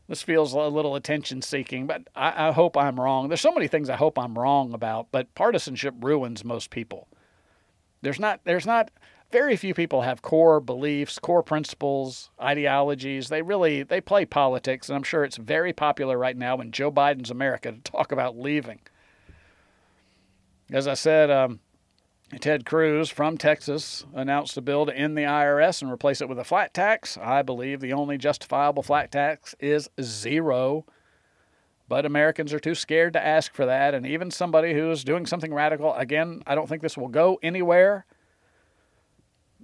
this 0.07 0.21
feels 0.21 0.53
a 0.53 0.59
little 0.59 0.95
attention 0.95 1.41
seeking, 1.41 1.87
but 1.87 2.07
I, 2.15 2.49
I 2.49 2.51
hope 2.51 2.77
I'm 2.77 2.99
wrong. 2.99 3.27
There's 3.29 3.41
so 3.41 3.53
many 3.53 3.67
things 3.67 3.89
I 3.89 3.95
hope 3.95 4.19
I'm 4.19 4.37
wrong 4.37 4.73
about, 4.73 5.07
but 5.11 5.33
partisanship 5.35 5.95
ruins 6.01 6.43
most 6.43 6.69
people. 6.69 7.07
There's 8.01 8.19
not 8.19 8.41
there's 8.43 8.65
not 8.65 8.91
very 9.31 9.55
few 9.55 9.73
people 9.73 10.01
have 10.01 10.21
core 10.21 10.59
beliefs, 10.59 11.17
core 11.17 11.41
principles, 11.41 12.29
ideologies. 12.39 13.29
They 13.29 13.41
really 13.41 13.81
they 13.83 14.01
play 14.01 14.25
politics, 14.25 14.89
and 14.89 14.95
I'm 14.95 15.03
sure 15.03 15.23
it's 15.23 15.37
very 15.37 15.73
popular 15.73 16.17
right 16.17 16.37
now 16.37 16.57
in 16.59 16.71
Joe 16.71 16.91
Biden's 16.91 17.31
America 17.31 17.71
to 17.71 17.79
talk 17.79 18.11
about 18.11 18.37
leaving. 18.37 18.81
As 20.69 20.87
I 20.87 20.93
said, 20.93 21.31
um, 21.31 21.61
Ted 22.39 22.65
Cruz 22.65 23.09
from 23.09 23.37
Texas 23.37 24.05
announced 24.13 24.57
a 24.57 24.61
bill 24.61 24.85
to 24.85 24.95
end 24.95 25.17
the 25.17 25.23
IRS 25.23 25.81
and 25.81 25.91
replace 25.91 26.21
it 26.21 26.29
with 26.29 26.39
a 26.39 26.43
flat 26.43 26.73
tax. 26.73 27.17
I 27.17 27.41
believe 27.41 27.79
the 27.79 27.93
only 27.93 28.17
justifiable 28.17 28.83
flat 28.83 29.11
tax 29.11 29.55
is 29.59 29.89
zero. 30.01 30.85
But 31.87 32.05
Americans 32.05 32.53
are 32.53 32.59
too 32.59 32.75
scared 32.75 33.13
to 33.13 33.25
ask 33.25 33.53
for 33.53 33.65
that. 33.65 33.93
And 33.93 34.05
even 34.05 34.31
somebody 34.31 34.73
who 34.73 34.89
is 34.89 35.03
doing 35.03 35.25
something 35.25 35.53
radical, 35.53 35.93
again, 35.93 36.41
I 36.47 36.55
don't 36.55 36.67
think 36.67 36.81
this 36.81 36.97
will 36.97 37.09
go 37.09 37.39
anywhere. 37.43 38.05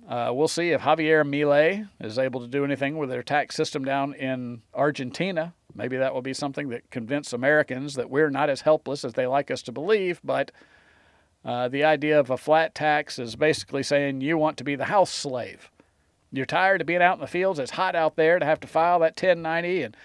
Uh, 0.08 0.32
we'll 0.34 0.47
see 0.47 0.71
if 0.71 0.82
Javier 0.82 1.23
Milei 1.23 1.88
is 1.99 2.17
able 2.17 2.41
to 2.41 2.47
do 2.47 2.63
anything 2.63 2.97
with 2.97 3.10
their 3.10 3.23
tax 3.23 3.55
system 3.55 3.86
down 3.86 4.13
in 4.13 4.62
Argentina. 4.73 5.53
Maybe 5.73 5.97
that 5.97 6.13
will 6.13 6.21
be 6.21 6.34
something 6.34 6.69
that 6.69 6.89
convince 6.89 7.32
Americans 7.32 7.93
that 7.95 8.10
we're 8.10 8.29
not 8.29 8.49
as 8.49 8.62
helpless 8.62 9.05
as 9.05 9.13
they 9.13 9.27
like 9.27 9.51
us 9.51 9.62
to 9.63 9.71
believe. 9.71 10.19
But 10.23 10.51
uh, 11.45 11.69
the 11.69 11.84
idea 11.84 12.19
of 12.19 12.30
a 12.30 12.38
flat 12.38 12.75
tax 12.75 13.17
is 13.17 13.36
basically 13.36 13.84
saying 13.84 14.21
you 14.21 14.38
want 14.38 14.58
to 14.58 14.63
be 14.63 14.75
the 14.75 14.86
house 14.86 15.12
slave. 15.12 15.71
You're 16.32 16.45
tired 16.45 16.82
of 16.82 16.88
being 16.88 17.02
out 17.02 17.15
in 17.15 17.21
the 17.21 17.28
fields. 17.28 17.60
It's 17.60 17.71
hot 17.71 17.95
out 17.95 18.15
there 18.15 18.39
to 18.39 18.45
have 18.45 18.60
to 18.60 18.67
file 18.67 18.99
that 18.99 19.15
1090 19.21 19.84
and 19.84 19.95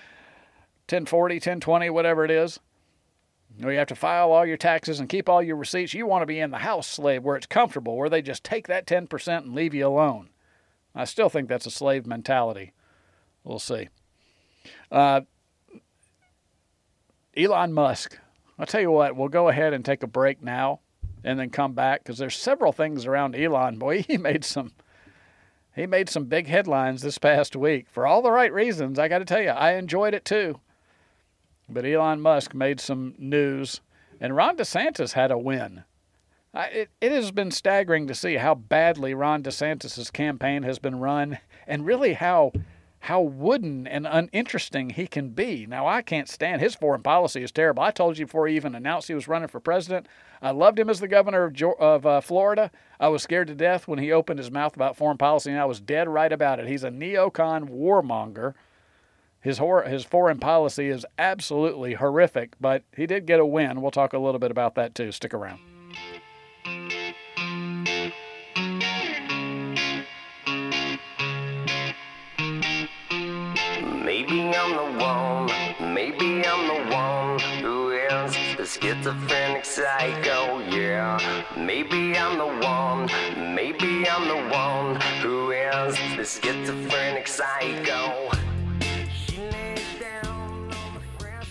1040, 0.88 1.35
1020, 1.37 1.90
whatever 1.90 2.25
it 2.25 2.31
is. 2.31 2.61
You, 3.59 3.68
have 3.68 3.88
to 3.88 3.94
file 3.94 4.33
all 4.33 4.47
your 4.47 4.57
taxes 4.57 4.99
and 5.01 5.09
keep 5.09 5.29
all 5.29 5.42
your 5.42 5.57
receipts. 5.57 5.94
You 5.94 6.07
want 6.07 6.23
to 6.23 6.27
be 6.27 6.40
in 6.40 6.51
the 6.51 6.59
house 6.59 6.88
slave 6.88 7.23
where 7.23 7.37
it's 7.37 7.47
comfortable, 7.47 7.97
where 7.97 8.09
they 8.09 8.23
just 8.23 8.42
take 8.42 8.66
that 8.68 8.87
10% 8.87 9.38
and 9.38 9.55
leave 9.55 9.75
you 9.75 9.87
alone. 9.87 10.31
I 10.94 11.05
still 11.05 11.29
think 11.29 11.49
that's 11.49 11.66
a 11.66 11.70
slave 11.70 12.07
mentality. 12.07 12.73
We'll 13.42 13.59
see. 13.59 13.88
Uh, 14.90 15.23
Elon 17.37 17.73
Musk. 17.73 18.18
I'll 18.59 18.66
tell 18.66 18.81
you 18.81 18.90
what, 18.90 19.16
we'll 19.16 19.29
go 19.29 19.49
ahead 19.49 19.73
and 19.73 19.85
take 19.85 20.03
a 20.03 20.09
break 20.09 20.42
now 20.42 20.81
and 21.24 21.38
then 21.38 21.50
come 21.50 21.72
back 21.72 22.02
because 22.02 22.18
there's 22.18 22.37
several 22.37 22.72
things 22.72 23.06
around 23.06 23.34
Elon. 23.34 23.78
Boy, 23.78 24.02
he 24.08 24.16
made 24.16 24.44
some 24.44 24.72
he 25.74 25.87
made 25.87 26.08
some 26.08 26.26
big 26.26 26.46
headlines 26.46 27.02
this 27.02 27.18
past 27.18 27.56
week 27.56 27.88
for 27.90 28.06
all 28.06 28.22
the 28.22 28.30
right 28.30 28.52
reasons. 28.52 28.98
I 28.98 29.08
got 29.08 29.18
to 29.18 29.24
tell 29.24 29.42
you, 29.42 29.48
I 29.48 29.72
enjoyed 29.72 30.14
it 30.14 30.24
too. 30.24 30.60
But 31.68 31.84
Elon 31.84 32.20
Musk 32.20 32.54
made 32.54 32.78
some 32.78 33.14
news, 33.18 33.80
and 34.20 34.37
Ron 34.37 34.56
DeSantis 34.56 35.14
had 35.14 35.30
a 35.30 35.38
win. 35.38 35.82
I, 36.52 36.66
it, 36.66 36.90
it 37.00 37.10
has 37.10 37.32
been 37.32 37.50
staggering 37.50 38.06
to 38.06 38.14
see 38.14 38.34
how 38.34 38.54
badly 38.54 39.14
Ron 39.14 39.42
DeSantis' 39.42 40.12
campaign 40.12 40.62
has 40.62 40.78
been 40.78 41.00
run, 41.00 41.38
and 41.66 41.87
really 41.87 42.12
how 42.12 42.52
how 43.04 43.20
wooden 43.20 43.86
and 43.86 44.06
uninteresting 44.06 44.90
he 44.90 45.06
can 45.06 45.30
be. 45.30 45.66
Now, 45.66 45.86
I 45.86 46.02
can't 46.02 46.28
stand 46.28 46.60
his 46.60 46.74
foreign 46.74 47.02
policy 47.02 47.42
is 47.42 47.52
terrible. 47.52 47.82
I 47.82 47.90
told 47.90 48.18
you 48.18 48.26
before 48.26 48.46
he 48.46 48.56
even 48.56 48.74
announced 48.74 49.08
he 49.08 49.14
was 49.14 49.28
running 49.28 49.48
for 49.48 49.60
president. 49.60 50.06
I 50.40 50.50
loved 50.50 50.78
him 50.78 50.88
as 50.90 51.00
the 51.00 51.08
governor 51.08 51.44
of, 51.44 51.62
of 51.78 52.06
uh, 52.06 52.20
Florida. 52.20 52.70
I 52.98 53.08
was 53.08 53.22
scared 53.22 53.48
to 53.48 53.54
death 53.54 53.86
when 53.86 53.98
he 53.98 54.10
opened 54.10 54.38
his 54.38 54.50
mouth 54.50 54.74
about 54.74 54.96
foreign 54.96 55.18
policy, 55.18 55.50
and 55.50 55.60
I 55.60 55.66
was 55.66 55.80
dead 55.80 56.08
right 56.08 56.32
about 56.32 56.60
it. 56.60 56.66
He's 56.66 56.84
a 56.84 56.90
neocon 56.90 57.70
warmonger 57.70 58.54
his 59.44 59.58
hor- 59.58 59.82
his 59.82 60.04
foreign 60.04 60.38
policy 60.38 60.88
is 60.88 61.04
absolutely 61.18 61.94
horrific, 61.94 62.54
but 62.58 62.82
he 62.96 63.06
did 63.06 63.26
get 63.26 63.40
a 63.40 63.44
win. 63.44 63.82
We'll 63.82 63.90
talk 63.90 64.14
a 64.14 64.18
little 64.18 64.38
bit 64.38 64.50
about 64.50 64.74
that 64.76 64.94
too. 64.94 65.12
Stick 65.12 65.34
around. 65.34 65.60
Schizophrenic 78.85 79.64
psycho, 79.64 80.59
yeah. 80.68 81.18
Maybe 81.57 82.18
I'm 82.18 82.37
the 82.37 82.66
one, 82.66 83.07
maybe 83.55 84.07
I'm 84.07 84.28
the 84.28 84.55
one 84.55 85.01
who 85.22 85.53
is 85.53 85.97
the 86.16 86.22
schizophrenic 86.22 87.26
psycho. 87.26 88.30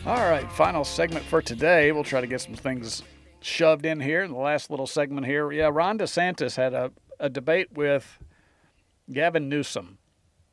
All 0.06 0.30
right, 0.30 0.48
final 0.52 0.84
segment 0.84 1.26
for 1.26 1.42
today. 1.42 1.92
We'll 1.92 2.04
try 2.04 2.22
to 2.22 2.28
get 2.28 2.42
some 2.42 2.54
things 2.54 3.02
shoved 3.42 3.88
in 3.88 4.00
here 4.00 4.22
in 4.22 4.32
the 4.32 4.38
last 4.38 4.70
little 4.70 4.86
segment 4.86 5.26
here. 5.26 5.52
Yeah, 5.52 5.72
Ron 5.74 5.98
DeSantis 5.98 6.56
had 6.56 6.76
a, 6.76 6.92
a 7.20 7.30
debate 7.30 7.70
with 7.74 8.20
Gavin 9.12 9.50
Newsom. 9.50 9.98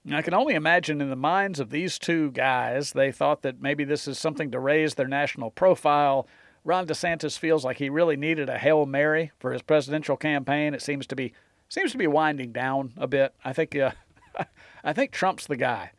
And 0.07 0.16
I 0.16 0.22
can 0.22 0.33
only 0.33 0.55
imagine 0.55 1.03
in 1.03 1.11
the 1.11 1.16
minds 1.16 1.61
of 1.61 1.68
these 1.68 1.99
two 1.99 2.31
guys, 2.31 2.93
they 2.93 3.12
thought 3.12 3.43
that 3.43 3.61
maybe 3.61 3.85
this 3.85 4.09
is 4.09 4.18
something 4.18 4.51
to 4.53 4.59
raise 4.59 4.95
their 4.95 5.09
national 5.09 5.51
profile. 5.51 6.26
Ron 6.64 6.86
DeSantis 6.86 7.38
feels 7.38 7.64
like 7.64 7.78
he 7.78 7.88
really 7.88 8.16
needed 8.16 8.48
a 8.48 8.58
hail 8.58 8.86
mary 8.86 9.32
for 9.38 9.52
his 9.52 9.62
presidential 9.62 10.16
campaign. 10.16 10.74
It 10.74 10.82
seems 10.82 11.06
to 11.08 11.16
be 11.16 11.32
seems 11.68 11.92
to 11.92 11.98
be 11.98 12.06
winding 12.06 12.52
down 12.52 12.92
a 12.96 13.06
bit. 13.06 13.34
I 13.44 13.52
think 13.52 13.74
uh, 13.76 13.92
I 14.84 14.92
think 14.92 15.12
Trump's 15.12 15.46
the 15.46 15.56
guy. 15.56 15.92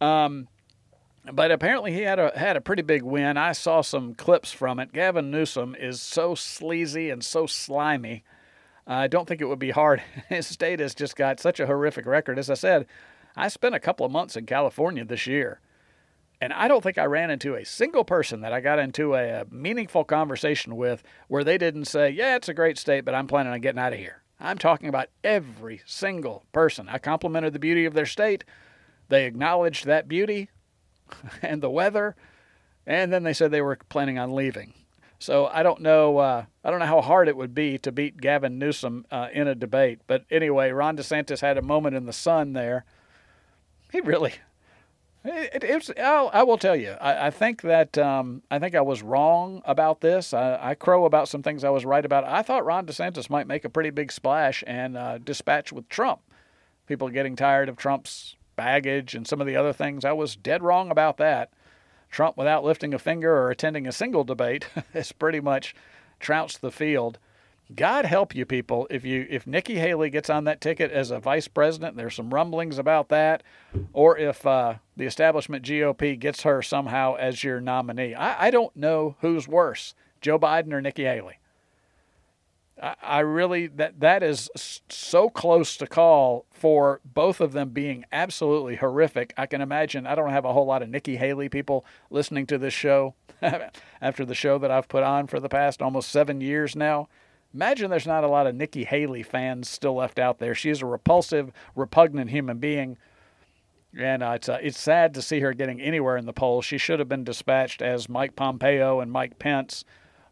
Um, 0.00 0.48
but 1.32 1.50
apparently 1.50 1.92
he 1.92 2.02
had 2.02 2.18
a 2.18 2.38
had 2.38 2.56
a 2.56 2.60
pretty 2.60 2.82
big 2.82 3.02
win. 3.02 3.36
I 3.36 3.52
saw 3.52 3.80
some 3.80 4.14
clips 4.14 4.52
from 4.52 4.78
it. 4.78 4.92
Gavin 4.92 5.30
Newsom 5.30 5.74
is 5.78 6.00
so 6.00 6.34
sleazy 6.34 7.10
and 7.10 7.24
so 7.24 7.46
slimy. 7.46 8.24
I 8.86 9.08
don't 9.08 9.26
think 9.26 9.40
it 9.40 9.46
would 9.46 9.58
be 9.58 9.70
hard. 9.70 10.02
His 10.28 10.46
state 10.46 10.78
has 10.80 10.94
just 10.94 11.16
got 11.16 11.40
such 11.40 11.58
a 11.58 11.66
horrific 11.66 12.06
record. 12.06 12.38
As 12.38 12.50
I 12.50 12.54
said, 12.54 12.86
I 13.34 13.48
spent 13.48 13.74
a 13.74 13.80
couple 13.80 14.06
of 14.06 14.12
months 14.12 14.36
in 14.36 14.46
California 14.46 15.04
this 15.04 15.26
year, 15.26 15.60
and 16.40 16.52
I 16.52 16.68
don't 16.68 16.82
think 16.82 16.98
I 16.98 17.04
ran 17.06 17.30
into 17.30 17.54
a 17.54 17.64
single 17.64 18.04
person 18.04 18.42
that 18.42 18.52
I 18.52 18.60
got 18.60 18.78
into 18.78 19.14
a, 19.14 19.40
a 19.40 19.46
meaningful 19.50 20.04
conversation 20.04 20.76
with 20.76 21.02
where 21.28 21.44
they 21.44 21.58
didn't 21.58 21.86
say, 21.86 22.10
"Yeah, 22.10 22.36
it's 22.36 22.48
a 22.48 22.54
great 22.54 22.78
state, 22.78 23.04
but 23.04 23.14
I'm 23.14 23.26
planning 23.26 23.52
on 23.52 23.60
getting 23.60 23.80
out 23.80 23.92
of 23.92 23.98
here." 23.98 24.22
I'm 24.38 24.58
talking 24.58 24.88
about 24.88 25.08
every 25.24 25.80
single 25.86 26.44
person. 26.52 26.88
I 26.88 26.98
complimented 26.98 27.52
the 27.52 27.58
beauty 27.58 27.86
of 27.86 27.94
their 27.94 28.06
state. 28.06 28.44
They 29.08 29.24
acknowledged 29.24 29.86
that 29.86 30.08
beauty 30.08 30.50
and 31.42 31.62
the 31.62 31.70
weather, 31.70 32.16
and 32.86 33.12
then 33.12 33.22
they 33.22 33.32
said 33.32 33.50
they 33.50 33.62
were 33.62 33.78
planning 33.88 34.18
on 34.18 34.34
leaving. 34.34 34.74
So 35.18 35.46
I 35.46 35.62
don't 35.62 35.80
know. 35.80 36.18
Uh, 36.18 36.44
I 36.62 36.70
don't 36.70 36.80
know 36.80 36.86
how 36.86 37.00
hard 37.00 37.28
it 37.28 37.36
would 37.36 37.54
be 37.54 37.78
to 37.78 37.92
beat 37.92 38.20
Gavin 38.20 38.58
Newsom 38.58 39.06
uh, 39.10 39.28
in 39.32 39.48
a 39.48 39.54
debate. 39.54 40.00
But 40.06 40.24
anyway, 40.30 40.70
Ron 40.70 40.96
DeSantis 40.96 41.40
had 41.40 41.56
a 41.56 41.62
moment 41.62 41.96
in 41.96 42.04
the 42.04 42.12
sun 42.12 42.52
there. 42.52 42.84
He 43.90 44.00
really. 44.00 44.34
It, 45.26 45.64
it's. 45.64 45.90
I'll, 46.00 46.30
I 46.32 46.42
will 46.44 46.58
tell 46.58 46.76
you. 46.76 46.90
I, 47.00 47.26
I 47.26 47.30
think 47.30 47.62
that 47.62 47.98
um, 47.98 48.42
I 48.50 48.58
think 48.58 48.74
I 48.74 48.80
was 48.80 49.02
wrong 49.02 49.62
about 49.64 50.00
this. 50.00 50.32
I, 50.32 50.58
I, 50.70 50.74
crow 50.74 51.04
about 51.04 51.28
some 51.28 51.42
things 51.42 51.64
I 51.64 51.70
was 51.70 51.84
right 51.84 52.04
about. 52.04 52.24
I 52.24 52.42
thought 52.42 52.64
Ron 52.64 52.86
DeSantis 52.86 53.28
might 53.28 53.46
make 53.46 53.64
a 53.64 53.68
pretty 53.68 53.90
big 53.90 54.12
splash 54.12 54.62
and 54.66 54.96
uh, 54.96 55.18
dispatch 55.18 55.72
with 55.72 55.88
Trump. 55.88 56.20
People 56.86 57.08
getting 57.08 57.34
tired 57.34 57.68
of 57.68 57.76
Trump's 57.76 58.36
baggage 58.54 59.14
and 59.14 59.26
some 59.26 59.40
of 59.40 59.46
the 59.46 59.56
other 59.56 59.72
things. 59.72 60.04
I 60.04 60.12
was 60.12 60.36
dead 60.36 60.62
wrong 60.62 60.90
about 60.90 61.16
that. 61.18 61.52
Trump, 62.10 62.36
without 62.36 62.64
lifting 62.64 62.94
a 62.94 62.98
finger 62.98 63.36
or 63.36 63.50
attending 63.50 63.86
a 63.86 63.92
single 63.92 64.24
debate, 64.24 64.68
has 64.92 65.12
pretty 65.12 65.40
much 65.40 65.74
trounced 66.20 66.60
the 66.60 66.70
field. 66.70 67.18
God 67.74 68.04
help 68.04 68.34
you 68.34 68.46
people 68.46 68.86
if 68.90 69.04
you 69.04 69.26
if 69.28 69.46
Nikki 69.46 69.74
Haley 69.74 70.08
gets 70.08 70.30
on 70.30 70.44
that 70.44 70.60
ticket 70.60 70.92
as 70.92 71.10
a 71.10 71.18
vice 71.18 71.48
president. 71.48 71.96
There's 71.96 72.14
some 72.14 72.32
rumblings 72.32 72.78
about 72.78 73.08
that, 73.08 73.42
or 73.92 74.16
if 74.16 74.46
uh, 74.46 74.74
the 74.96 75.04
establishment 75.04 75.64
GOP 75.64 76.18
gets 76.18 76.42
her 76.42 76.62
somehow 76.62 77.16
as 77.16 77.42
your 77.42 77.60
nominee. 77.60 78.14
I, 78.14 78.46
I 78.46 78.50
don't 78.50 78.74
know 78.76 79.16
who's 79.20 79.48
worse, 79.48 79.94
Joe 80.20 80.38
Biden 80.38 80.72
or 80.72 80.80
Nikki 80.80 81.04
Haley. 81.04 81.38
I 82.80 83.20
really 83.20 83.68
that 83.68 84.00
that 84.00 84.22
is 84.22 84.50
so 84.88 85.30
close 85.30 85.76
to 85.78 85.86
call 85.86 86.44
for 86.52 87.00
both 87.04 87.40
of 87.40 87.52
them 87.52 87.70
being 87.70 88.04
absolutely 88.12 88.76
horrific. 88.76 89.32
I 89.36 89.46
can 89.46 89.62
imagine. 89.62 90.06
I 90.06 90.14
don't 90.14 90.30
have 90.30 90.44
a 90.44 90.52
whole 90.52 90.66
lot 90.66 90.82
of 90.82 90.90
Nikki 90.90 91.16
Haley 91.16 91.48
people 91.48 91.86
listening 92.10 92.46
to 92.48 92.58
this 92.58 92.74
show 92.74 93.14
after 94.00 94.26
the 94.26 94.34
show 94.34 94.58
that 94.58 94.70
I've 94.70 94.88
put 94.88 95.02
on 95.02 95.26
for 95.26 95.40
the 95.40 95.48
past 95.48 95.80
almost 95.80 96.10
seven 96.10 96.42
years 96.42 96.76
now. 96.76 97.08
Imagine 97.56 97.88
there's 97.88 98.06
not 98.06 98.22
a 98.22 98.28
lot 98.28 98.46
of 98.46 98.54
Nikki 98.54 98.84
Haley 98.84 99.22
fans 99.22 99.70
still 99.70 99.94
left 99.94 100.18
out 100.18 100.40
there. 100.40 100.54
She's 100.54 100.82
a 100.82 100.86
repulsive, 100.86 101.50
repugnant 101.74 102.28
human 102.28 102.58
being, 102.58 102.98
and 103.98 104.22
uh, 104.22 104.32
it's 104.32 104.50
uh, 104.50 104.58
it's 104.60 104.78
sad 104.78 105.14
to 105.14 105.22
see 105.22 105.40
her 105.40 105.54
getting 105.54 105.80
anywhere 105.80 106.18
in 106.18 106.26
the 106.26 106.34
polls. 106.34 106.66
She 106.66 106.76
should 106.76 106.98
have 106.98 107.08
been 107.08 107.24
dispatched 107.24 107.80
as 107.80 108.10
Mike 108.10 108.36
Pompeo 108.36 109.00
and 109.00 109.10
Mike 109.10 109.38
Pence 109.38 109.86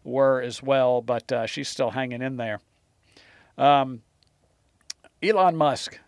were 0.04 0.42
as 0.42 0.62
well, 0.62 1.00
but 1.00 1.32
uh, 1.32 1.46
she's 1.46 1.66
still 1.66 1.92
hanging 1.92 2.20
in 2.20 2.36
there. 2.36 2.60
Um, 3.56 4.02
Elon 5.22 5.56
Musk. 5.56 5.98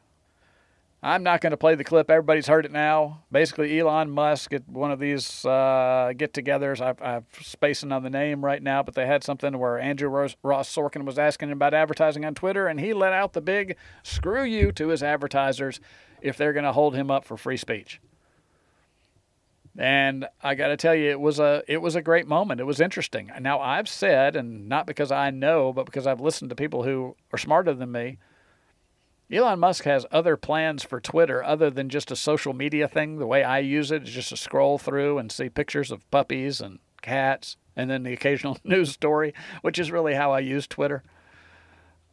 I'm 1.06 1.22
not 1.22 1.40
going 1.40 1.52
to 1.52 1.56
play 1.56 1.76
the 1.76 1.84
clip. 1.84 2.10
Everybody's 2.10 2.48
heard 2.48 2.64
it 2.64 2.72
now. 2.72 3.22
Basically, 3.30 3.78
Elon 3.78 4.10
Musk 4.10 4.52
at 4.52 4.68
one 4.68 4.90
of 4.90 4.98
these 4.98 5.44
uh, 5.44 6.12
get-togethers. 6.16 6.80
I, 6.80 7.00
I'm 7.00 7.24
spacing 7.40 7.92
on 7.92 8.02
the 8.02 8.10
name 8.10 8.44
right 8.44 8.60
now, 8.60 8.82
but 8.82 8.96
they 8.96 9.06
had 9.06 9.22
something 9.22 9.56
where 9.56 9.78
Andrew 9.78 10.08
Ross, 10.08 10.34
Ross 10.42 10.74
Sorkin 10.74 11.04
was 11.04 11.16
asking 11.16 11.50
him 11.50 11.58
about 11.58 11.74
advertising 11.74 12.24
on 12.24 12.34
Twitter, 12.34 12.66
and 12.66 12.80
he 12.80 12.92
let 12.92 13.12
out 13.12 13.34
the 13.34 13.40
big 13.40 13.76
"screw 14.02 14.42
you" 14.42 14.72
to 14.72 14.88
his 14.88 15.00
advertisers 15.00 15.78
if 16.20 16.36
they're 16.36 16.52
going 16.52 16.64
to 16.64 16.72
hold 16.72 16.96
him 16.96 17.08
up 17.08 17.24
for 17.24 17.36
free 17.36 17.56
speech. 17.56 18.00
And 19.78 20.26
I 20.42 20.56
got 20.56 20.68
to 20.68 20.76
tell 20.76 20.94
you, 20.96 21.10
it 21.10 21.20
was 21.20 21.38
a 21.38 21.62
it 21.68 21.80
was 21.80 21.94
a 21.94 22.02
great 22.02 22.26
moment. 22.26 22.60
It 22.60 22.64
was 22.64 22.80
interesting. 22.80 23.30
Now 23.40 23.60
I've 23.60 23.88
said, 23.88 24.34
and 24.34 24.68
not 24.68 24.88
because 24.88 25.12
I 25.12 25.30
know, 25.30 25.72
but 25.72 25.86
because 25.86 26.04
I've 26.04 26.20
listened 26.20 26.50
to 26.50 26.56
people 26.56 26.82
who 26.82 27.14
are 27.32 27.38
smarter 27.38 27.74
than 27.74 27.92
me. 27.92 28.18
Elon 29.30 29.58
Musk 29.58 29.84
has 29.84 30.06
other 30.12 30.36
plans 30.36 30.84
for 30.84 31.00
Twitter 31.00 31.42
other 31.42 31.68
than 31.68 31.88
just 31.88 32.12
a 32.12 32.16
social 32.16 32.52
media 32.52 32.86
thing. 32.86 33.18
The 33.18 33.26
way 33.26 33.42
I 33.42 33.58
use 33.58 33.90
it 33.90 34.04
is 34.04 34.10
just 34.10 34.28
to 34.28 34.36
scroll 34.36 34.78
through 34.78 35.18
and 35.18 35.32
see 35.32 35.48
pictures 35.48 35.90
of 35.90 36.08
puppies 36.12 36.60
and 36.60 36.78
cats, 37.02 37.56
and 37.74 37.90
then 37.90 38.04
the 38.04 38.12
occasional 38.12 38.58
news 38.64 38.92
story, 38.92 39.34
which 39.62 39.78
is 39.78 39.90
really 39.90 40.14
how 40.14 40.30
I 40.30 40.40
use 40.40 40.66
Twitter. 40.68 41.02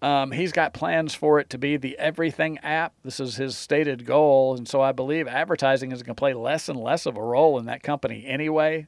Um, 0.02 0.32
he's 0.32 0.52
got 0.52 0.74
plans 0.74 1.14
for 1.14 1.40
it 1.40 1.50
to 1.52 1.58
be 1.58 1.78
the 1.78 1.98
everything 1.98 2.58
app. 2.58 2.94
This 3.04 3.20
is 3.20 3.38
his 3.38 3.56
stated 3.56 4.06
goal. 4.06 4.56
And 4.58 4.68
so 4.68 4.82
I 4.82 4.92
believe 4.92 5.30
advertising 5.30 5.94
is 5.94 6.04
going 6.04 6.16
to 6.16 6.20
play 6.20 6.34
less 6.34 6.68
and 6.68 6.78
less 6.78 7.06
of 7.06 7.16
a 7.16 7.22
role 7.22 7.58
in 7.58 7.68
that 7.68 7.84
company 7.84 8.26
anyway. 8.28 8.88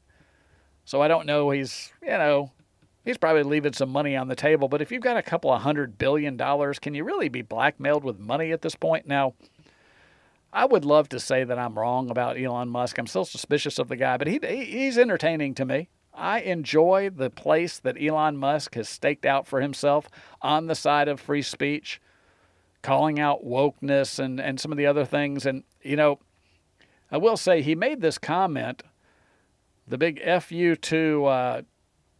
So 0.84 1.02
I 1.02 1.08
don't 1.08 1.26
know. 1.26 1.52
He's, 1.52 1.94
you 2.02 2.10
know, 2.10 2.52
he's 3.06 3.18
probably 3.18 3.44
leaving 3.44 3.74
some 3.74 3.90
money 3.90 4.16
on 4.16 4.28
the 4.28 4.36
table. 4.36 4.68
But 4.68 4.82
if 4.82 4.92
you've 4.92 5.04
got 5.04 5.16
a 5.16 5.24
couple 5.24 5.54
of 5.54 5.62
hundred 5.62 5.98
billion 5.98 6.36
dollars, 6.36 6.80
can 6.80 6.94
you 6.94 7.04
really 7.04 7.30
be 7.30 7.42
blackmailed 7.42 8.04
with 8.04 8.20
money 8.20 8.52
at 8.52 8.62
this 8.62 8.76
point? 8.76 9.08
Now, 9.08 9.36
I 10.52 10.66
would 10.66 10.86
love 10.86 11.10
to 11.10 11.20
say 11.20 11.44
that 11.44 11.60
I'm 11.60 11.78
wrong 11.78 12.10
about 12.10 12.40
Elon 12.40 12.70
Musk. 12.70 12.98
I'm 12.98 13.08
still 13.08 13.26
suspicious 13.26 13.78
of 13.78 13.88
the 13.88 13.96
guy, 13.96 14.18
but 14.18 14.28
he, 14.28 14.40
he's 14.66 14.98
entertaining 14.98 15.54
to 15.56 15.66
me. 15.66 15.90
I 16.14 16.40
enjoy 16.40 17.10
the 17.10 17.30
place 17.30 17.78
that 17.80 18.02
Elon 18.02 18.38
Musk 18.38 18.76
has 18.76 18.88
staked 18.88 19.26
out 19.26 19.48
for 19.48 19.60
himself 19.60 20.08
on 20.42 20.68
the 20.68 20.76
side 20.76 21.10
of 21.10 21.20
free 21.20 21.42
speech, 21.42 22.02
calling 22.82 23.20
out 23.20 23.46
wokeness 23.46 24.18
and, 24.18 24.40
and 24.40 24.60
some 24.60 24.72
of 24.72 24.78
the 24.78 24.86
other 24.86 25.04
things. 25.04 25.46
And, 25.46 25.64
you 25.82 25.98
know, 25.98 26.20
I 27.12 27.18
will 27.18 27.36
say 27.36 27.62
he 27.62 27.76
made 27.76 28.00
this 28.00 28.18
comment, 28.18 28.82
the 29.86 29.98
big 29.98 30.22
FU 30.42 30.78
to, 30.78 31.26
uh, 31.26 31.62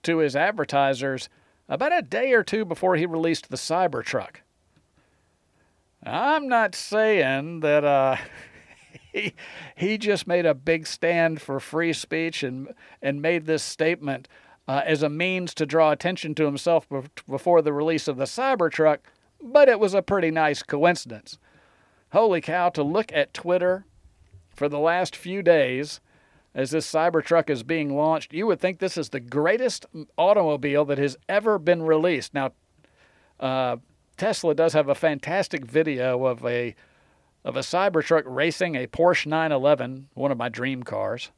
to 0.06 0.18
his 0.18 0.36
advertisers, 0.36 1.30
about 1.68 1.98
a 1.98 2.02
day 2.02 2.34
or 2.34 2.44
two 2.44 2.66
before 2.66 2.96
he 2.96 3.06
released 3.06 3.50
the 3.50 3.58
Cybertruck. 3.58 4.38
I'm 6.04 6.48
not 6.48 6.76
saying 6.76 7.62
that 7.62 7.84
uh, 7.84 8.18
he, 9.14 9.34
he 9.76 9.98
just 9.98 10.28
made 10.28 10.46
a 10.46 10.54
big 10.54 10.88
stand 10.88 11.42
for 11.42 11.60
free 11.60 11.94
speech 11.94 12.44
and, 12.44 12.74
and 13.02 13.22
made 13.22 13.46
this 13.46 13.64
statement 13.64 14.28
uh, 14.68 14.82
as 14.86 15.04
a 15.04 15.10
means 15.10 15.54
to 15.56 15.66
draw 15.66 15.92
attention 15.92 16.36
to 16.36 16.46
himself 16.46 16.88
before 17.28 17.62
the 17.62 17.74
release 17.74 18.08
of 18.08 18.18
the 18.18 18.26
Cybertruck, 18.26 19.00
but 19.42 19.70
it 19.70 19.80
was 19.80 19.94
a 19.94 20.02
pretty 20.02 20.32
nice 20.32 20.64
coincidence. 20.64 21.38
Holy 22.12 22.42
cow, 22.42 22.70
to 22.70 22.84
look 22.84 23.12
at 23.12 23.34
Twitter 23.34 23.86
for 24.56 24.70
the 24.70 24.80
last 24.80 25.16
few 25.16 25.44
days 25.44 26.00
as 26.56 26.72
this 26.72 26.90
Cybertruck 26.90 27.50
is 27.50 27.64
being 27.64 27.96
launched, 27.96 28.34
you 28.34 28.48
would 28.48 28.62
think 28.62 28.80
this 28.80 28.98
is 28.98 29.10
the 29.10 29.20
greatest 29.20 29.86
automobile 30.18 30.86
that 30.86 30.98
has 30.98 31.18
ever 31.28 31.60
been 31.60 31.84
released. 31.84 32.34
Now, 32.34 32.54
uh, 33.42 33.76
Tesla 34.16 34.56
does 34.56 34.72
have 34.72 34.88
a 34.88 34.96
fantastic 34.96 35.66
video 35.66 36.26
of 36.26 36.46
a 36.46 36.74
of 37.44 37.56
a 37.56 37.60
Cybertruck 37.60 38.24
racing 38.26 38.74
a 38.74 38.88
Porsche 38.88 39.28
911, 39.28 40.08
one 40.16 40.32
of 40.32 40.38
my 40.38 40.50
dream 40.50 40.82
cars. 40.82 41.30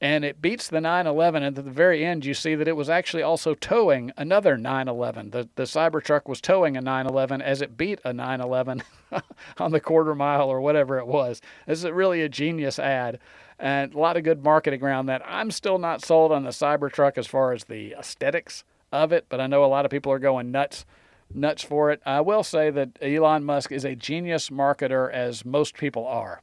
And 0.00 0.24
it 0.24 0.42
beats 0.42 0.66
the 0.66 0.80
911, 0.80 1.44
and 1.44 1.56
at 1.56 1.64
the 1.64 1.70
very 1.70 2.04
end, 2.04 2.24
you 2.24 2.34
see 2.34 2.56
that 2.56 2.66
it 2.66 2.74
was 2.74 2.90
actually 2.90 3.22
also 3.22 3.54
towing 3.54 4.10
another 4.16 4.58
911. 4.58 5.30
The, 5.30 5.48
the 5.54 5.62
Cybertruck 5.62 6.26
was 6.26 6.40
towing 6.40 6.76
a 6.76 6.80
911 6.80 7.40
as 7.40 7.62
it 7.62 7.76
beat 7.76 8.00
a 8.04 8.12
911 8.12 8.82
on 9.58 9.70
the 9.70 9.78
quarter 9.78 10.16
mile 10.16 10.48
or 10.48 10.60
whatever 10.60 10.98
it 10.98 11.06
was. 11.06 11.40
This 11.68 11.84
is 11.84 11.90
really 11.92 12.22
a 12.22 12.28
genius 12.28 12.80
ad, 12.80 13.20
and 13.62 13.94
a 13.94 13.98
lot 13.98 14.16
of 14.16 14.24
good 14.24 14.42
marketing 14.42 14.82
around 14.82 15.06
that. 15.06 15.22
I'm 15.24 15.52
still 15.52 15.78
not 15.78 16.04
sold 16.04 16.32
on 16.32 16.42
the 16.42 16.50
Cybertruck 16.50 17.16
as 17.16 17.28
far 17.28 17.52
as 17.52 17.64
the 17.64 17.94
aesthetics 17.96 18.64
of 18.90 19.12
it, 19.12 19.26
but 19.28 19.40
I 19.40 19.46
know 19.46 19.64
a 19.64 19.66
lot 19.66 19.84
of 19.84 19.90
people 19.90 20.12
are 20.12 20.18
going 20.18 20.50
nuts 20.50 20.84
nuts 21.32 21.62
for 21.62 21.90
it. 21.90 22.02
I 22.04 22.20
will 22.20 22.42
say 22.42 22.68
that 22.70 22.98
Elon 23.00 23.44
Musk 23.44 23.72
is 23.72 23.86
a 23.86 23.94
genius 23.94 24.50
marketer, 24.50 25.10
as 25.10 25.46
most 25.46 25.78
people 25.78 26.06
are. 26.06 26.42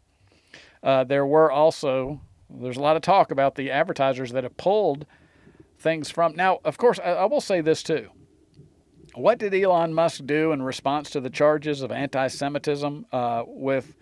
Uh, 0.82 1.04
there 1.04 1.26
were 1.26 1.52
also 1.52 2.22
there's 2.50 2.78
a 2.78 2.82
lot 2.82 2.96
of 2.96 3.04
talk 3.04 3.30
about 3.30 3.54
the 3.56 3.70
advertisers 3.70 4.32
that 4.32 4.44
have 4.44 4.58
pulled 4.58 5.06
things 5.78 6.10
from. 6.10 6.36
Now, 6.36 6.60
of 6.64 6.78
course, 6.78 7.00
I, 7.04 7.12
I 7.12 7.26
will 7.26 7.42
say 7.42 7.60
this 7.60 7.84
too. 7.84 8.10
What 9.14 9.40
did 9.40 9.54
Elon 9.54 9.94
Musk 9.94 10.26
do 10.26 10.54
in 10.54 10.64
response 10.64 11.10
to 11.12 11.20
the 11.20 11.30
charges 11.30 11.82
of 11.82 11.92
anti-Semitism 11.92 13.06
uh, 13.12 13.44
with 13.46 13.96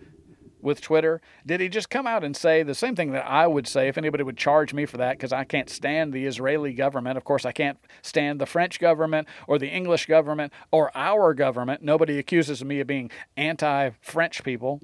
with 0.60 0.80
Twitter? 0.80 1.20
Did 1.46 1.60
he 1.60 1.68
just 1.68 1.90
come 1.90 2.06
out 2.06 2.24
and 2.24 2.36
say 2.36 2.62
the 2.62 2.74
same 2.74 2.96
thing 2.96 3.12
that 3.12 3.26
I 3.26 3.46
would 3.46 3.66
say 3.66 3.88
if 3.88 3.98
anybody 3.98 4.22
would 4.22 4.36
charge 4.36 4.74
me 4.74 4.86
for 4.86 4.96
that 4.96 5.16
because 5.16 5.32
I 5.32 5.44
can't 5.44 5.70
stand 5.70 6.12
the 6.12 6.26
Israeli 6.26 6.72
government? 6.72 7.16
Of 7.16 7.24
course, 7.24 7.44
I 7.44 7.52
can't 7.52 7.78
stand 8.02 8.40
the 8.40 8.46
French 8.46 8.80
government 8.80 9.28
or 9.46 9.58
the 9.58 9.68
English 9.68 10.06
government 10.06 10.52
or 10.70 10.90
our 10.96 11.34
government. 11.34 11.82
Nobody 11.82 12.18
accuses 12.18 12.64
me 12.64 12.80
of 12.80 12.86
being 12.86 13.10
anti-French 13.36 14.44
people, 14.44 14.80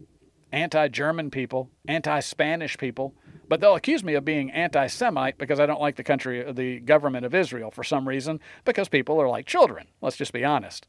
anti-German 0.52 1.30
people, 1.30 1.70
anti-Spanish 1.86 2.78
people. 2.78 3.14
But 3.48 3.60
they'll 3.60 3.74
accuse 3.74 4.02
me 4.02 4.14
of 4.14 4.24
being 4.24 4.50
anti 4.50 4.86
Semite 4.86 5.38
because 5.38 5.60
I 5.60 5.66
don't 5.66 5.80
like 5.80 5.96
the 5.96 6.04
country, 6.04 6.50
the 6.50 6.80
government 6.80 7.26
of 7.26 7.34
Israel 7.34 7.70
for 7.70 7.84
some 7.84 8.08
reason, 8.08 8.40
because 8.64 8.88
people 8.88 9.20
are 9.20 9.28
like 9.28 9.46
children. 9.46 9.86
Let's 10.00 10.16
just 10.16 10.32
be 10.32 10.44
honest. 10.44 10.86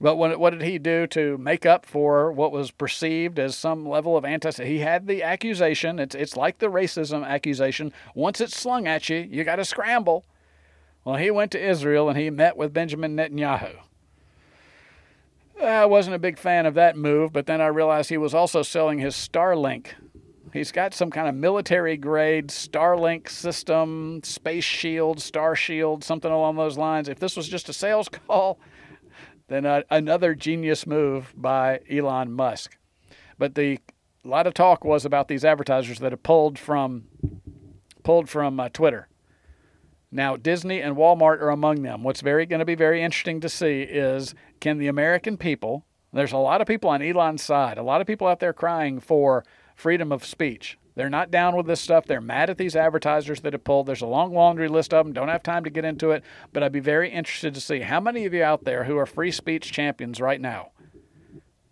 But 0.00 0.16
what, 0.16 0.38
what 0.38 0.50
did 0.50 0.62
he 0.62 0.78
do 0.78 1.06
to 1.08 1.38
make 1.38 1.64
up 1.64 1.86
for 1.86 2.30
what 2.30 2.52
was 2.52 2.70
perceived 2.70 3.38
as 3.38 3.56
some 3.56 3.88
level 3.88 4.16
of 4.16 4.24
anti? 4.24 4.64
He 4.64 4.80
had 4.80 5.06
the 5.06 5.22
accusation. 5.22 5.98
It's 5.98 6.14
it's 6.14 6.36
like 6.36 6.58
the 6.58 6.66
racism 6.66 7.26
accusation. 7.26 7.92
Once 8.14 8.40
it's 8.40 8.58
slung 8.58 8.86
at 8.86 9.08
you, 9.08 9.16
you 9.18 9.42
got 9.42 9.56
to 9.56 9.64
scramble. 9.64 10.24
Well, 11.04 11.16
he 11.16 11.30
went 11.30 11.52
to 11.52 11.64
Israel 11.64 12.08
and 12.08 12.18
he 12.18 12.28
met 12.30 12.56
with 12.56 12.74
Benjamin 12.74 13.16
Netanyahu. 13.16 13.76
I 15.62 15.86
wasn't 15.86 16.16
a 16.16 16.18
big 16.18 16.38
fan 16.38 16.66
of 16.66 16.74
that 16.74 16.98
move, 16.98 17.32
but 17.32 17.46
then 17.46 17.62
I 17.62 17.68
realized 17.68 18.10
he 18.10 18.18
was 18.18 18.34
also 18.34 18.62
selling 18.62 18.98
his 18.98 19.14
Starlink 19.14 19.92
He's 20.56 20.72
got 20.72 20.94
some 20.94 21.10
kind 21.10 21.28
of 21.28 21.34
military 21.34 21.98
grade 21.98 22.48
Starlink 22.48 23.28
system, 23.28 24.22
space 24.22 24.64
shield, 24.64 25.20
star 25.20 25.54
shield, 25.54 26.02
something 26.02 26.32
along 26.32 26.56
those 26.56 26.78
lines. 26.78 27.10
If 27.10 27.18
this 27.18 27.36
was 27.36 27.46
just 27.46 27.68
a 27.68 27.74
sales 27.74 28.08
call, 28.26 28.58
then 29.48 29.84
another 29.90 30.34
genius 30.34 30.86
move 30.86 31.32
by 31.36 31.80
Elon 31.90 32.32
Musk. 32.32 32.76
But 33.38 33.54
the 33.54 33.78
a 34.24 34.28
lot 34.28 34.46
of 34.46 34.54
talk 34.54 34.84
was 34.84 35.04
about 35.04 35.28
these 35.28 35.44
advertisers 35.44 36.00
that 36.00 36.12
have 36.12 36.22
pulled 36.22 36.58
from 36.58 37.04
pulled 38.02 38.28
from 38.28 38.58
uh, 38.58 38.68
Twitter. 38.68 39.08
Now 40.10 40.36
Disney 40.36 40.80
and 40.80 40.96
Walmart 40.96 41.40
are 41.40 41.50
among 41.50 41.82
them. 41.82 42.02
What's 42.02 42.22
very 42.22 42.46
going 42.46 42.58
to 42.58 42.64
be 42.64 42.74
very 42.74 43.02
interesting 43.02 43.40
to 43.40 43.48
see 43.48 43.82
is 43.82 44.34
can 44.60 44.78
the 44.78 44.88
American 44.88 45.36
people. 45.36 45.84
There's 46.12 46.32
a 46.32 46.38
lot 46.38 46.60
of 46.60 46.66
people 46.66 46.90
on 46.90 47.02
Elon's 47.02 47.42
side. 47.42 47.78
A 47.78 47.82
lot 47.82 48.00
of 48.00 48.06
people 48.06 48.26
out 48.26 48.40
there 48.40 48.52
crying 48.52 49.00
for 49.00 49.44
freedom 49.74 50.10
of 50.10 50.24
speech. 50.24 50.78
They're 50.96 51.10
not 51.10 51.30
down 51.30 51.54
with 51.54 51.66
this 51.66 51.80
stuff. 51.80 52.06
They're 52.06 52.22
mad 52.22 52.48
at 52.48 52.56
these 52.56 52.74
advertisers 52.74 53.42
that 53.42 53.52
have 53.52 53.64
pulled. 53.64 53.86
There's 53.86 54.00
a 54.00 54.06
long 54.06 54.32
laundry 54.32 54.66
list 54.66 54.94
of 54.94 55.04
them. 55.04 55.12
Don't 55.12 55.28
have 55.28 55.42
time 55.42 55.62
to 55.64 55.70
get 55.70 55.84
into 55.84 56.10
it, 56.10 56.24
but 56.54 56.62
I'd 56.62 56.72
be 56.72 56.80
very 56.80 57.10
interested 57.10 57.54
to 57.54 57.60
see 57.60 57.80
how 57.80 58.00
many 58.00 58.24
of 58.24 58.32
you 58.32 58.42
out 58.42 58.64
there 58.64 58.84
who 58.84 58.96
are 58.96 59.06
free 59.06 59.30
speech 59.30 59.70
champions 59.72 60.20
right 60.20 60.40
now. 60.40 60.70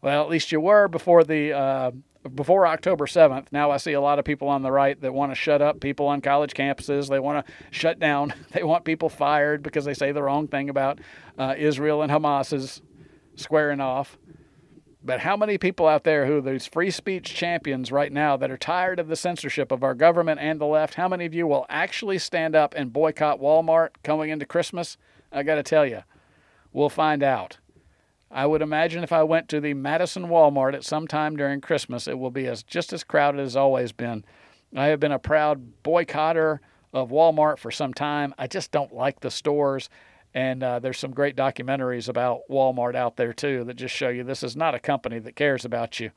Well, 0.02 0.22
at 0.22 0.28
least 0.28 0.52
you 0.52 0.60
were 0.60 0.88
before 0.88 1.24
the 1.24 1.54
uh, 1.54 1.90
before 2.34 2.66
October 2.66 3.06
7th. 3.06 3.46
Now 3.50 3.70
I 3.70 3.78
see 3.78 3.94
a 3.94 4.00
lot 4.00 4.18
of 4.18 4.26
people 4.26 4.48
on 4.48 4.60
the 4.60 4.70
right 4.70 5.00
that 5.00 5.14
want 5.14 5.32
to 5.32 5.34
shut 5.34 5.62
up 5.62 5.80
people 5.80 6.06
on 6.06 6.20
college 6.20 6.52
campuses. 6.52 7.08
They 7.08 7.18
want 7.18 7.46
to 7.46 7.52
shut 7.70 7.98
down. 7.98 8.34
They 8.52 8.62
want 8.62 8.84
people 8.84 9.08
fired 9.08 9.62
because 9.62 9.84
they 9.84 9.94
say 9.94 10.12
the 10.12 10.22
wrong 10.22 10.46
thing 10.46 10.68
about 10.68 11.00
uh, 11.38 11.54
Israel 11.56 12.02
and 12.02 12.12
Hamas 12.12 12.52
is 12.52 12.82
squaring 13.34 13.80
off. 13.80 14.16
But 15.06 15.20
how 15.20 15.36
many 15.36 15.58
people 15.58 15.86
out 15.86 16.04
there 16.04 16.24
who 16.24 16.38
are 16.38 16.40
these 16.40 16.66
free 16.66 16.90
speech 16.90 17.34
champions 17.34 17.92
right 17.92 18.10
now 18.10 18.38
that 18.38 18.50
are 18.50 18.56
tired 18.56 18.98
of 18.98 19.08
the 19.08 19.16
censorship 19.16 19.70
of 19.70 19.82
our 19.82 19.94
government 19.94 20.40
and 20.40 20.58
the 20.58 20.64
left, 20.64 20.94
how 20.94 21.08
many 21.08 21.26
of 21.26 21.34
you 21.34 21.46
will 21.46 21.66
actually 21.68 22.18
stand 22.18 22.56
up 22.56 22.72
and 22.74 22.90
boycott 22.90 23.38
Walmart 23.38 23.90
coming 24.02 24.30
into 24.30 24.46
Christmas? 24.46 24.96
I 25.30 25.42
got 25.42 25.56
to 25.56 25.62
tell 25.62 25.84
you, 25.84 26.04
we'll 26.72 26.88
find 26.88 27.22
out. 27.22 27.58
I 28.30 28.46
would 28.46 28.62
imagine 28.62 29.04
if 29.04 29.12
I 29.12 29.22
went 29.24 29.50
to 29.50 29.60
the 29.60 29.74
Madison 29.74 30.28
Walmart 30.28 30.72
at 30.72 30.84
some 30.84 31.06
time 31.06 31.36
during 31.36 31.60
Christmas, 31.60 32.08
it 32.08 32.18
will 32.18 32.30
be 32.30 32.46
as 32.46 32.62
just 32.62 32.92
as 32.94 33.04
crowded 33.04 33.42
as 33.42 33.56
always 33.56 33.92
been. 33.92 34.24
I 34.74 34.86
have 34.86 35.00
been 35.00 35.12
a 35.12 35.18
proud 35.18 35.82
boycotter 35.84 36.60
of 36.94 37.10
Walmart 37.10 37.58
for 37.58 37.70
some 37.70 37.92
time. 37.92 38.34
I 38.38 38.46
just 38.46 38.72
don't 38.72 38.94
like 38.94 39.20
the 39.20 39.30
stores. 39.30 39.90
And 40.34 40.62
uh, 40.62 40.80
there's 40.80 40.98
some 40.98 41.12
great 41.12 41.36
documentaries 41.36 42.08
about 42.08 42.40
Walmart 42.50 42.96
out 42.96 43.16
there 43.16 43.32
too 43.32 43.62
that 43.64 43.74
just 43.74 43.94
show 43.94 44.08
you 44.08 44.24
this 44.24 44.42
is 44.42 44.56
not 44.56 44.74
a 44.74 44.80
company 44.80 45.20
that 45.20 45.36
cares 45.36 45.64
about 45.64 46.00
you. 46.00 46.10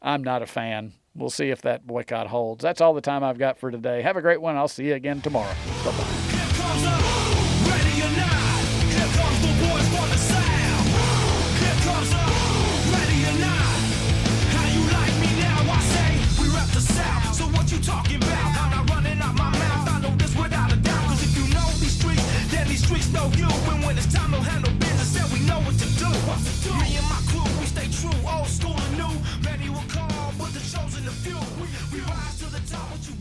I'm 0.00 0.24
not 0.24 0.42
a 0.42 0.46
fan. 0.46 0.92
We'll 1.14 1.30
see 1.30 1.50
if 1.50 1.62
that 1.62 1.86
boycott 1.86 2.28
holds. 2.28 2.62
That's 2.62 2.80
all 2.80 2.94
the 2.94 3.00
time 3.00 3.22
I've 3.22 3.38
got 3.38 3.58
for 3.58 3.70
today. 3.70 4.02
Have 4.02 4.16
a 4.16 4.22
great 4.22 4.40
one. 4.40 4.56
I'll 4.56 4.68
see 4.68 4.86
you 4.86 4.94
again 4.94 5.20
tomorrow. 5.20 5.54
Bye 5.84 7.24
know 23.12 23.30
you. 23.36 23.48
And 23.70 23.84
when 23.84 23.96
it's 23.96 24.12
time, 24.12 24.30
no 24.30 24.40
handle 24.40 24.72
business, 24.78 25.16
and 25.16 25.28
we 25.32 25.40
know 25.46 25.60
what 25.60 25.76
to 25.78 25.88
do. 25.98 26.10
What 26.28 26.38
to 26.38 26.52
do. 26.64 26.72
Me 26.82 26.96
and 26.96 27.08
my 27.08 27.20
crew, 27.30 27.46
we 27.60 27.66
stay 27.66 27.88
true, 28.00 28.14
old 28.28 28.48
school 28.48 28.76
and 28.76 28.94
new. 28.98 29.14
Many 29.44 29.70
will 29.70 29.88
call, 29.88 30.32
but 30.38 30.52
the 30.52 30.60
chosen 30.60 31.04
the 31.04 31.14
few. 31.24 31.38
We, 31.60 31.66
we 31.92 31.98
rise 32.04 32.38
to 32.40 32.46
the 32.50 32.62
top, 32.68 32.90
what 32.90 33.02
you 33.08 33.14